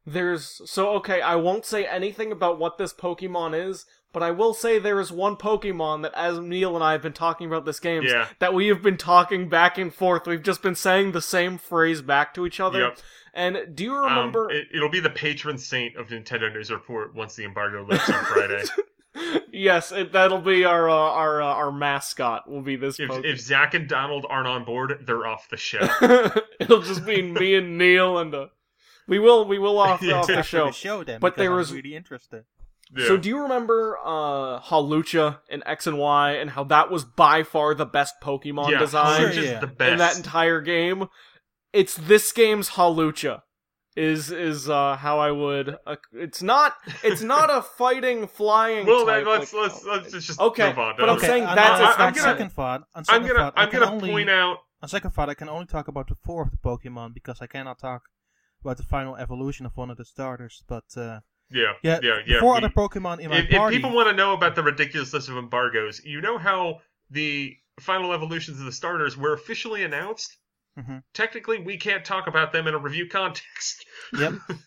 There's 0.07 0.61
so 0.71 0.91
okay, 0.97 1.21
I 1.21 1.35
won't 1.37 1.67
say 1.67 1.85
anything 1.87 2.33
about 2.33 2.59
what 2.59 2.79
this 2.79 2.93
Pokemon 2.93 3.55
is, 3.69 3.85
but 4.13 4.23
I 4.23 4.31
will 4.31 4.55
say 4.55 4.79
there 4.79 5.01
is 5.01 5.11
one 5.13 5.37
Pokemon 5.37 6.03
that 6.03 6.13
as 6.15 6.39
Neal 6.39 6.75
and 6.75 6.85
I 6.85 6.93
have 6.93 7.03
been 7.03 7.13
talking 7.13 7.47
about 7.47 7.65
this 7.65 7.81
game 7.81 8.03
Yeah. 8.03 8.29
that 8.39 8.55
we 8.55 8.69
have 8.69 8.83
been 8.83 8.97
talking 8.97 9.49
back 9.49 9.79
and 9.79 9.93
forth. 9.95 10.27
We've 10.27 10.43
just 10.43 10.63
been 10.63 10.75
saying 10.75 11.13
the 11.13 11.23
same 11.23 11.59
phrase 11.59 12.03
back 12.03 12.35
to 12.35 12.47
each 12.47 12.61
other. 12.61 12.81
Yep. 12.81 12.99
And 13.33 13.59
do 13.77 13.85
you 13.85 13.95
Um, 13.95 14.05
remember 14.05 14.51
it, 14.51 14.67
it'll 14.75 14.89
be 14.91 15.01
the 15.01 15.11
patron 15.11 15.57
saint 15.59 15.97
of 15.97 16.09
Nintendo 16.09 16.53
News 16.53 16.71
Report 16.71 17.15
once 17.15 17.37
the 17.37 17.45
embargo 17.45 17.85
lifts 17.89 18.11
on 18.11 18.25
Friday. 18.25 18.65
yes, 19.53 19.93
it, 19.93 20.13
that'll 20.13 20.41
be 20.41 20.65
our 20.65 20.89
uh, 20.89 20.95
our 20.95 21.43
uh, 21.43 21.47
our 21.47 21.71
mascot. 21.73 22.51
Will 22.51 22.63
be 22.63 22.77
this. 22.77 22.99
if 22.99 23.09
Pokemon. 23.09 23.25
if 23.25 23.41
Zach 23.41 23.75
and 23.75 23.89
Donald 23.89 24.27
aren't 24.29 24.49
on 24.49 24.65
board, 24.65 25.05
they're 25.07 25.27
off 25.27 25.49
the 25.49 25.57
show. 25.57 25.79
It'll 26.61 26.83
just 26.83 27.05
be 27.07 27.23
me 27.23 27.55
and 27.55 27.79
Neal 27.79 28.19
and 28.19 28.35
uh, 28.35 28.47
we 29.07 29.19
will 29.19 29.45
we 29.47 29.59
will 29.59 29.79
off, 29.79 30.03
off 30.13 30.27
the 30.27 30.39
After 30.39 30.43
show. 30.43 30.67
the 30.67 30.73
show 30.73 31.05
then, 31.05 31.21
But 31.21 31.35
because 31.35 31.43
there 31.43 31.51
I'm 31.53 31.57
was- 31.57 31.73
really 31.73 31.95
interested. 31.95 32.45
Yeah. 32.97 33.07
So 33.07 33.17
do 33.17 33.29
you 33.29 33.41
remember 33.43 33.99
uh 34.05 34.61
Hawlucha 34.61 35.39
in 35.49 35.63
X 35.67 35.87
and 35.87 35.99
Y 35.99 36.33
and 36.33 36.51
how 36.51 36.65
that 36.65 36.91
was 36.91 37.05
by 37.05 37.43
far 37.45 37.75
the 37.75 37.87
best 37.87 38.15
Pokemon 38.23 38.71
yeah, 38.73 38.79
design 38.81 39.33
Sure, 39.33 39.43
yeah. 39.45 39.61
the 39.61 39.67
best. 39.69 39.93
in 39.93 39.99
that 39.99 40.17
entire 40.17 40.61
game? 40.61 41.07
It's 41.73 41.95
this 41.95 42.33
game's 42.33 42.71
Hawlucha. 42.71 43.43
Is 43.97 44.31
is 44.31 44.71
uh 44.71 44.97
how 44.97 45.19
I 45.19 45.31
would 45.33 45.77
uh, 45.85 45.97
it's 46.13 46.43
not 46.43 46.75
it's 47.03 47.23
not 47.23 47.51
a 47.51 47.61
fighting 47.61 48.29
flying 48.29 48.87
well, 48.87 49.05
type, 49.05 49.25
then 49.25 49.39
let's 49.41 49.53
like- 49.53 49.85
let's 49.85 50.13
let's 50.13 50.27
just 50.27 50.41
Okay, 50.41 50.69
move 50.69 50.79
on. 50.79 50.95
but 50.97 51.03
I'm 51.11 51.17
Don't- 51.17 51.21
saying 51.21 51.45
on- 51.45 51.57
that's- 51.57 51.81
on, 51.81 51.89
it's 51.91 51.99
on 51.99 52.13
not 52.13 52.17
second 52.17 52.53
thought. 52.53 52.83
On 52.95 53.05
I'm 53.09 53.23
gonna 53.23 53.35
thought, 53.35 53.53
I 53.57 53.65
I'm 53.65 53.71
gonna 53.71 53.91
only, 53.91 54.11
point 54.11 54.31
out 54.31 54.59
On 54.83 54.89
second 54.89 55.11
thought, 55.11 55.29
I 55.29 55.35
can 55.35 55.49
only 55.49 55.67
talk 55.67 55.89
about 55.89 56.07
the 56.09 56.15
four 56.25 56.43
of 56.45 56.51
the 56.53 56.57
Pokemon 56.57 57.15
because 57.15 57.43
I 57.43 57.47
cannot 57.49 57.79
talk 57.81 58.03
about 58.65 58.77
the 58.77 58.85
final 58.85 59.17
evolution 59.17 59.67
of 59.67 59.77
one 59.77 59.91
of 59.91 59.97
the 59.97 60.05
starters. 60.05 60.63
But 60.69 60.85
uh, 60.97 61.21
yeah 61.51 61.73
yeah, 61.83 61.99
yeah 62.03 62.19
yeah. 62.27 62.41
four 62.41 62.53
we- 62.53 62.59
other 62.59 62.69
Pokemon 62.69 63.21
in 63.21 63.31
my 63.31 63.39
if, 63.39 63.51
if 63.51 63.71
people 63.71 63.93
want 63.93 64.09
to 64.09 64.15
know 64.15 64.33
about 64.35 64.55
the 64.55 64.63
ridiculousness 64.63 65.29
of 65.29 65.37
embargoes, 65.37 66.01
you 66.05 66.21
know 66.21 66.39
how 66.39 66.81
the 67.11 67.57
final 67.81 68.13
evolutions 68.13 68.59
of 68.61 68.67
the 68.67 68.73
starters 68.73 69.17
were 69.17 69.33
officially 69.33 69.83
announced. 69.85 70.37
Mhm. 70.79 71.03
Technically, 71.15 71.59
we 71.61 71.77
can't 71.77 72.05
talk 72.05 72.27
about 72.29 72.53
them 72.53 72.67
in 72.69 72.75
a 72.75 72.79
review 72.79 73.09
context. 73.09 73.85
Yep. 74.19 74.35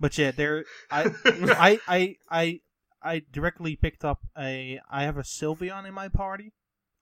But 0.00 0.16
yeah, 0.16 0.30
there 0.30 0.64
I 0.90 1.10
I 1.24 1.80
I 1.88 2.16
I 2.30 2.60
I 3.02 3.22
directly 3.32 3.74
picked 3.76 4.04
up 4.04 4.20
a 4.38 4.80
I 4.88 5.02
have 5.02 5.16
a 5.16 5.22
Sylveon 5.22 5.86
in 5.88 5.94
my 5.94 6.08
party. 6.08 6.52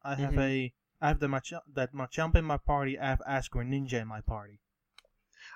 I 0.02 0.14
have 0.14 0.32
Mhm. 0.32 0.40
a 0.40 0.74
I 1.02 1.08
have 1.08 1.20
the 1.20 1.26
Machamp, 1.28 1.60
that 1.74 1.92
Machamp 1.92 2.34
in 2.36 2.44
my 2.46 2.56
party. 2.56 2.98
I 2.98 3.06
have 3.06 3.20
Ash 3.26 3.50
Greninja 3.50 4.00
in 4.00 4.08
my 4.08 4.22
party. 4.22 4.60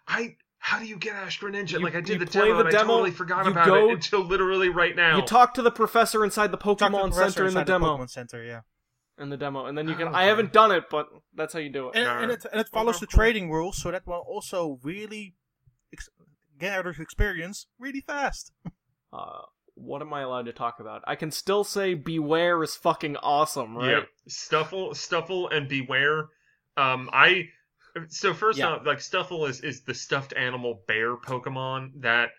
I 0.07 0.37
how 0.71 0.79
do 0.79 0.87
you 0.87 0.97
get 0.97 1.17
Ash 1.17 1.41
Greninja? 1.41 1.73
You- 1.73 1.81
like 1.81 1.97
I 1.97 2.01
did 2.01 2.21
the 2.21 2.27
demo 2.27 2.59
the 2.59 2.61
and 2.61 2.71
demo, 2.71 2.83
I 2.85 2.87
totally 2.87 3.11
forgot 3.11 3.47
about 3.49 3.67
go- 3.67 3.89
it 3.89 3.93
until 3.95 4.21
literally 4.25 4.69
right 4.69 4.95
now. 4.95 5.17
You 5.17 5.23
talk 5.23 5.55
to 5.55 5.63
the 5.63 5.71
professor 5.73 6.25
inside 6.25 6.53
the 6.53 6.57
Talk 6.57 6.79
the 6.79 6.85
Pokemon 6.87 7.13
Center 7.13 7.47
in 7.49 7.55
the 7.55 7.61
inside 7.61 7.67
demo. 7.67 7.97
Pokemon 7.99 8.09
Center, 8.11 8.45
yeah. 8.45 8.61
In 9.19 9.31
the 9.31 9.37
demo, 9.37 9.67
and 9.67 9.77
then 9.77 9.89
you 9.89 9.97
can. 9.97 10.09
Oh, 10.09 10.13
I 10.13 10.25
haven't 10.25 10.53
done 10.53 10.71
it, 10.71 10.85
but 10.89 11.09
that's 11.35 11.53
how 11.53 11.59
you 11.59 11.71
do 11.71 11.89
it. 11.89 11.97
And, 11.97 12.07
and 12.07 12.31
it, 12.31 12.47
and 12.53 12.61
it 12.61 12.69
Well, 12.73 12.85
follows 12.85 13.01
the 13.01 13.07
cool. 13.09 13.19
trading 13.19 13.51
rules, 13.51 13.77
so 13.83 13.91
that 13.91 14.07
will 14.07 14.15
also 14.15 14.79
really 14.85 15.35
ex- 15.93 16.09
gathers 16.57 16.99
experience 17.01 17.67
really 17.79 18.01
fast. 18.01 18.53
Uh, 19.13 19.41
what 19.75 20.03
am 20.03 20.15
I 20.15 20.21
allowed 20.21 20.45
to 20.47 20.53
talk 20.53 20.79
about? 20.79 21.03
I 21.05 21.17
can 21.17 21.33
still 21.33 21.65
say 21.65 21.97
Bewear 21.97 22.63
is 22.63 22.77
fucking 22.77 23.17
awesome, 23.17 23.77
right? 23.77 23.91
Yeah, 23.91 24.01
Stufful, 24.29 24.91
Stufful, 24.93 25.53
and 25.53 25.69
Bewear. 25.69 26.27
Um, 26.77 27.11
I 27.13 27.49
so 28.09 28.35
first 28.35 28.59
Yeah. 28.59 28.69
off, 28.69 28.87
like 28.87 28.99
Stufful 28.99 29.49
is 29.49 29.61
is 29.61 29.83
the 29.83 29.95
stuffed 29.95 30.33
animal 30.37 30.83
bear 30.87 31.17
Pokemon 31.17 32.03
that. 32.03 32.31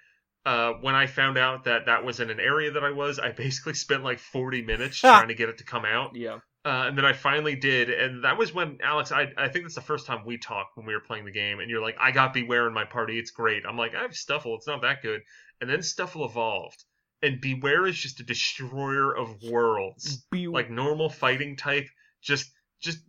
Uh, 0.43 0.74
when 0.82 0.95
I 0.95 1.06
found 1.06 1.38
out 1.38 1.66
that 1.66 1.86
that 1.86 2.04
was 2.04 2.20
in 2.20 2.32
an 2.32 2.39
area 2.39 2.72
that 2.72 2.84
I 2.84 2.89
was, 2.89 3.20
I 3.20 3.32
basically 3.32 3.76
spent 3.76 4.04
like 4.04 4.18
40 4.18 4.64
minutes 4.64 4.97
trying 4.97 5.28
to 5.28 5.36
get 5.36 5.49
it 5.49 5.60
to 5.60 5.64
come 5.64 5.86
out. 5.86 6.16
Yeah. 6.16 6.39
Uh, 6.66 6.86
and 6.88 6.97
then 6.97 7.06
I 7.06 7.14
finally 7.14 7.56
did, 7.56 7.91
and 7.91 8.24
that 8.24 8.39
was 8.39 8.52
when 8.52 8.80
Alex. 8.82 9.12
I 9.12 9.32
I 9.38 9.49
think 9.49 9.66
that's 9.66 9.76
the 9.76 9.82
first 9.82 10.08
time 10.08 10.26
we 10.26 10.39
talked 10.39 10.78
when 10.78 10.88
we 10.88 10.95
were 10.95 10.99
playing 10.99 11.26
the 11.26 11.32
game, 11.32 11.60
and 11.60 11.70
you're 11.70 11.82
like, 11.82 11.95
"I 11.99 12.10
got 12.10 12.34
Bewear 12.34 12.68
in 12.68 12.74
my 12.74 12.86
party. 12.86 13.20
It's 13.20 13.30
great." 13.30 13.66
I'm 13.68 13.78
like, 13.78 13.93
"I 13.93 14.02
have 14.02 14.12
Stufful. 14.12 14.56
It's 14.58 14.66
not 14.68 14.82
that 14.82 15.04
good." 15.04 15.22
And 15.60 15.70
then 15.70 15.80
Stufful 15.80 16.26
evolved, 16.28 16.84
and 17.22 17.39
Bewear 17.39 17.88
is 17.88 17.95
just 17.97 18.20
a 18.20 18.24
destroyer 18.24 19.16
of 19.16 19.43
worlds, 19.43 20.26
Be- 20.32 20.47
like 20.47 20.72
normal 20.72 21.10
fighting 21.10 21.56
type, 21.56 21.88
just 22.22 22.52
just 22.80 22.99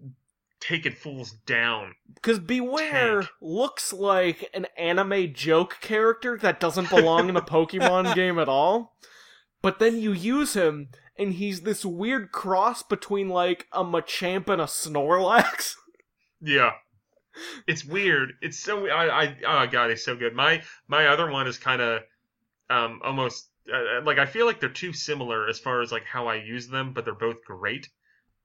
taking 0.63 0.93
fools 0.93 1.33
down. 1.45 1.95
Because 2.15 2.39
Bewear 2.39 3.21
Tank. 3.21 3.31
looks 3.41 3.93
like 3.93 4.49
an 4.55 4.67
anime 4.79 5.35
joke 5.35 5.79
character 5.81 6.39
that 6.39 6.61
doesn't 6.61 6.89
belong 6.89 7.29
in 7.29 7.37
a 7.37 7.43
Pokemon 7.43 8.15
game 8.15 8.39
at 8.39 8.49
all. 8.49 8.97
But 9.61 9.79
then 9.79 9.99
you 9.99 10.13
use 10.13 10.55
him, 10.55 10.89
and 11.19 11.35
he's 11.35 11.63
this 11.63 11.85
weird 11.85 12.33
cross 12.33 12.83
between, 12.83 13.29
like, 13.29 13.67
a 13.73 13.85
Machamp 13.85 14.49
and 14.49 14.61
a 14.61 14.67
Snorlax. 14.67 15.75
Yeah. 16.45 16.73
It's 17.69 17.85
weird. 17.85 18.33
It's 18.43 18.59
so 18.59 18.89
I 18.89 19.23
I 19.23 19.37
oh 19.47 19.67
god, 19.71 19.91
it's 19.93 20.05
so 20.05 20.17
good. 20.17 20.35
My 20.35 20.61
my 20.89 21.07
other 21.07 21.31
one 21.31 21.47
is 21.47 21.57
kind 21.57 21.81
of 21.81 22.03
um 22.69 23.01
almost 23.05 23.49
uh, 23.73 24.03
like 24.05 24.19
I 24.19 24.27
feel 24.27 24.45
like 24.45 24.59
they're 24.59 24.69
too 24.69 24.93
similar 24.93 25.49
as 25.49 25.61
far 25.61 25.81
as 25.83 25.93
like 25.93 26.05
how 26.05 26.27
I 26.27 26.35
use 26.35 26.67
them, 26.67 26.93
but 26.93 27.05
they're 27.05 27.15
both 27.15 27.45
great. 27.45 27.89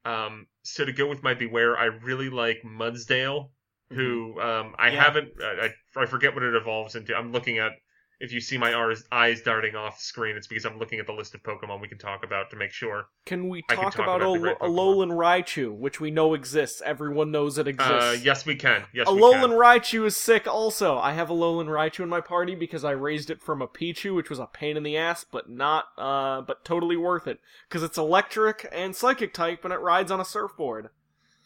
Um 0.08 0.48
so 0.64 0.86
to 0.86 0.94
go 0.94 1.08
with 1.08 1.24
my 1.24 1.34
Bewear, 1.36 1.78
I 1.78 1.86
really 1.86 2.30
like 2.30 2.60
Mudsdale, 2.66 3.50
who 3.94 4.40
um 4.42 4.76
I 4.80 4.90
Yeah. 4.90 4.92
haven't 4.92 5.30
I, 5.42 5.70
I 5.98 6.04
I 6.04 6.06
forget 6.06 6.34
what 6.34 6.44
it 6.44 6.56
evolves 6.56 6.96
into. 6.96 7.16
I'm 7.16 7.32
looking 7.32 7.60
at 7.60 7.74
if 8.20 8.32
you 8.32 8.42
see 8.42 8.58
my 8.58 8.96
eyes 9.12 9.42
darting 9.42 9.76
off 9.76 10.00
screen, 10.00 10.36
it's 10.36 10.48
because 10.48 10.66
I'm 10.66 10.80
looking 10.80 11.00
at 11.00 11.06
the 11.06 11.14
list 11.14 11.36
of 11.36 11.44
Pokemon 11.44 11.80
we 11.80 11.88
can 11.88 12.00
talk 12.00 12.24
about 12.24 12.50
to 12.50 12.56
make 12.56 12.72
sure. 12.72 13.06
Can 13.26 13.48
we 13.48 13.64
I 13.70 13.76
can 13.76 13.84
talk, 13.84 13.96
talk 13.96 14.06
about, 14.06 14.22
about 14.22 14.40
great 14.40 14.60
Alolan 14.60 15.12
Raichu, 15.12 15.76
which 15.76 16.00
we 16.00 16.10
know 16.10 16.34
exists? 16.34 16.82
Everyone 16.84 17.32
knows 17.32 17.58
it 17.58 17.68
exists. 17.68 17.92
Uh, 17.92 18.18
yes, 18.22 18.46
we 18.46 18.56
can. 18.56 18.86
Yes, 18.94 19.08
we 19.08 19.20
Alolan. 19.20 19.52
Raichu 19.52 20.06
is 20.06 20.18
sick 20.18 20.48
also. 20.48 20.98
I 20.98 21.14
have 21.14 21.28
Alolan 21.28 21.68
Raichu 21.68 22.02
in 22.02 22.10
my 22.10 22.22
party 22.22 22.56
because 22.56 22.84
I 22.84 22.92
raised 22.92 23.30
it 23.30 23.42
from 23.42 23.62
a 23.62 23.68
Pichu, 23.68 24.16
which 24.16 24.30
was 24.30 24.40
a 24.40 24.48
pain 24.48 24.78
in 24.78 24.84
the 24.84 24.98
ass, 24.98 25.24
but 25.24 25.50
not, 25.50 25.86
uh, 25.98 26.42
but 26.42 26.66
totally 26.66 26.98
worth 26.98 27.28
it. 27.28 27.40
Because 27.70 27.84
it's 27.84 27.98
electric 27.98 28.68
and 28.72 28.96
psychic 28.96 29.34
type 29.34 29.64
and 29.64 29.74
it 29.74 29.80
rides 29.80 30.12
on 30.12 30.20
a 30.20 30.26
surfboard. 30.26 30.90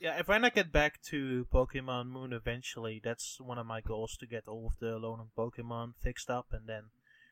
Yeah, 0.02 0.20
if 0.20 0.28
when 0.28 0.44
I 0.44 0.50
get 0.50 0.72
back 0.72 1.00
to 1.10 1.46
Pokemon 1.54 2.08
Moon 2.08 2.34
eventually, 2.34 3.00
that's 3.04 3.40
one 3.40 3.60
of 3.60 3.68
my 3.68 3.82
goals 3.82 4.18
to 4.18 4.26
get 4.26 4.48
all 4.48 4.66
of 4.66 4.80
the 4.80 4.98
Alolan 4.98 5.28
Pokemon 5.38 5.94
fixed 6.02 6.28
up 6.30 6.48
and 6.52 6.68
then 6.68 6.86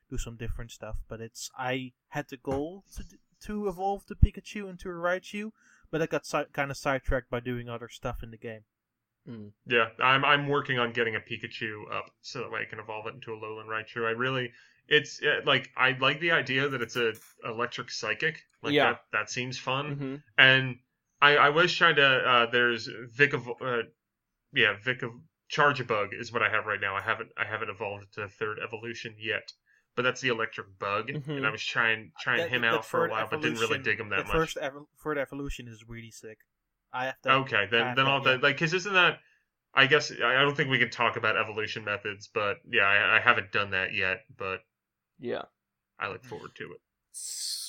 do 0.07 0.20
some 0.20 0.38
different 0.38 0.70
stuff. 0.70 0.97
But 1.07 1.20
it's 1.20 1.49
I 1.57 1.93
had 2.09 2.30
the 2.30 2.38
goal 2.38 2.84
to 2.95 3.03
to 3.47 3.67
evolve 3.67 4.05
the 4.05 4.13
Pikachu 4.15 4.70
into 4.70 4.88
a 4.89 4.93
Raichu, 4.93 5.51
but 5.89 6.01
I 6.03 6.05
got 6.05 6.28
si- 6.28 6.43
kind 6.53 6.70
of 6.70 6.78
sidetracked 6.78 7.32
by 7.32 7.39
doing 7.39 7.70
other 7.70 7.89
stuff 7.89 8.22
in 8.22 8.30
the 8.30 8.38
game. 8.38 8.61
Yeah, 9.65 9.89
I'm 9.99 10.24
I'm 10.24 10.47
working 10.47 10.78
on 10.80 10.91
getting 10.93 11.15
a 11.15 11.20
Pikachu 11.20 11.91
up 11.91 12.11
so 12.22 12.39
that 12.39 12.51
way 12.51 12.61
I 12.61 12.65
can 12.65 12.80
evolve 12.80 13.07
it 13.07 13.15
into 13.15 13.34
a 13.34 13.38
Alolan 13.38 13.65
Raichu. 13.65 14.05
I 14.07 14.11
really, 14.11 14.51
it's 14.88 15.22
uh, 15.24 15.41
like 15.45 15.70
I 15.76 15.95
like 15.99 16.20
the 16.20 16.32
idea 16.32 16.67
that 16.70 16.82
it's 16.82 16.95
a 16.95 17.13
electric 17.43 17.89
psychic. 17.91 18.43
Like 18.61 18.74
Yeah. 18.74 18.91
that 18.91 19.01
that 19.11 19.30
seems 19.30 19.57
fun. 19.57 19.95
Mm-hmm. 19.95 20.15
And 20.38 20.78
I 21.22 21.36
I 21.38 21.49
was 21.49 21.74
trying 21.74 21.95
to. 21.97 22.05
Uh, 22.05 22.45
there's 22.51 22.89
Vic 23.15 23.34
of 23.34 23.47
uh, 23.61 23.84
yeah 24.53 24.74
Vic 24.84 25.01
of 25.03 25.11
Charjabug 25.51 26.09
is 26.13 26.32
what 26.32 26.41
I 26.43 26.49
have 26.49 26.65
right 26.65 26.80
now. 26.80 26.95
I 26.95 27.01
haven't 27.01 27.30
I 27.38 27.45
haven't 27.45 27.70
evolved 27.70 28.05
to 28.13 28.22
the 28.22 28.28
third 28.30 28.57
evolution 28.63 29.15
yet. 29.20 29.51
But 29.95 30.03
that's 30.03 30.22
the 30.22 30.30
electric 30.30 30.67
bug, 30.80 31.07
Mhm. 31.09 31.28
and 31.38 31.45
I 31.47 31.49
was 31.49 31.65
trying 31.65 32.11
trying 32.22 32.38
That- 32.38 32.49
him 32.51 32.63
out 32.63 32.86
for 32.86 33.05
a 33.05 33.09
while, 33.09 33.28
but 33.30 33.41
didn't 33.41 33.59
really 33.59 33.80
dig 33.80 33.99
him 33.99 34.09
that, 34.09 34.17
that 34.17 34.28
much. 34.28 34.36
first 34.36 34.57
ev- 34.57 34.86
third 35.03 35.17
evolution 35.17 35.67
is 35.67 35.84
really 35.88 36.11
sick. 36.11 36.38
I 36.93 37.05
have 37.05 37.20
to. 37.24 37.32
Okay, 37.32 37.65
then 37.70 37.95
then 37.95 38.05
all 38.05 38.22
to- 38.24 38.30
the 38.34 38.38
like, 38.38 38.57
cause 38.57 38.74
isn't 38.74 38.93
that? 38.93 39.20
I 39.74 39.88
guess 39.88 40.11
I 40.11 40.38
I 40.38 40.41
don't 40.41 40.55
think 40.55 40.70
we 40.70 40.80
can 40.80 40.89
talk 40.89 41.17
about 41.17 41.36
evolution 41.36 41.84
methods, 41.84 42.30
but 42.34 42.57
yeah, 42.65 42.84
I, 42.86 43.17
I 43.17 43.20
haven't 43.20 43.51
done 43.51 43.72
that 43.72 43.93
yet, 43.93 44.24
but 44.38 44.61
Yeah. 45.17 45.45
I 45.99 46.07
look 46.07 46.24
forward 46.24 46.51
to 46.55 46.72
it. 46.72 46.82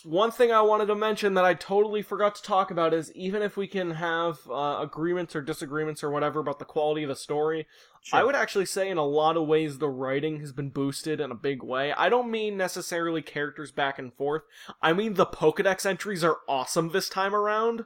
One 0.05 0.31
thing 0.31 0.51
I 0.51 0.63
wanted 0.63 0.87
to 0.87 0.95
mention 0.95 1.35
that 1.35 1.45
I 1.45 1.53
totally 1.53 2.01
forgot 2.01 2.35
to 2.37 2.43
talk 2.43 2.71
about 2.71 2.95
is 2.95 3.13
even 3.15 3.43
if 3.43 3.57
we 3.57 3.67
can 3.67 3.91
have 3.93 4.39
uh, 4.51 4.79
agreements 4.81 5.37
or 5.37 5.43
disagreements 5.43 6.03
or 6.03 6.11
whatever 6.11 6.41
about 6.41 6.59
the 6.59 6.65
quality 6.65 7.03
of 7.03 7.11
the 7.11 7.17
story, 7.17 7.67
Sure. 8.03 8.19
I 8.19 8.25
would 8.25 8.35
actually 8.35 8.65
say 8.65 8.89
in 8.89 8.97
a 8.97 9.05
lot 9.05 9.37
of 9.37 9.47
ways 9.47 9.77
the 9.77 9.89
writing 9.89 10.41
has 10.41 10.53
been 10.53 10.71
boosted 10.71 11.21
in 11.21 11.31
a 11.31 11.35
big 11.35 11.63
way. 11.63 11.93
I 11.93 12.09
don't 12.09 12.31
mean 12.31 12.57
necessarily 12.57 13.21
characters 13.21 13.73
back 13.73 13.99
and 13.99 14.15
forth. 14.15 14.43
I 14.81 14.95
mean 14.95 15.15
the 15.15 15.27
Pokedex 15.27 15.85
entries 15.85 16.25
are 16.25 16.39
awesome 16.49 16.91
this 16.91 17.11
time 17.11 17.35
around. 17.35 17.85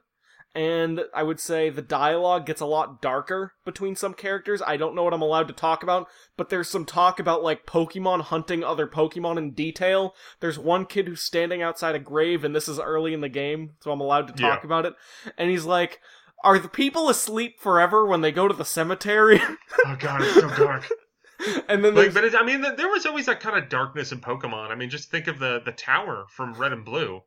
And 0.54 1.00
I 1.12 1.24
would 1.24 1.40
say 1.40 1.68
the 1.68 1.82
dialogue 1.82 2.46
gets 2.46 2.60
a 2.60 2.66
lot 2.66 3.02
darker 3.02 3.54
between 3.64 3.96
some 3.96 4.14
characters. 4.14 4.62
I 4.64 4.76
don't 4.76 4.94
know 4.94 5.02
what 5.02 5.12
I'm 5.12 5.20
allowed 5.22 5.48
to 5.48 5.54
talk 5.54 5.82
about, 5.82 6.06
but 6.36 6.48
there's 6.48 6.68
some 6.68 6.84
talk 6.84 7.18
about 7.18 7.42
like 7.42 7.66
Pokemon 7.66 8.20
hunting 8.22 8.62
other 8.62 8.86
Pokemon 8.86 9.36
in 9.36 9.50
detail. 9.50 10.14
There's 10.38 10.56
one 10.58 10.86
kid 10.86 11.08
who's 11.08 11.22
standing 11.22 11.60
outside 11.60 11.96
a 11.96 11.98
grave, 11.98 12.44
and 12.44 12.54
this 12.54 12.68
is 12.68 12.78
early 12.78 13.12
in 13.14 13.20
the 13.20 13.28
game, 13.28 13.72
so 13.80 13.90
I'm 13.90 14.00
allowed 14.00 14.28
to 14.28 14.32
talk 14.32 14.60
Yeah. 14.60 14.66
about 14.66 14.86
it. 14.86 14.94
And 15.36 15.50
he's 15.50 15.64
like, 15.64 15.98
Are 16.44 16.58
the 16.60 16.68
people 16.68 17.08
asleep 17.08 17.58
forever 17.58 18.06
when 18.06 18.20
they 18.20 18.30
go 18.30 18.46
to 18.46 18.54
the 18.54 18.64
cemetery? 18.64 19.40
Oh 19.86 19.96
god, 19.98 20.22
it's 20.22 20.34
so 20.34 20.48
dark. 20.50 20.88
and 21.68 21.84
then 21.84 21.96
like, 21.96 22.14
but 22.14 22.22
it, 22.24 22.34
I 22.36 22.44
mean, 22.44 22.62
th- 22.62 22.76
there 22.76 22.88
was 22.88 23.04
always 23.06 23.26
that 23.26 23.40
kind 23.40 23.58
of 23.58 23.68
darkness 23.68 24.12
in 24.12 24.20
Pokemon. 24.20 24.70
I 24.70 24.76
mean, 24.76 24.88
just 24.88 25.10
think 25.10 25.26
of 25.26 25.40
the 25.40 25.60
the 25.64 25.72
tower 25.72 26.26
from 26.30 26.54
Red 26.54 26.72
and 26.72 26.84
Blue. 26.84 27.22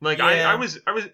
Like 0.00 0.18
I, 0.18 0.42
I 0.42 0.54
was, 0.56 0.80
I 0.86 0.92
was, 0.92 1.06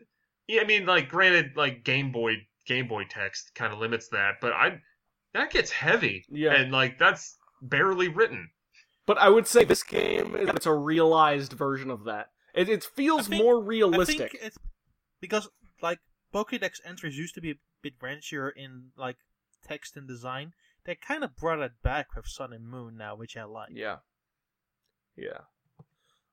yeah. 0.46 0.60
I 0.60 0.64
mean, 0.64 0.86
like 0.86 1.08
granted, 1.08 1.52
like 1.56 1.84
Game 1.84 2.12
Boy 2.12 2.46
Game 2.66 2.88
Boy 2.88 3.04
text 3.08 3.54
kind 3.54 3.72
of 3.72 3.78
limits 3.78 4.08
that, 4.08 4.34
but 4.40 4.52
I 4.52 4.80
that 5.34 5.50
gets 5.50 5.70
heavy, 5.70 6.24
Yeah. 6.30 6.52
and 6.54 6.72
like 6.72 6.98
that's 6.98 7.36
barely 7.62 8.08
written. 8.08 8.50
But 9.06 9.18
I 9.18 9.28
would 9.28 9.46
say 9.46 9.64
this 9.64 9.82
game 9.84 10.34
is 10.34 10.48
it's 10.48 10.66
a 10.66 10.72
realized 10.74 11.52
version 11.52 11.90
of 11.90 12.04
that. 12.04 12.30
It, 12.54 12.68
it 12.68 12.82
feels 12.84 13.28
think- 13.28 13.42
more 13.42 13.60
I 13.62 13.64
realistic. 13.66 14.18
think 14.32 14.38
it's 14.42 14.58
because 15.20 15.48
like 15.82 15.98
Pokédex 16.34 16.80
entries 16.84 17.16
used 17.18 17.34
to 17.34 17.40
be 17.40 17.50
a 17.52 17.54
bit 17.82 17.98
ranchier 18.00 18.50
in 18.56 18.90
like 18.96 19.16
text 19.64 19.96
and 19.96 20.08
design. 20.08 20.52
They 20.84 20.94
kind 20.94 21.22
of 21.24 21.36
brought 21.36 21.58
it 21.60 21.72
back 21.82 22.14
with 22.16 22.26
Sun 22.26 22.52
and 22.52 22.66
Moon 22.68 22.96
now, 22.96 23.14
which 23.16 23.36
I 23.36 23.44
like. 23.44 23.70
Yeah. 23.72 23.98
Yeah. 25.16 25.40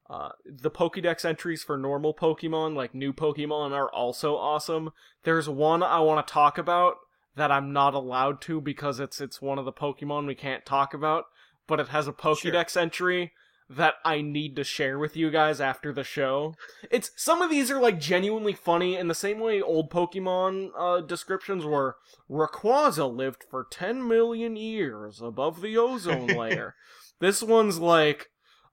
Uh, 0.10 0.30
the 0.45 0.72
Pokédex 0.72 1.24
entries 1.24 1.64
for 1.64 1.78
normal 1.78 2.14
Pokemon, 2.14 2.76
like 2.76 2.93
new 2.93 3.14
Pokemon, 3.14 3.72
are 3.72 3.91
also 3.91 4.36
awesome. 4.36 4.91
There's 5.24 5.47
one 5.47 5.82
I 5.82 5.99
want 5.99 6.26
to 6.26 6.32
talk 6.32 6.58
about 6.58 6.97
that 7.36 7.51
I'm 7.51 7.74
not 7.74 7.93
allowed 7.93 8.41
to 8.41 8.62
because 8.62 8.99
it's 8.99 9.20
it's 9.22 9.41
one 9.41 9.58
of 9.58 9.66
the 9.66 9.74
Pokemon 9.74 10.28
we 10.28 10.36
can't 10.36 10.66
talk 10.66 10.93
about, 10.93 11.26
but 11.68 11.80
it 11.80 11.88
has 11.89 12.08
a 12.08 12.14
Pokédex 12.14 12.78
entry 12.78 13.32
that 13.70 13.95
I 14.04 14.22
need 14.22 14.56
to 14.58 14.64
share 14.64 14.99
with 14.99 15.16
you 15.16 15.32
guys 15.32 15.62
after 15.62 15.93
the 15.93 16.04
show. 16.04 16.54
It's 16.91 17.12
some 17.16 17.41
of 17.41 17.49
these 17.49 17.72
are 17.72 17.80
like 17.80 17.99
genuinely 17.99 18.54
funny 18.54 18.97
in 18.97 19.08
the 19.08 19.16
same 19.16 19.39
way 19.39 19.62
old 19.62 19.89
Pokemon 19.89 20.70
uh, 20.78 21.01
descriptions 21.01 21.66
were 21.66 21.95
Rayquaza 22.30 23.12
lived 23.12 23.45
for 23.49 23.66
10 23.70 24.08
million 24.08 24.56
years 24.56 25.22
above 25.22 25.62
the 25.62 25.78
ozone 25.78 26.28
layer. 26.38 26.76
this 27.20 27.41
one's 27.41 27.80
like 27.80 28.30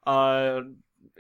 uh 0.07 0.61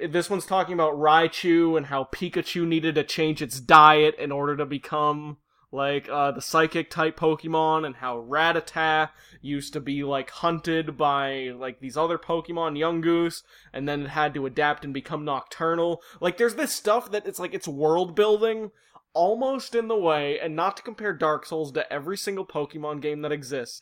this 0.08 0.30
one's 0.30 0.46
talking 0.46 0.74
about 0.74 0.94
Raichu 0.94 1.76
and 1.76 1.86
how 1.86 2.04
Pikachu 2.04 2.66
needed 2.66 2.94
to 2.94 3.04
change 3.04 3.42
its 3.42 3.60
diet 3.60 4.14
in 4.18 4.32
order 4.32 4.56
to 4.56 4.66
become 4.66 5.38
like 5.72 6.08
uh, 6.08 6.32
the 6.32 6.42
psychic 6.42 6.90
type 6.90 7.16
Pokemon, 7.16 7.86
and 7.86 7.96
how 7.96 8.18
Rattata 8.18 9.10
used 9.40 9.72
to 9.74 9.80
be 9.80 10.02
like 10.02 10.30
hunted 10.30 10.96
by 10.96 11.52
like 11.56 11.80
these 11.80 11.96
other 11.96 12.18
Pokemon, 12.18 12.76
Yungoos, 12.76 13.42
and 13.72 13.88
then 13.88 14.02
it 14.02 14.08
had 14.08 14.34
to 14.34 14.46
adapt 14.46 14.84
and 14.84 14.92
become 14.92 15.24
nocturnal. 15.24 16.02
Like 16.20 16.38
there's 16.38 16.56
this 16.56 16.72
stuff 16.72 17.10
that 17.12 17.26
it's 17.26 17.38
like 17.38 17.54
it's 17.54 17.68
world 17.68 18.16
building 18.16 18.72
almost 19.12 19.74
in 19.74 19.88
the 19.88 19.96
way, 19.96 20.38
and 20.40 20.56
not 20.56 20.76
to 20.76 20.82
compare 20.82 21.12
Dark 21.12 21.46
Souls 21.46 21.72
to 21.72 21.92
every 21.92 22.16
single 22.16 22.46
Pokemon 22.46 23.00
game 23.00 23.22
that 23.22 23.32
exists, 23.32 23.80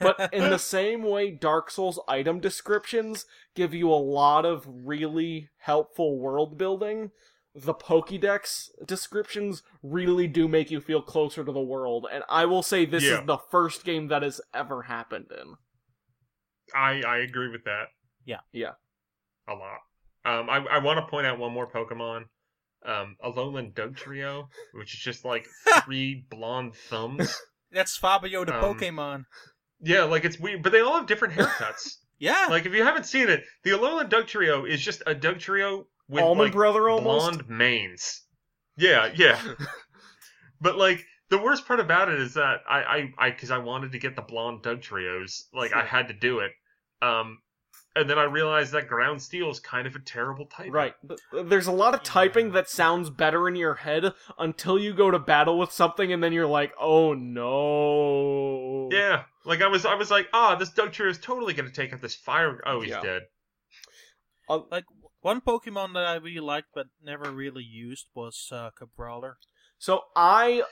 But 0.00 0.18
in 0.32 0.50
the 0.50 0.58
same 0.58 1.02
way, 1.02 1.30
Dark 1.30 1.70
Souls 1.70 2.00
item 2.08 2.40
descriptions 2.40 3.26
give 3.54 3.72
you 3.74 3.90
a 3.90 3.94
lot 3.94 4.44
of 4.44 4.66
really 4.68 5.50
helpful 5.58 6.18
world 6.18 6.58
building. 6.58 7.10
The 7.54 7.74
Pokédex 7.74 8.70
descriptions 8.84 9.62
really 9.82 10.26
do 10.26 10.48
make 10.48 10.72
you 10.72 10.80
feel 10.80 11.00
closer 11.00 11.44
to 11.44 11.52
the 11.52 11.60
world, 11.60 12.06
and 12.12 12.24
I 12.28 12.46
will 12.46 12.64
say 12.64 12.84
this 12.84 13.04
Yeah. 13.04 13.20
is 13.20 13.26
the 13.26 13.38
first 13.38 13.84
game 13.84 14.08
that 14.08 14.22
has 14.22 14.40
ever 14.52 14.82
happened 14.82 15.30
in. 15.30 15.54
I 16.74 17.02
I 17.06 17.18
agree 17.18 17.48
with 17.50 17.64
that. 17.64 17.88
Yeah. 18.24 18.40
Yeah. 18.52 18.72
A 19.46 19.54
lot. 19.54 19.78
Um, 20.24 20.48
I 20.50 20.56
I 20.68 20.78
want 20.78 20.98
to 20.98 21.06
point 21.06 21.26
out 21.26 21.38
one 21.38 21.52
more 21.52 21.70
Pokemon. 21.70 22.24
Um, 22.84 23.16
Alolan 23.24 23.72
Dugtrio, 23.72 24.48
which 24.72 24.94
is 24.94 25.00
just 25.00 25.24
like 25.24 25.46
three 25.84 26.26
blonde 26.30 26.74
thumbs. 26.74 27.40
That's 27.70 27.96
Fabio 27.96 28.44
the 28.44 28.54
Um, 28.56 28.74
Pokemon. 28.74 29.24
Yeah, 29.84 30.04
like 30.04 30.24
it's 30.24 30.38
weird, 30.38 30.62
but 30.62 30.72
they 30.72 30.80
all 30.80 30.94
have 30.96 31.06
different 31.06 31.34
haircuts. 31.38 31.96
Yeah. 32.18 32.46
like 32.48 32.64
if 32.66 32.72
you 32.72 32.82
haven't 32.84 33.04
seen 33.06 33.28
it, 33.28 33.44
the 33.64 33.70
Alolan 33.70 34.08
Dugtrio 34.08 34.68
is 34.68 34.80
just 34.80 35.02
a 35.06 35.14
Dugtrio 35.14 35.84
with 36.08 36.22
Almond 36.22 36.46
like 36.48 36.52
Brother 36.52 36.88
almost. 36.88 37.26
blonde 37.32 37.48
manes. 37.48 38.22
Yeah, 38.76 39.10
yeah. 39.14 39.40
but 40.60 40.76
like 40.76 41.04
the 41.30 41.38
worst 41.38 41.66
part 41.66 41.80
about 41.80 42.08
it 42.08 42.18
is 42.20 42.34
that 42.34 42.60
I 42.68 42.82
I 42.82 43.12
I 43.18 43.30
because 43.30 43.50
I 43.50 43.58
wanted 43.58 43.92
to 43.92 43.98
get 43.98 44.16
the 44.16 44.22
blonde 44.22 44.62
Dugtrios, 44.62 45.42
like 45.52 45.72
I 45.74 45.84
had 45.84 46.08
to 46.08 46.14
do 46.14 46.40
it. 46.40 46.52
Um, 47.02 47.38
and 47.96 48.10
then 48.10 48.18
I 48.18 48.24
realized 48.24 48.72
that 48.72 48.88
Ground 48.88 49.22
Steel 49.22 49.50
is 49.50 49.60
kind 49.60 49.86
of 49.86 49.94
a 49.94 50.00
terrible 50.00 50.46
type. 50.46 50.72
Right. 50.72 50.94
There's 51.32 51.68
a 51.68 51.72
lot 51.72 51.94
of 51.94 52.02
typing 52.02 52.52
that 52.52 52.68
sounds 52.68 53.08
better 53.10 53.46
in 53.48 53.54
your 53.56 53.74
head 53.74 54.12
until 54.38 54.78
you 54.78 54.92
go 54.92 55.10
to 55.10 55.18
battle 55.18 55.58
with 55.58 55.70
something 55.70 56.12
and 56.12 56.22
then 56.22 56.32
you're 56.32 56.46
like, 56.46 56.72
oh 56.80 57.14
no. 57.14 58.88
Yeah, 58.92 59.24
like 59.44 59.62
I 59.62 59.68
was 59.68 59.86
I 59.86 59.94
was 59.94 60.10
like, 60.10 60.28
ah, 60.32 60.56
this 60.56 60.70
Dugtrio 60.70 61.08
is 61.08 61.18
totally 61.18 61.54
gonna 61.54 61.70
take 61.70 61.92
out 61.92 62.00
this 62.00 62.14
fire. 62.14 62.60
Oh, 62.66 62.80
he's 62.80 62.90
Yeah. 62.90 63.02
dead. 63.02 63.22
like 64.48 64.84
one 65.20 65.40
Pokemon 65.40 65.94
that 65.94 66.04
I 66.04 66.16
really 66.16 66.40
liked 66.40 66.68
but 66.74 66.86
never 67.02 67.30
really 67.30 67.64
used 67.64 68.06
was 68.14 68.48
uh, 68.52 68.70
Crabrawler. 68.78 69.34
So 69.78 70.02
I 70.16 70.62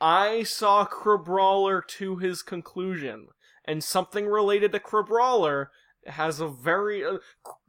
I 0.00 0.44
saw 0.44 0.86
Crabrawler 0.86 1.84
to 1.88 2.16
his 2.16 2.42
conclusion, 2.42 3.28
and 3.64 3.82
something 3.82 4.26
related 4.26 4.70
to 4.72 4.78
Crabrawler 4.78 5.66
has 6.08 6.40
a 6.40 6.48
very 6.48 7.04
uh, 7.04 7.18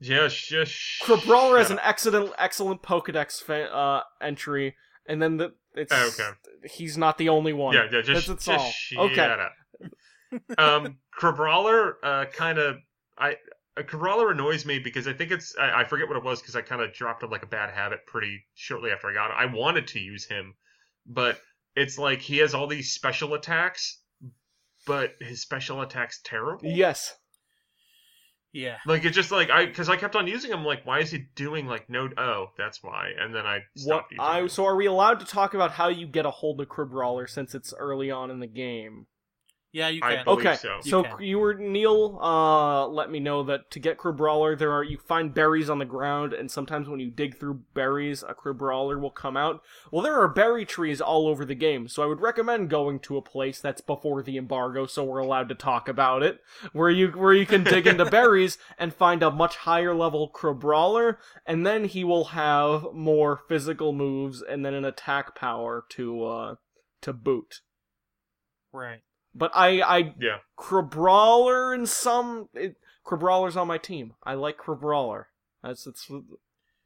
Just 0.02 0.48
just. 0.48 0.74
Crabrawler 1.04 1.58
has 1.60 1.72
an 1.72 1.80
excellent 1.84 2.32
excellent 2.38 2.82
Pokédex 2.82 3.42
fa- 3.42 3.74
uh, 3.74 4.04
entry, 4.22 4.76
and 5.06 5.22
then 5.22 5.38
the 5.38 5.54
it's 5.76 5.94
Oh, 5.94 6.08
okay. 6.10 6.30
he's 6.70 6.98
not 6.98 7.18
the 7.18 7.30
only 7.30 7.54
one. 7.54 7.76
Yeah, 7.76 7.88
yeah, 7.92 8.02
just, 8.02 8.28
That's 8.28 8.46
just 8.46 8.94
all. 8.98 9.06
Okay. 9.06 9.48
um, 10.58 10.98
Crabrawler, 11.20 11.94
uh, 12.04 12.26
kind 12.26 12.58
of, 12.60 12.78
I. 13.18 13.38
Crabrawler 13.78 14.32
annoys 14.32 14.66
me 14.66 14.80
because 14.80 15.08
I 15.08 15.14
think 15.14 15.32
it's, 15.32 15.56
I, 15.58 15.82
I 15.82 15.84
forget 15.86 16.10
what 16.10 16.18
it 16.18 16.24
was 16.24 16.42
because 16.42 16.54
I 16.56 16.62
kind 16.62 16.82
of 16.82 16.92
dropped 16.92 17.24
it 17.24 17.30
like 17.32 17.44
a 17.44 17.48
bad 17.48 17.74
habit 17.74 18.06
pretty 18.06 18.44
shortly 18.54 18.92
after 18.92 19.10
I 19.10 19.14
got 19.14 19.30
it. 19.32 19.36
I 19.38 19.46
wanted 19.46 19.88
to 19.90 20.00
use 20.00 20.26
him, 20.26 20.56
but 21.06 21.40
it's 21.78 21.98
like 21.98 22.20
he 22.20 22.40
has 22.40 22.54
all 22.54 22.68
these 22.68 22.92
special 22.92 23.36
attacks, 23.36 24.02
but 24.86 25.14
his 25.22 25.42
special 25.42 25.82
attacks 25.82 26.20
terrible. 26.26 26.66
Yes. 26.66 27.16
Yeah. 28.52 28.78
Like 28.86 29.06
it's 29.06 29.16
just 29.16 29.32
like 29.32 29.50
I, 29.50 29.66
because 29.66 29.90
I 29.90 29.96
kept 29.96 30.16
on 30.16 30.28
using 30.28 30.52
him. 30.52 30.66
Like, 30.66 30.86
why 30.86 31.00
is 31.00 31.12
he 31.12 31.26
doing 31.36 31.68
like 31.68 31.90
no? 31.90 32.10
Oh, 32.18 32.48
that's 32.58 32.82
why. 32.84 33.12
And 33.18 33.34
then 33.34 33.46
I 33.46 33.60
What 33.86 34.08
stopped 34.08 34.12
using 34.12 34.24
I 34.24 34.40
him. 34.42 34.50
so 34.50 34.66
are 34.66 34.76
we 34.76 34.86
allowed 34.88 35.20
to 35.20 35.26
talk 35.26 35.54
about 35.54 35.72
how 35.72 35.88
you 35.90 36.08
get 36.08 36.26
a 36.26 36.32
hold 36.32 36.60
of 36.62 36.68
Crabrawler 36.68 37.30
since 37.30 37.54
it's 37.54 37.74
early 37.78 38.10
on 38.12 38.32
in 38.32 38.40
the 38.40 38.48
game? 38.48 39.06
Yeah, 39.72 39.90
you 39.90 40.02
I 40.04 40.16
can. 40.16 40.26
believe 40.26 40.48
Okay, 40.48 40.56
so. 40.56 40.78
You 40.84 40.90
so 40.90 41.04
can. 41.04 41.22
you 41.22 41.38
were 41.38 41.54
Neal. 41.54 42.18
Uh, 42.20 42.88
let 42.88 43.12
me 43.12 43.20
know 43.20 43.44
that 43.44 43.70
to 43.72 43.80
get 43.80 44.00
Crabrawler, 44.00 44.58
there 44.58 44.72
are 44.72 44.84
you 44.84 44.98
find 44.98 45.32
berries 45.32 45.70
on 45.70 45.78
the 45.78 45.86
ground, 45.86 46.34
and 46.34 46.50
sometimes 46.50 46.90
when 46.90 47.00
you 47.00 47.12
dig 47.12 47.38
through 47.38 47.62
berries, 47.76 48.24
a 48.24 48.34
Crabrawler 48.34 49.00
will 49.00 49.12
come 49.12 49.38
out. 49.38 49.62
Well, 49.92 50.02
there 50.02 50.20
are 50.20 50.28
berry 50.28 50.66
trees 50.66 51.00
all 51.00 51.28
over 51.28 51.46
the 51.46 51.54
game, 51.54 51.88
so 51.88 52.02
I 52.02 52.08
would 52.08 52.20
recommend 52.20 52.72
going 52.72 53.00
to 53.02 53.18
a 53.18 53.22
place 53.22 53.60
that's 53.60 53.82
before 53.82 54.24
the 54.24 54.38
embargo, 54.38 54.88
so 54.88 55.04
we're 55.04 55.20
allowed 55.20 55.50
to 55.50 55.56
talk 55.56 55.88
about 55.88 56.24
it, 56.24 56.42
where 56.74 56.90
you 56.90 57.10
where 57.10 57.34
you 57.34 57.46
can 57.46 57.64
dig 57.64 57.86
into 57.86 58.06
berries 58.10 58.58
and 58.80 58.92
find 58.92 59.22
a 59.22 59.30
much 59.30 59.58
higher 59.58 59.94
level 59.94 60.32
Crabrawler, 60.34 61.18
and 61.46 61.64
then 61.64 61.86
he 61.86 62.04
will 62.04 62.26
have 62.26 62.88
more 62.92 63.42
physical 63.48 63.94
moves 63.94 64.42
and 64.42 64.66
then 64.66 64.74
an 64.74 64.86
attack 64.86 65.36
power 65.36 65.86
to 65.90 66.26
uh 66.26 66.56
to 67.02 67.14
boot. 67.14 67.62
Right. 68.74 69.02
But 69.36 69.52
I 69.56 69.82
I 69.82 70.14
yeah. 70.20 70.38
Crabrawler 70.58 71.74
and 71.74 71.88
some 71.88 72.50
it, 72.54 72.76
Crabrawler's 73.06 73.58
on 73.58 73.68
my 73.68 73.78
team. 73.78 74.14
I 74.24 74.34
like 74.36 74.58
Crabrawler. 74.58 75.26
That's 75.64 75.86
it's 75.88 76.10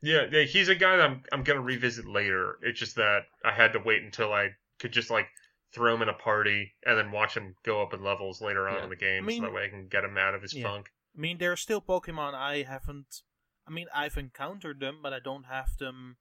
Yeah, 0.02 0.26
yeah, 0.32 0.44
he's 0.44 0.70
a 0.70 0.76
guy 0.76 0.98
that 0.98 1.04
I'm 1.10 1.24
I'm 1.32 1.44
gonna 1.44 1.62
revisit 1.62 2.06
later. 2.06 2.58
It's 2.62 2.80
just 2.80 2.96
that 2.96 3.22
I 3.46 3.52
had 3.52 3.74
to 3.74 3.80
wait 3.80 4.04
until 4.04 4.34
I 4.34 4.50
could 4.80 4.92
just 4.92 5.10
like 5.10 5.28
throw 5.74 5.94
him 5.96 6.02
in 6.04 6.10
a 6.10 6.14
party 6.14 6.74
and 6.86 6.98
then 6.98 7.12
watch 7.12 7.36
him 7.36 7.56
go 7.64 7.82
up 7.82 7.94
in 7.94 8.04
levels 8.04 8.42
later 8.42 8.68
on 8.68 8.76
Yeah. 8.76 8.84
in 8.84 8.90
the 8.90 8.96
game, 8.96 9.24
I 9.24 9.28
mean- 9.28 9.42
so 9.42 9.48
that 9.48 9.54
way 9.54 9.66
I 9.66 9.70
can 9.70 9.88
get 9.88 10.04
him 10.04 10.18
out 10.18 10.36
of 10.36 10.42
his 10.44 10.54
Yeah. 10.54 10.64
funk. 10.64 10.92
I 11.18 11.20
mean, 11.20 11.38
there 11.40 11.52
are 11.52 11.56
still 11.58 11.82
Pokemon 11.82 12.34
I 12.36 12.64
haven't. 12.64 13.22
I 13.68 13.72
mean, 13.72 13.88
I've 13.94 14.18
encountered 14.18 14.80
them, 14.80 15.00
but 15.02 15.14
I 15.14 15.20
don't 15.20 15.46
have 15.46 15.78
them 15.78 16.18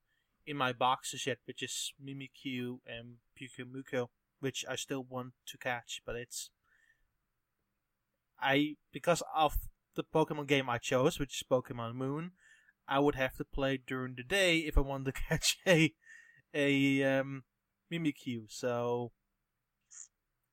in 0.46 0.56
my 0.56 0.72
boxes 0.72 1.26
yet, 1.26 1.38
which 1.44 1.62
is 1.62 1.92
Mimikyu 2.02 2.80
and 2.86 3.18
Pyukumuku, 3.38 4.08
which 4.43 4.64
I 4.68 4.76
still 4.76 5.05
want 5.09 5.32
to 5.47 5.57
catch, 5.59 6.03
but 6.05 6.16
it's. 6.16 6.51
I. 8.40 8.76
Because 8.93 9.22
of 9.34 9.55
the 9.95 10.05
Pokemon 10.05 10.47
game 10.49 10.68
I 10.68 10.78
chose, 10.78 11.18
which 11.18 11.40
is 11.40 11.45
Pokemon 11.51 11.95
Moon, 11.95 12.32
I 12.88 12.99
would 12.99 13.14
have 13.14 13.36
to 13.36 13.45
play 13.45 13.78
during 13.86 14.14
the 14.16 14.22
day 14.24 14.59
if 14.59 14.76
I 14.76 14.80
wanted 14.82 15.14
to 15.14 15.20
catch 15.28 15.59
a. 15.66 15.93
a. 16.53 17.03
um. 17.05 17.45
Mimikyu, 17.93 18.47
so. 18.49 19.12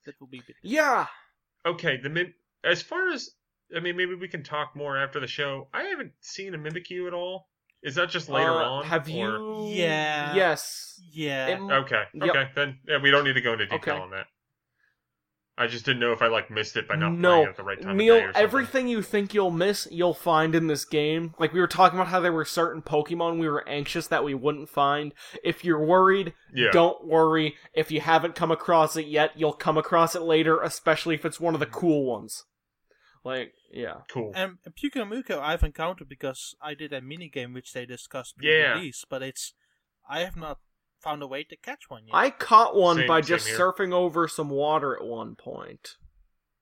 That 0.06 0.16
will 0.20 0.28
be 0.28 0.40
a 0.40 0.44
bit. 0.48 0.56
yeah. 0.62 1.08
Okay, 1.66 1.98
the 2.02 2.10
Mim- 2.10 2.34
as 2.64 2.82
far 2.82 3.10
as 3.10 3.32
I 3.76 3.80
mean, 3.80 3.96
maybe 3.98 4.16
we 4.16 4.28
can 4.28 4.44
talk 4.44 4.76
more 4.76 4.98
after 4.98 5.20
the 5.20 5.28
show. 5.28 5.68
I 5.74 5.84
haven't 5.84 6.14
seen 6.22 6.54
a 6.54 6.58
Mimikyu 6.58 7.08
at 7.08 7.14
all. 7.14 7.48
Is 7.84 7.96
that 7.96 8.10
just 8.10 8.30
later 8.30 8.52
Uh, 8.52 8.66
on? 8.70 8.86
Have 8.86 9.08
or- 9.08 9.12
you? 9.12 9.68
Yeah. 9.70 10.34
Yes. 10.36 11.00
Yeah. 11.12 11.48
It- 11.48 11.60
Okay, 11.62 12.04
Yep. 12.14 12.30
okay, 12.30 12.52
then 12.56 12.80
yeah, 12.88 12.98
we 13.02 13.10
don't 13.12 13.24
need 13.24 13.34
to 13.34 13.42
go 13.42 13.54
into 13.54 13.66
detail 13.66 13.78
Okay. 13.80 13.92
on 13.92 14.10
that. 14.12 14.28
I 15.58 15.68
just 15.68 15.84
didn't 15.86 16.00
know 16.00 16.14
if 16.14 16.22
I 16.22 16.28
like 16.28 16.50
missed 16.50 16.78
it 16.78 16.88
by 16.88 16.96
not 16.96 17.12
no, 17.12 17.32
playing 17.32 17.48
at 17.50 17.58
the 17.58 17.64
right 17.64 17.82
time. 17.82 17.98
Neal. 17.98 18.16
of 18.16 18.22
day 18.22 18.28
or. 18.28 18.32
Everything 18.44 18.88
you 18.88 19.02
think 19.02 19.34
you'll 19.34 19.52
miss, 19.52 19.90
you'll 19.92 20.14
find 20.14 20.56
in 20.56 20.68
this 20.68 20.86
game. 20.86 21.36
Like 21.38 21.52
we 21.52 21.60
were 21.60 21.68
talking 21.68 22.00
about 22.00 22.10
how 22.10 22.22
there 22.22 22.32
were 22.32 22.46
certain 22.46 22.82
Pokemon 22.82 23.40
we 23.40 23.50
were 23.50 23.68
anxious 23.68 24.08
that 24.08 24.24
we 24.24 24.34
wouldn't 24.34 24.70
find. 24.70 25.14
If 25.44 25.66
you're 25.66 25.84
worried, 25.86 26.34
Yeah. 26.54 26.72
don't 26.72 27.06
worry. 27.06 27.58
If 27.74 27.92
you 27.92 28.00
haven't 28.00 28.36
come 28.36 28.52
across 28.52 28.96
it 28.96 29.08
yet, 29.08 29.32
you'll 29.36 29.52
come 29.52 29.78
across 29.78 30.16
it 30.16 30.22
later, 30.22 30.62
especially 30.62 31.16
if 31.16 31.26
it's 31.26 31.42
one 31.42 31.54
of 31.56 31.60
the 31.60 31.66
cool 31.66 32.06
ones. 32.06 32.46
Like, 33.30 33.54
yeah. 33.72 33.96
Cool. 34.12 34.32
And 34.36 34.58
Pyukumuku 34.82 35.38
I've 35.40 35.64
encountered 35.64 36.10
because 36.10 36.56
I 36.62 36.74
did 36.74 36.92
a 36.94 37.02
mini 37.02 37.30
game 37.30 37.54
which 37.54 37.74
they 37.74 37.86
discussed 37.86 38.36
Yeah. 38.42 38.72
pre-release, 38.74 39.06
but 39.10 39.22
it's 39.22 39.54
I 40.10 40.22
have 40.22 40.36
not 40.36 40.58
found 41.00 41.22
a 41.24 41.28
way 41.28 41.44
to 41.44 41.56
catch 41.56 41.90
one 41.90 42.08
yet. 42.08 42.16
I 42.16 42.30
caught 42.32 42.76
one 42.76 42.98
Same- 42.98 43.08
by 43.08 43.22
same 43.22 43.28
just 43.28 43.48
here. 43.48 43.58
surfing 43.60 43.94
over 43.94 44.28
some 44.28 44.50
water 44.50 44.96
at 44.96 45.06
one 45.06 45.36
point. 45.36 45.96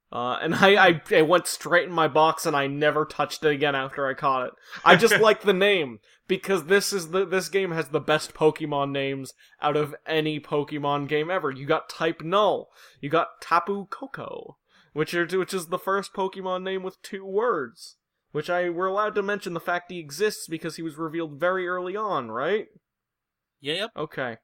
Uh, 0.10 0.38
and 0.42 0.56
I, 0.56 0.76
I, 0.88 1.02
it 1.12 1.28
went 1.28 1.48
straight 1.48 1.86
in 1.88 1.94
my 1.94 2.08
box 2.08 2.46
and 2.46 2.56
I 2.56 2.68
never 2.68 3.04
touched 3.06 3.44
it 3.44 3.50
again 3.50 3.76
after 3.76 4.08
I 4.08 4.14
caught 4.14 4.48
it. 4.48 4.54
I 4.86 4.96
just 4.96 5.20
like 5.20 5.42
the 5.42 5.52
name 5.54 6.00
because 6.30 6.66
this 6.66 6.94
is 6.94 7.10
the, 7.10 7.26
this 7.26 7.50
game 7.50 7.72
has 7.72 7.90
the 7.90 8.00
best 8.00 8.34
Pokemon 8.34 8.92
names 8.92 9.34
out 9.62 9.76
of 9.76 9.94
any 10.06 10.40
Pokemon 10.40 11.10
game 11.10 11.30
ever. 11.30 11.52
You 11.52 11.66
got 11.66 11.90
Type 11.90 12.22
Null. 12.22 12.70
You 13.02 13.10
got 13.10 13.42
Tapu 13.42 13.88
Koko, 13.88 14.56
which 14.98 15.14
are, 15.14 15.28
which 15.28 15.54
is 15.54 15.68
the 15.68 15.78
first 15.78 16.12
Pokemon 16.12 16.64
name 16.64 16.82
with 16.82 17.00
two 17.04 17.24
words. 17.24 17.98
Which 18.32 18.50
I, 18.50 18.70
we're 18.70 18.88
allowed 18.88 19.14
to 19.14 19.22
mention 19.22 19.54
the 19.54 19.60
fact 19.60 19.92
he 19.92 20.00
exists 20.00 20.48
because 20.48 20.76
he 20.76 20.82
was 20.82 20.98
revealed 20.98 21.40
very 21.40 21.68
early 21.68 21.96
on, 21.96 22.32
right? 22.32 22.66
yeah, 23.62 23.76
yep. 23.76 23.92
Okay. 23.96 24.38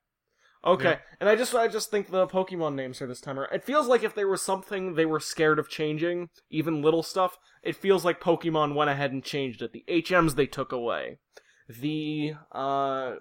Okay. 0.64 0.90
Yeah. 0.92 0.98
And 1.20 1.28
I 1.28 1.36
just 1.36 1.56
I 1.56 1.68
just 1.68 1.90
think 1.90 2.12
the 2.12 2.28
Pokemon 2.28 2.76
names 2.76 3.02
are 3.02 3.08
this 3.08 3.20
time 3.20 3.40
around. 3.40 3.52
It 3.52 3.64
feels 3.64 3.88
like 3.88 4.04
if 4.04 4.14
there 4.14 4.28
was 4.28 4.44
something 4.44 4.94
they 4.94 5.08
were 5.08 5.20
scared 5.20 5.58
of 5.58 5.70
changing, 5.70 6.30
even 6.52 6.84
little 6.84 7.04
stuff, 7.04 7.36
it 7.64 7.76
feels 7.76 8.06
like 8.06 8.22
Pokemon 8.22 8.76
went 8.76 8.92
ahead 8.92 9.12
and 9.12 9.24
changed 9.24 9.64
it. 9.64 9.74
The 9.74 9.84
HMs 9.90 10.36
they 10.36 10.46
took 10.46 10.72
away. 10.72 11.18
The 11.68 12.36
uh 12.52 13.16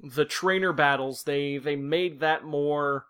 the 0.00 0.26
trainer 0.26 0.74
battles, 0.74 1.22
they 1.24 1.56
they 1.56 1.74
made 1.74 2.20
that 2.20 2.44
more 2.44 3.06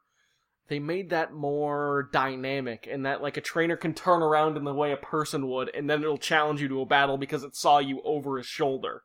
they 0.68 0.78
made 0.78 1.10
that 1.10 1.32
more 1.32 2.08
dynamic 2.12 2.88
and 2.90 3.04
that 3.06 3.22
like 3.22 3.36
a 3.36 3.42
trainer 3.42 3.76
can 3.76 3.94
turn 3.94 4.22
around 4.22 4.56
in 4.56 4.64
the 4.64 4.74
way 4.74 4.92
a 4.92 4.96
person 4.96 5.48
would 5.48 5.74
and 5.74 5.88
then 5.88 6.02
it'll 6.02 6.18
challenge 6.18 6.60
you 6.60 6.68
to 6.68 6.80
a 6.80 6.86
battle 6.86 7.16
because 7.16 7.42
it 7.42 7.56
saw 7.56 7.78
you 7.78 8.00
over 8.04 8.36
his 8.36 8.46
shoulder. 8.46 9.02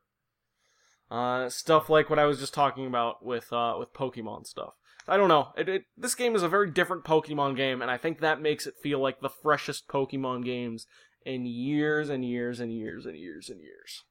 Uh, 1.10 1.48
stuff 1.48 1.90
like 1.90 2.10
what 2.10 2.18
I 2.18 2.24
was 2.24 2.40
just 2.40 2.54
talking 2.54 2.86
about 2.86 3.24
with 3.24 3.52
uh, 3.52 3.76
with 3.78 3.92
Pokemon 3.92 4.46
stuff. 4.46 4.72
I 5.06 5.16
don't 5.16 5.28
know. 5.28 5.48
It, 5.56 5.68
it, 5.68 5.84
this 5.96 6.14
game 6.14 6.34
is 6.34 6.42
a 6.42 6.48
very 6.48 6.70
different 6.70 7.04
Pokemon 7.04 7.56
game, 7.56 7.82
and 7.82 7.90
I 7.90 7.98
think 7.98 8.20
that 8.20 8.40
makes 8.40 8.66
it 8.66 8.74
feel 8.82 9.00
like 9.00 9.20
the 9.20 9.28
freshest 9.28 9.86
Pokemon 9.86 10.44
games 10.44 10.86
in 11.24 11.44
years 11.44 12.08
and 12.08 12.24
years 12.24 12.58
and 12.58 12.72
years 12.72 13.04
and 13.04 13.16
years 13.16 13.50
and 13.50 13.60
years. 13.60 14.02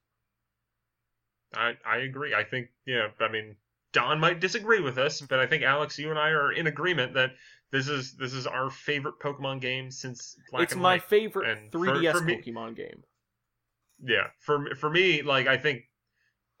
I 1.52 1.72
I 1.84 1.98
agree. 1.98 2.32
I 2.34 2.44
think 2.44 2.68
yeah. 2.86 3.08
I 3.20 3.30
mean, 3.30 3.56
Daan 3.94 4.18
might 4.18 4.40
disagree 4.40 4.80
with 4.80 4.98
us, 4.98 5.20
but 5.20 5.38
I 5.38 5.46
think 5.46 5.62
Alex, 5.62 5.98
you 5.98 6.10
and 6.10 6.18
I 6.18 6.30
are 6.30 6.52
in 6.52 6.66
agreement 6.66 7.14
that 7.14 7.30
this 7.70 7.88
is 7.88 8.14
this 8.16 8.32
is 8.34 8.46
our 8.46 8.70
favorite 8.70 9.18
Pokemon 9.20 9.60
game 9.60 9.90
since 9.90 10.36
Black 10.50 10.64
it's 10.64 10.74
my 10.74 10.94
White. 10.94 11.04
favorite 11.04 11.48
And 11.48 11.72
3DS 11.72 12.12
for 12.12 12.20
me- 12.20 12.42
Pokemon 12.42 12.76
game. 12.76 13.04
Yeah, 14.02 14.26
for 14.40 14.74
for 14.74 14.90
me, 14.90 15.22
like 15.22 15.46
I 15.46 15.56
think 15.56 15.84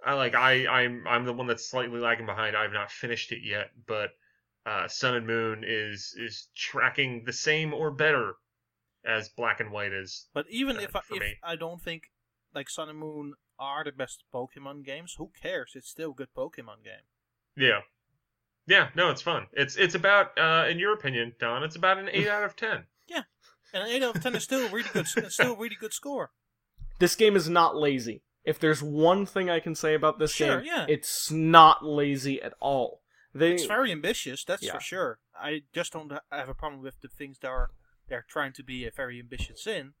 I 0.04 0.14
like 0.14 0.34
I 0.34 0.66
I'm 0.66 1.04
I'm 1.06 1.24
the 1.24 1.32
one 1.32 1.46
that's 1.46 1.68
slightly 1.68 2.00
lagging 2.00 2.26
behind. 2.26 2.56
I've 2.56 2.72
not 2.72 2.90
finished 2.90 3.32
it 3.32 3.40
yet, 3.44 3.70
but 3.86 4.10
uh, 4.64 4.88
Sun 4.88 5.14
and 5.14 5.26
Moon 5.26 5.64
is 5.66 6.14
is 6.16 6.48
tracking 6.56 7.24
the 7.26 7.32
same 7.32 7.74
or 7.74 7.90
better 7.90 8.34
as 9.04 9.28
Black 9.28 9.60
and 9.60 9.70
White 9.72 9.92
is. 9.92 10.28
But 10.32 10.46
even 10.48 10.76
uh, 10.78 10.80
if 10.80 10.96
I, 10.96 11.00
if 11.10 11.20
me. 11.20 11.34
I 11.42 11.56
don't 11.56 11.82
think 11.82 12.04
like 12.54 12.70
Sun 12.70 12.88
and 12.88 12.98
Moon 12.98 13.34
are 13.58 13.84
the 13.84 13.92
best 13.92 14.24
Pokemon 14.32 14.84
games, 14.84 15.16
who 15.18 15.30
cares? 15.40 15.72
It's 15.74 15.90
still 15.90 16.12
a 16.12 16.14
good 16.14 16.34
Pokemon 16.36 16.84
game. 16.84 17.06
Yeah. 17.56 17.80
Yeah, 18.66 18.88
no, 18.94 19.10
it's 19.10 19.20
fun. 19.22 19.46
It's 19.52 19.76
it's 19.76 19.94
about, 19.94 20.38
uh, 20.38 20.66
in 20.68 20.78
your 20.78 20.94
opinion, 20.94 21.34
Daan, 21.38 21.62
it's 21.62 21.76
about 21.76 21.98
an 21.98 22.08
eight 22.12 22.28
out 22.28 22.44
of 22.44 22.56
ten. 22.56 22.84
And 23.72 23.82
an 23.82 23.88
eight 23.88 24.04
out 24.04 24.14
of 24.14 24.22
ten 24.22 24.36
is 24.36 24.44
still 24.44 24.64
a 24.66 24.68
really 24.70 24.88
good. 24.92 25.08
Still 25.08 25.52
a 25.54 25.58
really 25.58 25.74
good 25.74 25.92
score. 25.92 26.30
This 27.00 27.16
game 27.16 27.34
is 27.34 27.48
not 27.48 27.74
lazy. 27.76 28.22
If 28.44 28.60
there's 28.60 28.80
one 28.84 29.26
thing 29.26 29.50
I 29.50 29.58
can 29.58 29.74
say 29.74 29.94
about 29.94 30.20
this 30.20 30.32
Sure, 30.32 30.58
game, 30.60 30.66
yeah. 30.66 30.86
it's 30.88 31.28
not 31.32 31.84
lazy 31.84 32.40
at 32.40 32.52
all. 32.60 33.02
They 33.34 33.54
It's 33.54 33.64
very 33.64 33.90
ambitious, 33.90 34.44
that's 34.44 34.62
Yeah. 34.62 34.74
for 34.74 34.80
sure. 34.80 35.18
I 35.34 35.62
just 35.72 35.92
don't 35.92 36.12
have 36.30 36.48
a 36.48 36.54
problem 36.54 36.82
with 36.82 37.00
the 37.00 37.08
things 37.08 37.38
that 37.40 37.48
are 37.48 37.70
they're 38.08 38.24
trying 38.28 38.52
to 38.52 38.62
be 38.62 38.86
a 38.86 38.92
very 38.92 39.18
ambitious 39.18 39.66
in, 39.66 39.94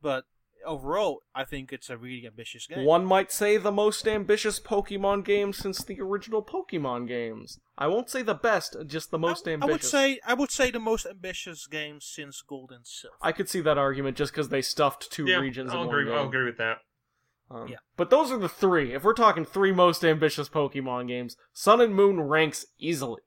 but 0.00 0.26
overall, 0.64 1.22
I 1.34 1.44
think 1.44 1.72
it's 1.72 1.90
a 1.90 1.96
really 1.96 2.26
ambitious 2.26 2.66
game. 2.66 2.84
One 2.84 3.04
might 3.04 3.32
say 3.32 3.56
the 3.56 3.72
most 3.72 4.06
ambitious 4.06 4.60
Pokemon 4.60 5.24
game 5.24 5.52
since 5.52 5.82
the 5.82 6.00
original 6.00 6.42
Pokemon 6.42 7.08
games. 7.08 7.58
I 7.76 7.86
won't 7.86 8.10
say 8.10 8.22
the 8.22 8.34
best, 8.34 8.76
just 8.86 9.10
the 9.10 9.18
most 9.18 9.46
I, 9.46 9.52
ambitious. 9.52 9.70
I 9.70 9.72
would 9.72 9.84
say 9.84 10.20
I 10.26 10.34
would 10.34 10.50
say 10.50 10.70
the 10.70 10.80
most 10.80 11.06
ambitious 11.06 11.66
game 11.66 12.00
since 12.00 12.42
Gold 12.42 12.72
and 12.72 12.86
Silver. 12.86 13.16
I 13.22 13.32
could 13.32 13.48
see 13.48 13.60
that 13.60 13.78
argument 13.78 14.16
just 14.16 14.32
because 14.32 14.48
they 14.48 14.62
stuffed 14.62 15.10
two 15.10 15.26
yeah, 15.26 15.38
regions 15.38 15.72
I'll 15.72 15.82
in 15.82 15.88
agree. 15.88 16.04
one 16.04 16.12
game. 16.12 16.18
I'll 16.18 16.28
agree 16.28 16.44
with 16.44 16.58
that. 16.58 16.78
Um, 17.50 17.68
Yeah. 17.68 17.78
But 17.96 18.10
those 18.10 18.30
are 18.30 18.38
the 18.38 18.48
three. 18.48 18.94
If 18.94 19.04
we're 19.04 19.14
talking 19.14 19.44
three 19.44 19.72
most 19.72 20.04
ambitious 20.04 20.48
Pokemon 20.48 21.08
games, 21.08 21.36
Sun 21.52 21.80
and 21.80 21.94
Moon 21.94 22.20
ranks 22.20 22.66
easily. 22.78 23.22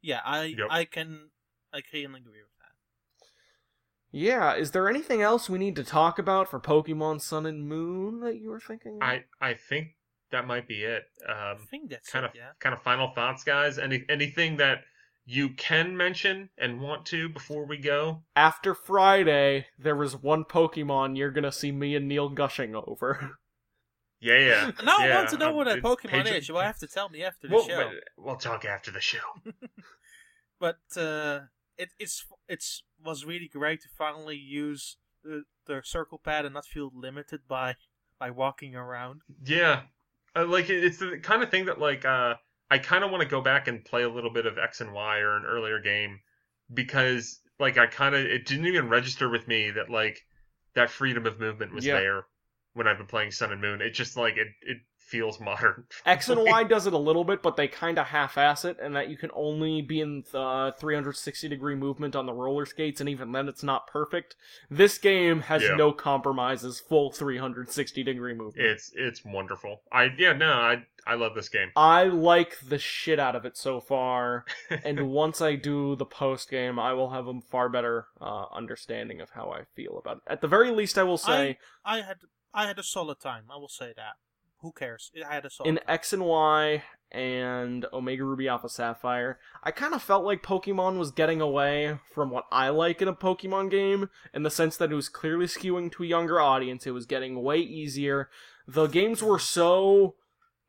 yeah, 0.00 0.20
I 0.24 0.44
Yep. 0.44 0.66
I 0.70 0.84
can 0.84 1.30
I 1.72 1.80
can 1.80 2.14
agree 2.14 2.42
with 2.42 2.50
that. 2.50 2.51
Yeah, 4.12 4.54
is 4.54 4.72
there 4.72 4.88
anything 4.88 5.22
else 5.22 5.48
we 5.48 5.58
need 5.58 5.74
to 5.76 5.84
talk 5.84 6.18
about 6.18 6.48
for 6.48 6.60
Pokemon 6.60 7.20
Sun 7.22 7.46
and 7.46 7.66
Moon 7.66 8.20
that 8.20 8.36
you 8.36 8.50
were 8.50 8.60
thinking? 8.60 8.98
of? 9.00 9.02
I 9.08 9.24
I 9.40 9.54
think 9.54 9.96
that 10.30 10.46
might 10.46 10.68
be 10.68 10.82
it. 10.84 11.04
I 11.28 11.52
Um, 11.52 11.66
think 11.70 11.90
that's 11.90 12.10
kind 12.10 12.24
it, 12.24 12.28
of 12.30 12.34
yeah. 12.34 12.50
kind 12.60 12.74
of 12.74 12.82
final 12.82 13.12
thoughts, 13.14 13.42
guys. 13.42 13.78
Any 13.78 14.04
anything 14.08 14.58
that 14.58 14.80
you 15.24 15.50
can 15.50 15.96
mention 15.96 16.50
and 16.58 16.80
want 16.80 17.06
to 17.06 17.28
before 17.30 17.64
we 17.64 17.78
go? 17.78 18.22
After 18.36 18.74
Friday, 18.74 19.66
there 19.78 19.96
was 19.96 20.14
one 20.16 20.44
Pokemon 20.44 21.16
you're 21.16 21.30
gonna 21.30 21.52
see 21.52 21.72
me 21.72 21.94
and 21.96 22.06
Neal 22.08 22.28
gushing 22.28 22.74
over. 22.76 23.38
Yeah, 24.24 24.38
yeah. 24.38 24.70
Now 24.84 24.98
I 25.00 25.12
want 25.16 25.30
to 25.30 25.36
know 25.36 25.48
um, 25.48 25.56
what 25.56 25.64
that 25.64 25.82
Pokemon 25.82 26.26
Patreon- 26.26 26.38
is. 26.38 26.48
You 26.48 26.54
will 26.54 26.60
have 26.60 26.78
to 26.78 26.86
tell 26.86 27.08
me 27.08 27.24
after 27.24 27.48
the 27.48 27.54
We'll, 27.54 27.66
show. 27.66 27.90
we'll 28.16 28.36
talk 28.36 28.64
after 28.64 28.92
the 28.92 29.00
show. 29.00 29.18
but 30.60 30.78
uh, 30.96 31.40
it 31.78 31.90
it's 31.98 32.26
it's 32.48 32.82
was 33.04 33.24
really 33.24 33.48
great 33.48 33.80
to 33.82 33.88
finally 33.96 34.36
use 34.36 34.96
the, 35.24 35.42
the 35.66 35.80
circle 35.84 36.18
pad 36.18 36.44
and 36.44 36.54
not 36.54 36.66
feel 36.66 36.90
limited 36.94 37.40
by 37.48 37.74
by 38.18 38.30
walking 38.30 38.74
around. 38.76 39.22
Yeah, 39.44 39.82
uh, 40.36 40.46
like 40.46 40.70
it- 40.70 40.84
it's 40.84 40.98
the 40.98 41.18
kind 41.18 41.42
of 41.42 41.50
thing 41.50 41.66
that 41.66 41.78
like 41.80 42.04
uh, 42.04 42.34
I 42.70 42.78
kind 42.78 43.04
of 43.04 43.10
want 43.10 43.22
to 43.22 43.28
go 43.28 43.40
back 43.40 43.68
and 43.68 43.84
play 43.84 44.02
a 44.02 44.08
little 44.08 44.32
bit 44.32 44.46
of 44.46 44.58
X 44.58 44.80
and 44.80 44.92
Y 44.92 45.18
or 45.18 45.36
an 45.36 45.44
earlier 45.44 45.80
game 45.80 46.20
because 46.72 47.40
like 47.58 47.78
I 47.78 47.86
kind 47.86 48.14
of 48.14 48.24
it 48.24 48.46
didn't 48.46 48.66
even 48.66 48.88
register 48.88 49.28
with 49.28 49.46
me 49.48 49.70
that 49.72 49.90
like 49.90 50.20
that 50.74 50.90
freedom 50.90 51.26
of 51.26 51.38
movement 51.38 51.74
was 51.74 51.84
Yeah. 51.86 51.94
there 52.00 52.26
when 52.74 52.86
I've 52.88 52.98
been 52.98 53.06
playing 53.06 53.30
Sun 53.32 53.52
and 53.52 53.60
Moon. 53.60 53.80
It 53.82 53.90
just 53.90 54.16
like 54.16 54.36
it 54.36 54.48
it 54.62 54.78
feels 55.12 55.38
modern. 55.38 55.84
X 56.06 56.30
and 56.30 56.40
Y 56.42 56.64
does 56.64 56.86
it 56.86 56.94
a 56.94 56.98
little 56.98 57.22
bit, 57.22 57.42
but 57.42 57.56
they 57.56 57.68
kind 57.68 57.98
of 57.98 58.06
half-ass 58.06 58.64
it, 58.64 58.78
and 58.80 58.96
that 58.96 59.10
you 59.10 59.16
can 59.18 59.30
only 59.34 59.82
be 59.82 60.00
in 60.00 60.24
the 60.32 60.74
360 60.78 61.48
degree 61.48 61.74
movement 61.74 62.16
on 62.16 62.24
the 62.24 62.32
roller 62.32 62.64
skates, 62.64 62.98
and 63.00 63.10
even 63.10 63.32
then 63.32 63.46
it's 63.46 63.62
not 63.62 63.86
perfect. 63.86 64.34
This 64.70 64.96
game 64.96 65.40
has 65.42 65.62
Yeah. 65.62 65.76
no 65.76 65.92
compromises, 65.92 66.80
full 66.80 67.10
360 67.12 68.02
degree 68.02 68.32
movement. 68.32 68.66
It's 68.66 68.90
it's 68.94 69.22
wonderful. 69.24 69.82
I 69.92 70.08
yeah 70.16 70.32
no 70.32 70.50
I 70.52 70.86
I 71.06 71.14
love 71.14 71.34
this 71.34 71.48
game. 71.50 71.70
I 71.76 72.04
like 72.04 72.58
the 72.60 72.78
shit 72.78 73.18
out 73.18 73.36
of 73.36 73.44
it 73.44 73.56
so 73.58 73.80
far, 73.80 74.46
and 74.84 75.10
once 75.10 75.42
I 75.42 75.56
do 75.56 75.94
the 75.96 76.06
post 76.06 76.48
game, 76.50 76.78
I 76.78 76.94
will 76.94 77.10
have 77.10 77.26
a 77.28 77.40
far 77.50 77.68
better 77.68 78.06
uh, 78.20 78.46
understanding 78.52 79.20
of 79.20 79.30
how 79.30 79.50
I 79.50 79.64
feel 79.76 79.98
about 79.98 80.18
it. 80.18 80.22
At 80.26 80.40
the 80.40 80.48
very 80.48 80.70
least, 80.70 80.96
I 80.96 81.02
will 81.02 81.18
say 81.18 81.58
I 81.84 81.96
had 82.00 82.18
I 82.54 82.66
had 82.66 82.78
a 82.78 82.82
solid 82.82 83.20
time. 83.20 83.44
I 83.50 83.56
will 83.56 83.68
say 83.68 83.92
that. 83.96 84.14
Who 84.62 84.72
cares? 84.72 85.10
I 85.28 85.34
had 85.34 85.44
a 85.44 85.50
solid. 85.50 85.68
in. 85.68 85.80
X 85.88 86.12
and 86.12 86.24
Y 86.24 86.82
and 87.10 87.84
Omega 87.92 88.24
Ruby 88.24 88.48
Alpha 88.48 88.68
Sapphire, 88.68 89.38
I 89.62 89.70
kind 89.70 89.92
of 89.92 90.02
felt 90.02 90.24
like 90.24 90.42
Pokemon 90.42 90.98
was 90.98 91.10
getting 91.10 91.40
away 91.40 91.98
from 92.14 92.30
what 92.30 92.46
I 92.50 92.70
like 92.70 93.02
in 93.02 93.08
a 93.08 93.14
Pokemon 93.14 93.70
game, 93.70 94.08
in 94.32 94.44
the 94.44 94.50
sense 94.50 94.76
that 94.78 94.90
it 94.90 94.94
was 94.94 95.08
clearly 95.08 95.46
skewing 95.46 95.92
to 95.92 96.04
a 96.04 96.06
younger 96.06 96.40
audience. 96.40 96.86
It 96.86 96.92
was 96.92 97.04
getting 97.04 97.42
way 97.42 97.58
easier. 97.58 98.30
The 98.66 98.86
games 98.86 99.22
were 99.22 99.38
so 99.38 100.14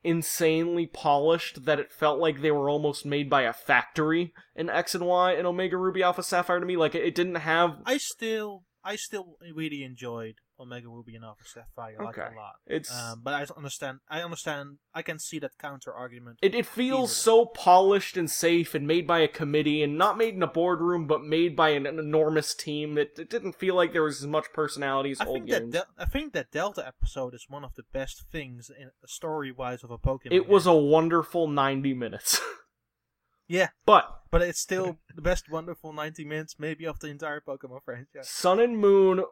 insanely 0.04 0.86
polished 0.86 1.66
that 1.66 1.80
it 1.80 1.94
felt 1.94 2.20
like 2.20 2.42
they 2.42 2.52
were 2.52 2.70
almost 2.70 3.06
made 3.06 3.30
by 3.30 3.44
a 3.44 3.54
factory 3.54 4.34
in 4.56 4.70
X 4.70 4.94
and 4.96 5.06
Y 5.06 5.32
and 5.34 5.48
Omega 5.48 5.78
Ruby 5.78 6.04
Alpha 6.04 6.24
Sapphire 6.24 6.60
to 6.60 6.66
me. 6.66 6.76
Like 6.76 6.96
it 6.96 7.16
didn't 7.16 7.36
have 7.36 7.78
I 7.86 7.98
still 7.98 8.64
I 8.84 8.98
still 8.98 9.38
really 9.56 9.84
enjoyed 9.84 10.36
Omega 10.64 10.88
Ruby 10.88 11.16
and 11.16 11.24
Alpha 11.24 11.44
Sapphire 11.46 11.98
like 12.00 12.18
Okay. 12.18 12.34
a 12.34 12.38
lot. 12.38 12.54
it's 12.66 12.92
Um, 12.92 13.22
but 13.24 13.34
I 13.36 13.46
understand. 13.56 14.00
I 14.10 14.22
understand. 14.22 14.78
I 14.94 15.02
can 15.04 15.20
see 15.20 15.38
that 15.40 15.58
counter 15.60 15.94
argument. 15.94 16.40
It, 16.42 16.56
it 16.56 16.66
feels 16.66 17.16
so 17.16 17.46
polished 17.46 18.18
and 18.18 18.30
safe 18.32 18.74
and 18.74 18.88
made 18.88 19.06
by 19.06 19.20
a 19.20 19.28
committee 19.28 19.84
and 19.84 19.98
not 19.98 20.18
made 20.18 20.34
in 20.34 20.42
a 20.42 20.48
boardroom 20.48 21.06
but 21.06 21.24
made 21.24 21.56
by 21.56 21.70
an, 21.70 21.86
an 21.86 22.00
enormous 22.00 22.56
team 22.56 22.96
that 22.96 23.20
it 23.20 23.30
didn't 23.30 23.54
feel 23.54 23.76
like 23.76 23.94
there 23.94 24.04
was 24.04 24.22
as 24.22 24.28
much 24.28 24.46
personality 24.54 25.12
as 25.12 25.22
I 25.22 25.26
old 25.26 25.36
think 25.38 25.50
that 25.52 25.60
games. 25.60 25.74
Del- 25.74 25.86
I 25.98 26.06
think 26.06 26.34
that 26.34 26.52
Delta 26.52 26.86
episode 26.88 27.34
is 27.36 27.46
one 27.50 27.64
of 27.64 27.76
the 27.76 27.84
best 27.92 28.24
things 28.32 28.72
in 28.76 28.90
story 29.06 29.52
wise 29.52 29.84
of 29.84 29.92
a 29.92 29.98
Pokemon. 29.98 30.32
it 30.32 30.48
was 30.48 30.66
a 30.66 30.74
wonderful 30.74 31.48
90 31.48 31.94
minutes. 31.94 32.40
yeah, 33.48 33.70
but 33.86 34.22
but 34.32 34.42
it's 34.42 34.60
still 34.60 34.98
the 35.16 35.22
best 35.22 35.50
wonderful 35.52 35.94
ninety 35.94 36.26
minutes 36.26 36.56
maybe 36.58 36.86
of 36.86 37.00
the 37.00 37.08
entire 37.08 37.40
Pokemon 37.42 37.84
franchise. 37.84 38.28
Sun 38.30 38.60
and 38.60 38.78
Moon, 38.78 39.24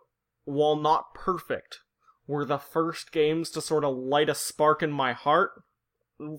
while 0.45 0.75
not 0.75 1.13
perfect, 1.13 1.79
were 2.27 2.45
the 2.45 2.57
first 2.57 3.11
games 3.11 3.49
to 3.51 3.61
sort 3.61 3.83
of 3.83 3.95
light 3.95 4.29
a 4.29 4.35
spark 4.35 4.81
in 4.81 4.91
my 4.91 5.13
heart 5.13 5.51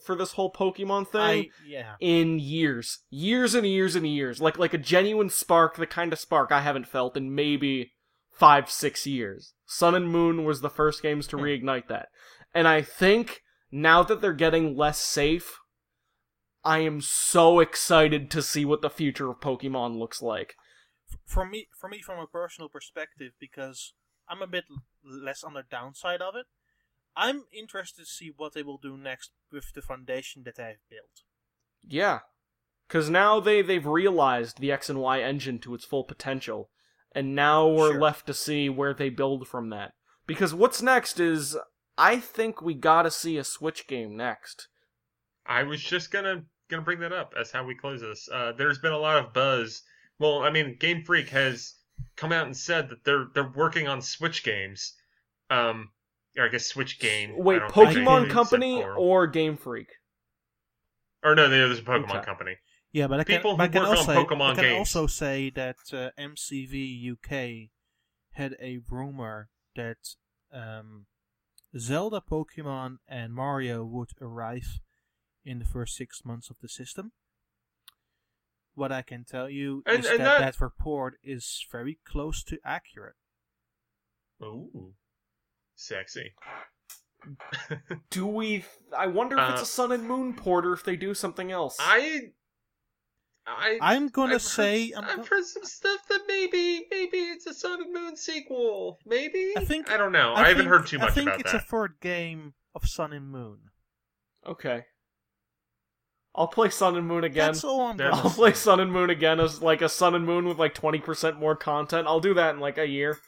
for 0.05 0.15
this 0.15 0.33
whole 0.33 0.53
Pokemon 0.53 1.09
thing. 1.09 1.21
I 1.21 1.49
yeah. 1.67 1.95
in 2.01 2.39
years, 2.39 3.01
years 3.11 3.55
and 3.55 3.67
years 3.67 3.97
and 3.97 4.07
years, 4.07 4.41
like 4.41 4.59
like 4.59 4.75
a 4.75 4.79
genuine 4.79 5.31
spark, 5.31 5.77
the 5.77 5.87
kind 5.87 6.13
of 6.13 6.19
spark 6.19 6.53
I 6.53 6.61
haven't 6.61 6.87
felt 6.87 7.17
in 7.17 7.35
maybe 7.35 7.93
five, 8.31 8.71
six 8.71 9.07
years. 9.07 9.55
Sun 9.67 9.95
and 9.95 10.09
Moon 10.09 10.45
was 10.45 10.61
the 10.61 10.71
first 10.71 11.03
games 11.03 11.27
to 11.29 11.37
Hmm. 11.37 11.43
reignite 11.45 11.89
that, 11.89 12.09
and 12.55 12.69
I 12.69 12.83
think 12.83 13.43
now 13.71 14.03
that 14.03 14.21
they're 14.21 14.33
getting 14.33 14.77
less 14.77 14.99
safe, 14.99 15.59
I 16.65 16.79
am 16.79 17.01
so 17.01 17.59
excited 17.59 18.31
to 18.31 18.43
see 18.43 18.65
what 18.65 18.83
the 18.83 18.91
future 18.91 19.31
of 19.31 19.41
Pokemon 19.41 19.99
looks 19.99 20.23
like. 20.23 20.55
For 21.27 21.45
me 21.45 21.69
for 21.79 21.89
me 21.89 22.01
from 22.01 22.19
a 22.19 22.27
personal 22.27 22.69
perspective 22.69 23.33
because 23.39 23.95
I'm 24.29 24.43
a 24.43 24.47
bit 24.47 24.65
less 25.05 25.43
on 25.45 25.55
the 25.55 25.65
downside 25.69 26.21
of 26.23 26.35
it. 26.37 26.47
I'm 27.17 27.45
interested 27.53 28.03
to 28.03 28.07
see 28.07 28.33
what 28.35 28.55
they 28.55 28.63
will 28.63 28.79
do 28.79 28.97
next 28.97 29.33
with 29.51 29.73
the 29.75 29.83
foundation 29.83 30.45
that 30.45 30.57
they've 30.57 30.77
built. 30.89 31.23
Yeah, 31.83 32.21
because 32.89 33.11
now 33.11 33.41
they 33.41 33.63
they've 33.63 33.87
realized 33.87 34.59
the 34.61 34.73
X 34.73 34.89
and 34.89 35.01
Y 35.01 35.21
engine 35.21 35.59
to 35.61 35.75
its 35.75 35.85
full 35.85 36.05
potential, 36.05 36.71
and 37.15 37.35
now 37.35 37.67
we're 37.69 37.93
Sure. 37.93 38.01
left 38.01 38.27
to 38.27 38.35
see 38.35 38.69
where 38.69 38.95
they 38.95 39.11
build 39.11 39.49
from 39.49 39.71
that. 39.71 39.93
Because 40.27 40.55
what's 40.55 40.81
next 40.81 41.19
is, 41.21 41.57
I 41.99 42.19
think 42.21 42.63
we 42.63 42.75
gotta 42.75 43.11
see 43.11 43.37
a 43.37 43.45
Switch 43.45 43.87
game 43.87 44.17
next. 44.17 44.69
I 45.45 45.65
was 45.65 45.83
just 45.83 46.11
gonna 46.11 46.45
gonna 46.69 46.83
bring 46.83 47.01
that 47.01 47.13
up 47.13 47.35
as 47.39 47.51
how 47.51 47.65
we 47.65 47.75
close 47.75 48.01
this. 48.01 48.29
Uh, 48.33 48.53
there's 48.53 48.79
been 48.79 48.93
a 48.93 48.99
lot 48.99 49.19
of 49.23 49.35
buzz. 49.35 49.83
Well, 50.23 50.39
I 50.43 50.51
mean, 50.51 50.77
Game 50.79 51.03
Freak 51.05 51.31
has 51.31 51.75
come 52.15 52.31
out 52.31 52.47
and 52.47 52.57
said 52.57 52.89
that 52.91 53.03
they're 53.05 53.27
they're 53.35 53.53
working 53.57 53.89
on 53.89 54.01
Switch 54.01 54.45
games. 54.45 54.95
Um, 55.51 55.91
or 56.39 56.45
I 56.45 56.49
guess 56.49 56.67
Switch 56.67 57.01
game. 57.01 57.33
Wait, 57.37 57.59
don't 57.59 57.73
think 57.75 57.93
they 57.95 58.01
Pokemon 58.05 58.31
Company 58.31 58.85
or 58.85 59.27
Game 59.27 59.57
Freak? 59.57 59.89
or 61.25 61.35
no, 61.35 61.49
there's 61.49 61.79
a 61.79 61.83
Pokemon 61.83 62.11
Okay. 62.17 62.25
company. 62.25 62.57
Yeah, 62.93 63.09
but 63.09 63.21
I 63.21 63.25
can, 63.25 63.37
People 63.39 63.57
but 63.57 63.65
I 63.65 63.67
who 63.67 63.73
can 63.73 63.83
work 63.83 63.91
on 63.91 63.97
also 63.97 64.27
Pokemon 64.27 64.51
I 64.51 64.55
can 64.55 64.65
games. 64.65 64.79
also 64.79 65.07
say 65.09 65.51
that 65.51 65.77
uh, 65.93 66.11
MCV 66.19 67.13
UK 67.13 67.71
had 68.33 68.57
a 68.61 68.79
rumor 68.89 69.49
that 69.75 69.97
um, 70.53 71.07
Zelda, 71.77 72.21
Pokemon, 72.21 72.99
and 73.09 73.35
Mario 73.35 73.85
would 73.85 74.11
arrive 74.21 74.79
in 75.45 75.59
the 75.59 75.65
first 75.65 75.97
six 75.97 76.25
months 76.25 76.49
of 76.49 76.57
the 76.61 76.69
system. 76.69 77.13
What 78.75 78.91
I 78.93 79.03
can 79.03 79.25
tell 79.25 79.49
you 79.51 79.83
And- 79.87 80.01
is 80.01 80.07
and 80.11 80.21
that, 80.21 80.41
that- 80.41 80.55
that 80.57 80.61
report 80.65 81.19
is 81.23 81.67
very 81.71 81.99
close 82.07 82.43
to 82.45 82.59
accurate. 82.65 83.17
Ooh, 84.43 84.95
sexy. 85.75 86.35
Do 88.11 88.27
we? 88.27 88.65
I 88.97 89.07
wonder 89.07 89.39
if 89.39 89.51
it's 89.51 89.61
Uh, 89.61 89.63
a 89.63 89.67
Sun 89.67 89.93
and 89.93 90.09
Moon 90.09 90.35
port 90.35 90.67
or 90.67 90.73
if 90.73 90.83
they 90.85 90.97
do 90.97 91.15
something 91.15 91.53
else. 91.53 91.77
I, 91.79 92.33
I, 93.47 93.79
I'm 93.81 94.09
gonna 94.09 94.35
I've 94.35 94.43
say 94.43 94.91
heard, 94.91 95.05
I'm 95.05 95.21
I've 95.21 95.29
heard 95.29 95.45
some 95.45 95.65
stuff 95.65 96.01
that 96.09 96.23
maybe, 96.27 96.87
maybe 96.91 97.19
it's 97.19 97.47
a 97.47 97.55
Sun 97.55 97.83
and 97.83 97.93
Moon 97.93 98.17
sequel. 98.17 98.99
Maybe 99.07 99.53
I 99.57 99.65
think- 99.65 99.91
I 99.91 99.97
don't 99.97 100.13
know. 100.13 100.35
I, 100.35 100.49
haven't 100.49 100.57
think- 100.65 100.69
heard 100.71 100.87
too 100.89 100.99
much 100.99 101.11
about 101.11 101.11
it. 101.11 101.11
I 101.11 101.15
think 101.15 101.29
about 101.29 101.41
it's 101.41 101.53
that. 101.53 101.63
a 101.63 101.65
third 101.67 101.95
game 102.01 102.55
of 102.75 102.89
Sun 102.89 103.13
and 103.13 103.31
Moon. 103.31 103.59
Okay. 104.47 104.87
I'll 106.35 106.49
play 106.49 106.71
Sun 106.71 106.97
and 106.97 107.07
Moon 107.07 107.25
again. 107.25 107.49
That's 107.49 107.65
all 107.65 107.83
I'm 107.83 107.97
That- 107.99 108.11
gonna 108.13 108.23
I'll 108.25 108.31
play 108.31 108.53
Sun 108.55 108.81
and 108.81 108.91
Moon 108.93 109.11
again 109.11 109.39
as 109.41 109.61
like 109.63 109.83
a 109.83 109.89
Sun 109.89 110.15
and 110.15 110.25
Moon 110.25 110.47
with 110.47 110.59
like 110.59 110.75
twenty 110.75 110.99
percent 110.99 111.39
more 111.39 111.55
content. 111.57 112.07
I'll 112.07 112.21
do 112.21 112.35
that 112.35 112.55
in 112.55 112.61
like 112.61 112.79
a 112.79 112.87
year. 112.87 113.19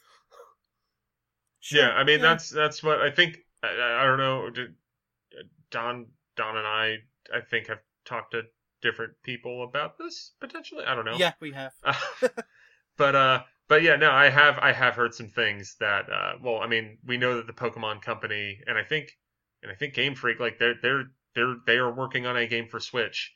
Sure, 1.59 1.81
yeah, 1.81 1.89
I 1.91 2.03
mean 2.03 2.19
yeah. 2.19 2.25
that's 2.29 2.49
that's 2.49 2.83
what 2.83 3.01
I 3.01 3.11
think. 3.11 3.37
I, 3.63 3.67
I- 3.67 4.01
I 4.01 4.05
don't 4.05 4.17
know. 4.17 4.49
Daan, 5.71 6.07
Daan, 6.37 6.57
and 6.57 6.67
I, 6.67 6.97
I 7.33 7.41
think 7.41 7.67
have 7.67 7.79
talked 8.05 8.31
to 8.31 8.43
different 8.81 9.13
people 9.23 9.63
about 9.63 9.97
this 9.97 10.33
potentially. 10.39 10.85
I 10.85 10.95
don't 10.95 11.05
know. 11.05 11.15
Yeah, 11.17 11.33
we 11.39 11.51
have. 11.53 11.73
but 12.97 13.15
uh, 13.15 13.43
but 13.67 13.81
yeah, 13.81 13.95
no, 13.95 14.11
I 14.11 14.29
have 14.29 14.59
I 14.59 14.71
have 14.73 14.95
heard 14.95 15.13
some 15.13 15.29
things 15.29 15.75
that 15.79 16.09
uh, 16.09 16.33
well, 16.41 16.59
I 16.59 16.67
mean, 16.67 16.97
we 17.05 17.17
know 17.17 17.35
that 17.37 17.47
the 17.47 17.53
Pokemon 17.53 18.01
Company, 18.03 18.59
and 18.67 18.77
I 18.77 18.83
think, 18.83 19.09
and 19.63 19.71
I 19.71 19.75
think 19.75 19.93
Game 19.95 20.15
Freak, 20.15 20.39
like 20.39 20.59
they're 20.59 20.75
they're 20.81 21.05
they're 21.35 21.55
they 21.65 21.75
are 21.75 21.93
working 21.93 22.25
on 22.25 22.37
a 22.37 22.47
game 22.47 22.67
for 22.67 22.79
Switch. 22.79 23.33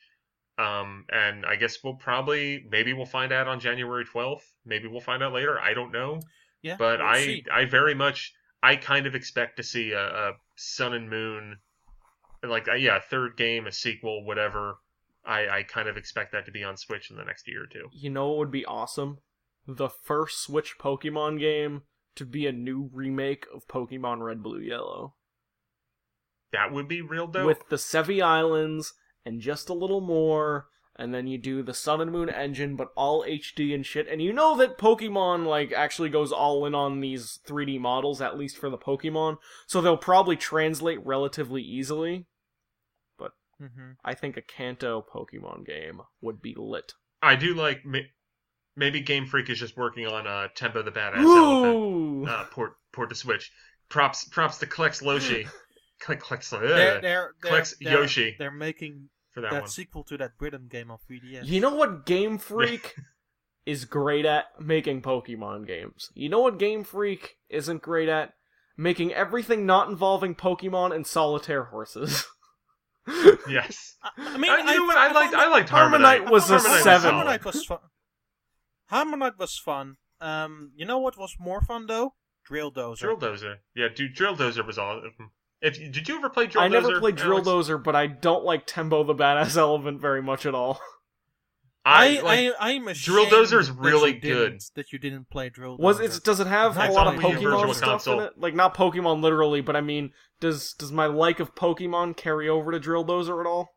Um, 0.58 1.06
and 1.10 1.46
I 1.46 1.56
guess 1.56 1.78
we'll 1.82 1.94
probably 1.94 2.66
maybe 2.70 2.92
we'll 2.92 3.06
find 3.06 3.32
out 3.32 3.48
on 3.48 3.60
January 3.60 4.04
twelfth. 4.04 4.52
Maybe 4.66 4.88
we'll 4.88 5.00
find 5.00 5.22
out 5.22 5.32
later. 5.32 5.58
I 5.58 5.72
don't 5.72 5.92
know. 5.92 6.20
Yeah, 6.62 6.76
but 6.76 6.98
we'll 6.98 7.08
I 7.08 7.24
see. 7.24 7.44
I 7.52 7.64
very 7.64 7.94
much 7.94 8.34
I 8.62 8.76
kind 8.76 9.06
of 9.06 9.14
expect 9.14 9.56
to 9.56 9.62
see 9.62 9.92
a, 9.92 10.04
a 10.04 10.32
Sun 10.56 10.92
and 10.92 11.08
Moon, 11.08 11.56
like 12.42 12.68
yeah, 12.78 12.96
a 12.98 13.00
third 13.00 13.36
game, 13.36 13.66
a 13.66 13.72
sequel, 13.72 14.24
whatever. 14.24 14.76
I 15.24 15.48
I 15.48 15.62
kind 15.62 15.88
of 15.88 15.96
expect 15.96 16.32
that 16.32 16.44
to 16.46 16.52
be 16.52 16.64
on 16.64 16.76
Switch 16.76 17.10
in 17.10 17.16
the 17.16 17.24
next 17.24 17.48
year 17.48 17.62
or 17.62 17.66
two. 17.66 17.88
You 17.92 18.10
know 18.10 18.28
what 18.28 18.38
would 18.38 18.50
be 18.50 18.66
awesome? 18.66 19.18
The 19.66 19.88
first 19.88 20.42
Switch 20.42 20.76
Pokemon 20.78 21.38
game 21.38 21.82
to 22.16 22.26
be 22.26 22.46
a 22.46 22.52
new 22.52 22.90
remake 22.92 23.46
of 23.54 23.66
Pokemon 23.66 24.20
Red, 24.22 24.42
Blue, 24.42 24.60
Yellow. 24.60 25.14
That 26.52 26.72
would 26.72 26.88
be 26.88 27.00
real 27.00 27.26
dope. 27.26 27.46
With 27.46 27.68
the 27.68 27.76
Sevii 27.76 28.22
Islands 28.22 28.94
and 29.24 29.40
just 29.40 29.68
a 29.68 29.74
little 29.74 30.00
more, 30.00 30.66
and 30.96 31.14
then 31.14 31.26
you 31.26 31.38
do 31.38 31.62
the 31.62 31.74
Sun 31.74 32.00
and 32.00 32.12
Moon 32.12 32.28
engine, 32.28 32.76
but 32.76 32.88
all 32.96 33.24
HD 33.24 33.74
and 33.74 33.86
shit. 33.86 34.08
And 34.08 34.20
you 34.20 34.32
know 34.32 34.56
that 34.58 34.78
Pokemon, 34.78 35.46
like, 35.46 35.72
actually 35.72 36.10
goes 36.10 36.32
all 36.32 36.66
in 36.66 36.74
on 36.74 37.00
these 37.00 37.38
3D 37.46 37.80
models, 37.80 38.20
at 38.20 38.36
least 38.36 38.58
for 38.58 38.68
the 38.68 38.78
Pokemon, 38.78 39.38
so 39.66 39.80
they'll 39.80 39.96
probably 39.96 40.36
translate 40.36 41.04
relatively 41.04 41.62
easily. 41.62 42.26
But 43.18 43.32
mm-hmm. 43.60 43.92
I 44.04 44.14
think 44.14 44.36
a 44.36 44.42
Kanto 44.42 45.04
Pokemon 45.10 45.64
game 45.66 46.02
would 46.20 46.42
be 46.42 46.54
lit. 46.58 46.92
I 47.22 47.36
do 47.36 47.54
like 47.54 47.82
maybe 48.76 49.00
Game 49.00 49.26
Freak 49.26 49.50
is 49.50 49.58
just 49.58 49.76
working 49.76 50.06
on 50.06 50.26
uh, 50.26 50.48
Tembo 50.54 50.82
the 50.82 50.90
Badass 50.90 51.22
Elephant 51.22 52.28
uh, 52.28 52.44
port 52.50 52.76
port 52.92 53.08
to 53.10 53.14
Switch. 53.14 53.52
Props 53.88 54.24
props 54.24 54.58
to 54.58 54.66
Klex 54.66 55.02
Loshi. 55.02 55.48
Klex 56.00 56.22
Klex 56.22 56.50
They're, 56.50 56.64
uh, 56.64 56.68
they're, 56.68 57.00
they're, 57.00 57.34
Clicks 57.40 57.74
they're, 57.80 57.92
Yoshi. 57.92 58.34
They're 58.38 58.50
making 58.50 59.10
for 59.30 59.40
that, 59.42 59.52
that 59.52 59.62
one. 59.62 59.70
sequel 59.70 60.04
to 60.04 60.16
that 60.18 60.38
Britain 60.38 60.66
game 60.70 60.90
on 60.90 60.98
3DS. 61.10 61.46
You 61.46 61.60
know 61.60 61.74
what 61.74 62.06
Game 62.06 62.38
Freak 62.38 62.96
is 63.66 63.84
great 63.84 64.26
at? 64.26 64.46
Making 64.58 65.02
Pokemon 65.02 65.66
games. 65.66 66.10
You 66.14 66.28
know 66.28 66.40
what 66.40 66.58
Game 66.58 66.84
Freak 66.84 67.36
isn't 67.48 67.82
great 67.82 68.08
at? 68.08 68.32
Making 68.76 69.12
everything 69.12 69.66
not 69.66 69.88
involving 69.88 70.34
Pokemon 70.34 70.94
and 70.94 71.06
solitaire 71.06 71.64
horses. 71.64 72.26
Yes. 73.48 73.96
I, 74.02 74.10
I 74.18 74.36
mean, 74.36 74.50
I, 74.50 74.58
you 74.58 74.78
know 74.78 74.84
what? 74.84 74.96
I 74.96 75.10
liked 75.10 75.34
I 75.34 75.48
liked 75.48 75.68
HarmoKnight 75.68 76.26
HarmoKnight. 76.26 76.30
was 76.30 76.50
a 76.50 76.58
HarmoKnight 76.58 76.82
seven. 76.82 77.14
HarmoKnight 77.14 77.44
was 77.44 77.64
fun. 77.64 77.78
HarmoKnight 78.92 79.38
was 79.38 79.58
fun. 79.58 79.96
Um, 80.20 80.72
you 80.76 80.84
know 80.84 80.98
what 80.98 81.18
was 81.18 81.34
more 81.40 81.60
fun 81.60 81.86
though? 81.86 82.14
Drill 82.44 82.70
Dozer. 82.70 82.98
Drill 82.98 83.16
Dozer. 83.18 83.56
Yeah, 83.74 83.88
dude, 83.94 84.14
Drill 84.14 84.36
Dozer 84.36 84.64
was 84.64 84.78
awesome. 84.78 85.32
If 85.62 85.78
did 85.78 86.08
you 86.08 86.16
ever 86.16 86.30
play 86.30 86.46
Drill 86.46 86.64
I 86.64 86.68
Dozer? 86.68 86.72
never 86.72 87.00
played 87.00 87.16
Drill 87.16 87.46
Alex? 87.46 87.68
Dozer, 87.68 87.82
but 87.82 87.94
I 87.94 88.06
don't 88.06 88.44
like 88.44 88.66
Tembo 88.66 89.04
the 89.04 89.14
Badass 89.14 89.56
Elephant 89.58 90.00
very 90.00 90.22
much 90.22 90.46
at 90.46 90.54
all. 90.54 90.80
I, 91.84 92.18
I, 92.18 92.20
like, 92.20 92.54
I, 92.60 92.70
I'm 92.74 92.82
Drill 92.92 93.24
ashamed 93.24 93.32
Dozer's 93.32 93.68
that 93.68 93.74
really 93.78 94.14
you 94.14 94.20
good. 94.20 94.60
That 94.74 94.92
you 94.92 94.98
didn't 94.98 95.30
play 95.30 95.48
Drill 95.48 95.78
Was 95.78 95.98
Dozer. 95.98 96.18
it? 96.18 96.24
Does 96.24 96.40
it 96.40 96.46
have 96.46 96.74
That's 96.74 96.90
a 96.92 96.96
lot 96.96 97.06
of 97.06 97.14
on 97.14 97.22
the 97.22 97.28
Wii 97.28 97.40
Pokemon 97.42 97.74
stuff 97.74 97.88
Console. 97.88 98.20
in 98.20 98.26
it? 98.26 98.32
Like 98.38 98.54
not 98.54 98.74
Pokemon 98.74 99.22
literally, 99.22 99.60
but 99.60 99.76
I 99.76 99.80
mean, 99.80 100.12
does 100.40 100.74
does 100.74 100.92
my 100.92 101.06
like 101.06 101.40
of 101.40 101.54
Pokemon 101.54 102.16
carry 102.16 102.48
over 102.48 102.70
to 102.72 102.78
Drill 102.78 103.04
Dozer 103.04 103.40
at 103.40 103.46
all? 103.46 103.70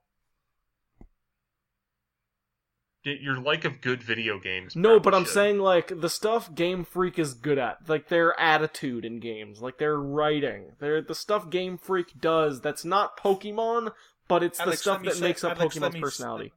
Your 3.03 3.37
like 3.39 3.65
of 3.65 3.81
good 3.81 4.01
video 4.03 4.39
games. 4.39 4.75
No, 4.75 4.99
but 4.99 5.13
I'm 5.13 5.25
should. 5.25 5.33
saying 5.33 5.59
like 5.59 5.99
the 5.99 6.09
stuff 6.09 6.53
Game 6.55 6.83
Freak 6.85 7.19
is 7.19 7.33
good 7.33 7.57
at, 7.57 7.89
like 7.89 8.07
their 8.09 8.39
attitude 8.39 9.03
in 9.05 9.19
games, 9.19 9.61
like 9.61 9.77
their 9.77 9.97
writing, 9.97 10.71
their 10.79 11.01
the 11.01 11.15
stuff 11.15 11.49
Game 11.49 11.77
Freak 11.77 12.19
does 12.19 12.61
that's 12.61 12.85
not 12.85 13.17
Pokemon, 13.17 13.91
but 14.27 14.41
it's 14.43 14.57
the 14.63 14.75
stuff 14.77 15.03
that 15.03 15.15
say- 15.15 15.21
makes 15.21 15.43
up 15.43 15.59
Alex, 15.59 15.75
Pokemon's 15.77 15.93
me 15.93 15.99
s- 15.99 16.03
personality. 16.03 16.53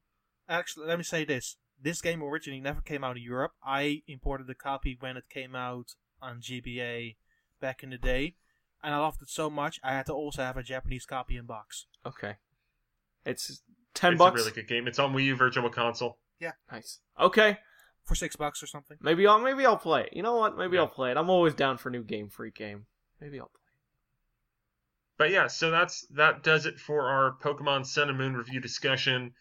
Actually, 0.48 0.86
let 0.86 0.98
me 0.98 1.04
say 1.04 1.24
this. 1.24 1.56
This 1.82 2.00
game 2.00 2.22
originally 2.22 2.60
never 2.60 2.80
came 2.80 3.02
out 3.04 3.16
in 3.16 3.22
Europe. 3.22 3.52
I 3.64 4.02
imported 4.06 4.48
a 4.48 4.54
copy 4.54 4.96
when 4.98 5.16
it 5.16 5.28
came 5.28 5.54
out 5.54 5.94
on 6.22 6.40
GBA 6.40 7.16
back 7.60 7.82
in 7.82 7.90
the 7.90 7.98
day, 7.98 8.34
and 8.82 8.94
I 8.94 8.98
loved 8.98 9.20
it 9.20 9.28
so 9.28 9.50
much 9.50 9.78
I 9.82 9.92
had 9.92 10.06
to 10.06 10.12
also 10.14 10.42
have 10.42 10.56
a 10.56 10.62
Japanese 10.62 11.04
copy 11.04 11.36
in 11.36 11.44
box. 11.44 11.86
Okay, 12.06 12.36
it's 13.24 13.62
ten 13.94 14.12
it's 14.12 14.18
bucks. 14.18 14.40
a 14.40 14.44
really 14.44 14.54
good 14.54 14.68
game. 14.68 14.86
It's 14.86 14.98
on 14.98 15.12
Wii 15.12 15.24
U 15.24 15.36
Virtual 15.36 15.68
Console. 15.68 16.16
Nice. 16.70 17.00
Okay, 17.18 17.58
For 18.04 18.14
six 18.14 18.36
bucks 18.36 18.62
or 18.62 18.66
something. 18.66 18.96
maybe 19.00 19.26
I'll 19.26 19.38
maybe 19.40 19.64
I'll 19.64 19.76
play 19.76 20.02
it. 20.02 20.10
You 20.12 20.22
know 20.22 20.36
what? 20.36 20.56
Maybe 20.56 20.76
Yeah. 20.76 20.82
I'll 20.82 20.88
play 20.88 21.10
it. 21.10 21.16
I'm 21.16 21.30
always 21.30 21.54
down 21.54 21.78
for 21.78 21.88
a 21.88 21.92
new 21.92 22.02
Game 22.04 22.28
Freak 22.28 22.54
game. 22.54 22.86
Maybe 23.20 23.38
I'll 23.40 23.46
play. 23.46 23.60
it. 23.64 25.18
But 25.18 25.30
yeah, 25.30 25.46
so 25.46 25.70
that's 25.70 26.06
that 26.10 26.42
does 26.42 26.66
it 26.66 26.78
for 26.78 27.08
our 27.08 27.36
Pokemon 27.42 27.86
Sun 27.86 28.08
and 28.10 28.18
Moon 28.18 28.34
review 28.36 28.60
discussion. 28.60 29.32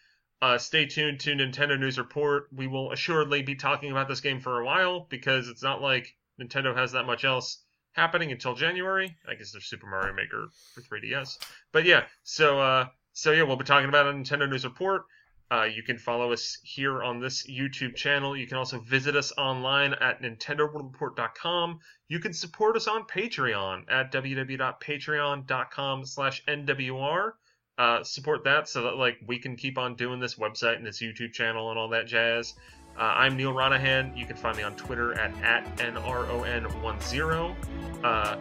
Uh, 0.42 0.58
stay 0.58 0.86
tuned 0.86 1.20
to 1.20 1.30
Nintendo 1.32 1.78
News 1.78 1.98
Report. 1.98 2.48
We 2.54 2.66
will 2.66 2.92
assuredly 2.92 3.42
be 3.42 3.54
talking 3.54 3.90
about 3.90 4.08
this 4.08 4.20
game 4.20 4.40
for 4.40 4.60
a 4.60 4.64
while 4.64 5.06
because 5.08 5.48
it's 5.48 5.62
not 5.62 5.80
like 5.82 6.14
Nintendo 6.40 6.74
has 6.76 6.92
that 6.92 7.04
much 7.06 7.24
else 7.24 7.62
happening 7.92 8.32
until 8.32 8.54
January. 8.54 9.16
I 9.28 9.34
guess 9.34 9.52
there's 9.52 9.64
Super 9.66 9.86
Mario 9.86 10.12
Maker 10.14 10.48
for 10.74 10.80
3DS. 10.82 11.38
But 11.72 11.84
yeah, 11.84 12.04
so 12.22 12.58
uh, 12.60 12.86
so 13.12 13.32
yeah, 13.32 13.42
we'll 13.44 13.56
be 13.56 13.64
talking 13.64 13.88
about 13.88 14.06
it 14.06 14.10
on 14.14 14.24
Nintendo 14.24 14.48
News 14.48 14.64
Report. 14.64 15.02
Uh, 15.50 15.64
you 15.64 15.82
can 15.82 15.96
follow 15.96 16.32
us 16.32 16.58
here 16.64 17.04
on 17.04 17.20
this 17.20 17.46
YouTube 17.48 17.94
channel. 17.94 18.36
You 18.36 18.48
can 18.48 18.56
also 18.56 18.80
visit 18.80 19.14
us 19.14 19.32
online 19.38 19.94
at 19.94 20.20
NintendoWorldReport.com. 20.20 21.78
You 22.08 22.18
can 22.18 22.32
support 22.32 22.76
us 22.76 22.88
on 22.88 23.04
Patreon 23.04 23.84
at 23.88 24.10
www.patreon.com 24.12 26.04
slash 26.04 26.44
NWR. 26.46 27.30
Uh, 27.78 28.02
support 28.02 28.42
that 28.44 28.68
so 28.68 28.82
that 28.82 28.96
like 28.96 29.18
we 29.26 29.38
can 29.38 29.54
keep 29.54 29.78
on 29.78 29.94
doing 29.94 30.18
this 30.18 30.36
website 30.36 30.76
and 30.76 30.86
this 30.86 31.00
YouTube 31.00 31.32
channel 31.32 31.70
and 31.70 31.78
all 31.78 31.90
that 31.90 32.06
jazz. 32.06 32.54
Uh, 32.98 33.02
I'm 33.02 33.36
Neal 33.36 33.52
Ronaghan. 33.52 34.16
You 34.16 34.24
can 34.26 34.36
find 34.36 34.56
me 34.56 34.62
on 34.62 34.74
Twitter 34.74 35.12
at, 35.12 35.30
at 35.42 35.76
NRON10. 35.76 37.54
Uh, 38.02 38.38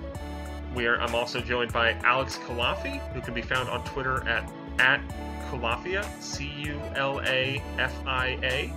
we 0.73 0.87
are, 0.87 0.99
I'm 0.99 1.13
also 1.13 1.41
joined 1.41 1.73
by 1.73 1.91
Alex 2.03 2.37
Culafi, 2.37 2.99
who 3.13 3.21
can 3.21 3.33
be 3.33 3.41
found 3.41 3.69
on 3.69 3.83
Twitter 3.83 4.27
at, 4.27 4.49
at 4.79 5.01
Culafia, 5.59 6.03
C 6.21 6.45
U 6.57 6.79
L 6.95 7.21
A 7.25 7.61
F 7.77 7.93
I 8.05 8.37
A. 8.43 8.73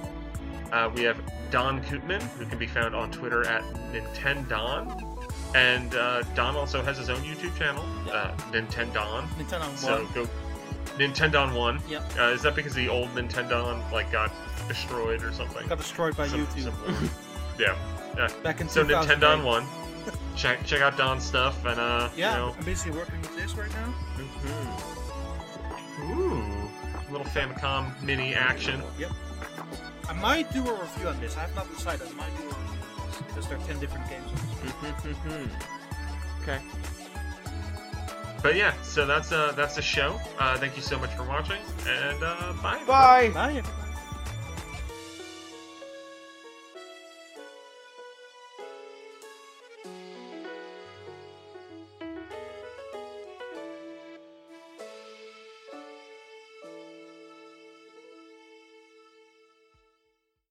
Uh, 0.75 0.91
we 0.95 1.03
have 1.03 1.17
Daan 1.51 1.81
Koopman, 1.83 2.23
who 2.39 2.45
can 2.47 2.59
be 2.59 2.67
found 2.67 2.95
on 2.95 3.11
Twitter 3.11 3.47
at 3.47 3.63
Nintendon. 3.93 5.05
And 5.55 5.95
uh, 5.95 6.23
Daan 6.35 6.57
also 6.57 6.83
has 6.83 6.99
his 6.99 7.09
own 7.09 7.21
YouTube 7.23 7.57
channel, 7.57 7.83
uh, 8.13 8.33
Nintendon. 8.53 9.27
Nintendo 9.39 9.77
So 9.79 10.05
One. 10.05 10.13
go 10.13 10.29
Nintendon 10.99 11.55
One. 11.55 11.81
Yep. 11.89 12.03
Uh, 12.19 12.23
is 12.25 12.43
that 12.43 12.55
because 12.55 12.75
the 12.75 12.89
old 12.89 13.09
Nintendon 13.15 13.91
like 13.93 14.13
got 14.13 14.31
destroyed 14.69 15.23
or 15.23 15.33
something? 15.33 15.67
Got 15.67 15.79
destroyed 15.79 16.17
by 16.17 16.29
Some- 16.29 16.47
YouTube 16.47 16.65
some- 16.65 17.11
yeah. 17.59 17.77
back 18.43 18.61
in 18.61 18.69
So 18.69 18.83
2008. 18.85 19.19
Nintendon 19.21 19.45
One. 19.45 19.67
check 20.37 20.65
check 20.65 20.81
out 20.81 20.97
Daan's 20.97 21.23
stuff 21.25 21.65
and 21.67 21.79
uh 21.79 22.09
Yeah, 22.17 22.33
you 22.33 22.39
know 22.39 22.55
I'm 22.59 22.65
basically 22.65 22.97
working 22.99 23.21
with 23.21 23.37
this 23.37 23.55
right 23.57 23.71
now. 23.73 23.95
Mhm. 24.17 24.99
Ooh. 26.19 26.58
Little 27.11 27.27
Famicom 27.27 28.01
mini 28.03 28.35
action. 28.35 28.83
Yep. 28.99 29.11
I 30.09 30.13
might 30.15 30.53
do 30.53 30.67
a 30.67 30.81
review 30.81 31.09
on 31.09 31.21
this. 31.21 31.37
I 31.37 31.41
have 31.41 31.55
not 31.55 31.69
decided. 31.75 32.07
I 32.09 32.13
might 32.13 32.37
do 32.37 32.43
a 32.43 32.47
review 32.47 32.57
on 32.57 33.11
this 33.11 33.23
because 33.27 33.49
there 33.49 33.59
are 33.59 33.67
ten 33.67 33.79
different 33.81 34.09
games. 34.09 34.31
okay. 36.43 36.61
But 38.43 38.55
yeah, 38.55 38.73
so 38.83 39.05
that's 39.05 39.33
uh 39.33 39.53
that's 39.57 39.75
the 39.75 39.83
show. 39.83 40.21
Uh, 40.39 40.57
thank 40.59 40.77
you 40.77 40.83
so 40.83 40.99
much 40.99 41.15
for 41.15 41.25
watching, 41.25 41.61
and 41.87 42.23
uh, 42.23 42.55
bye. 42.63 42.81
Bye. 42.87 43.31
Bye. 43.35 43.49
everybody. 43.49 43.88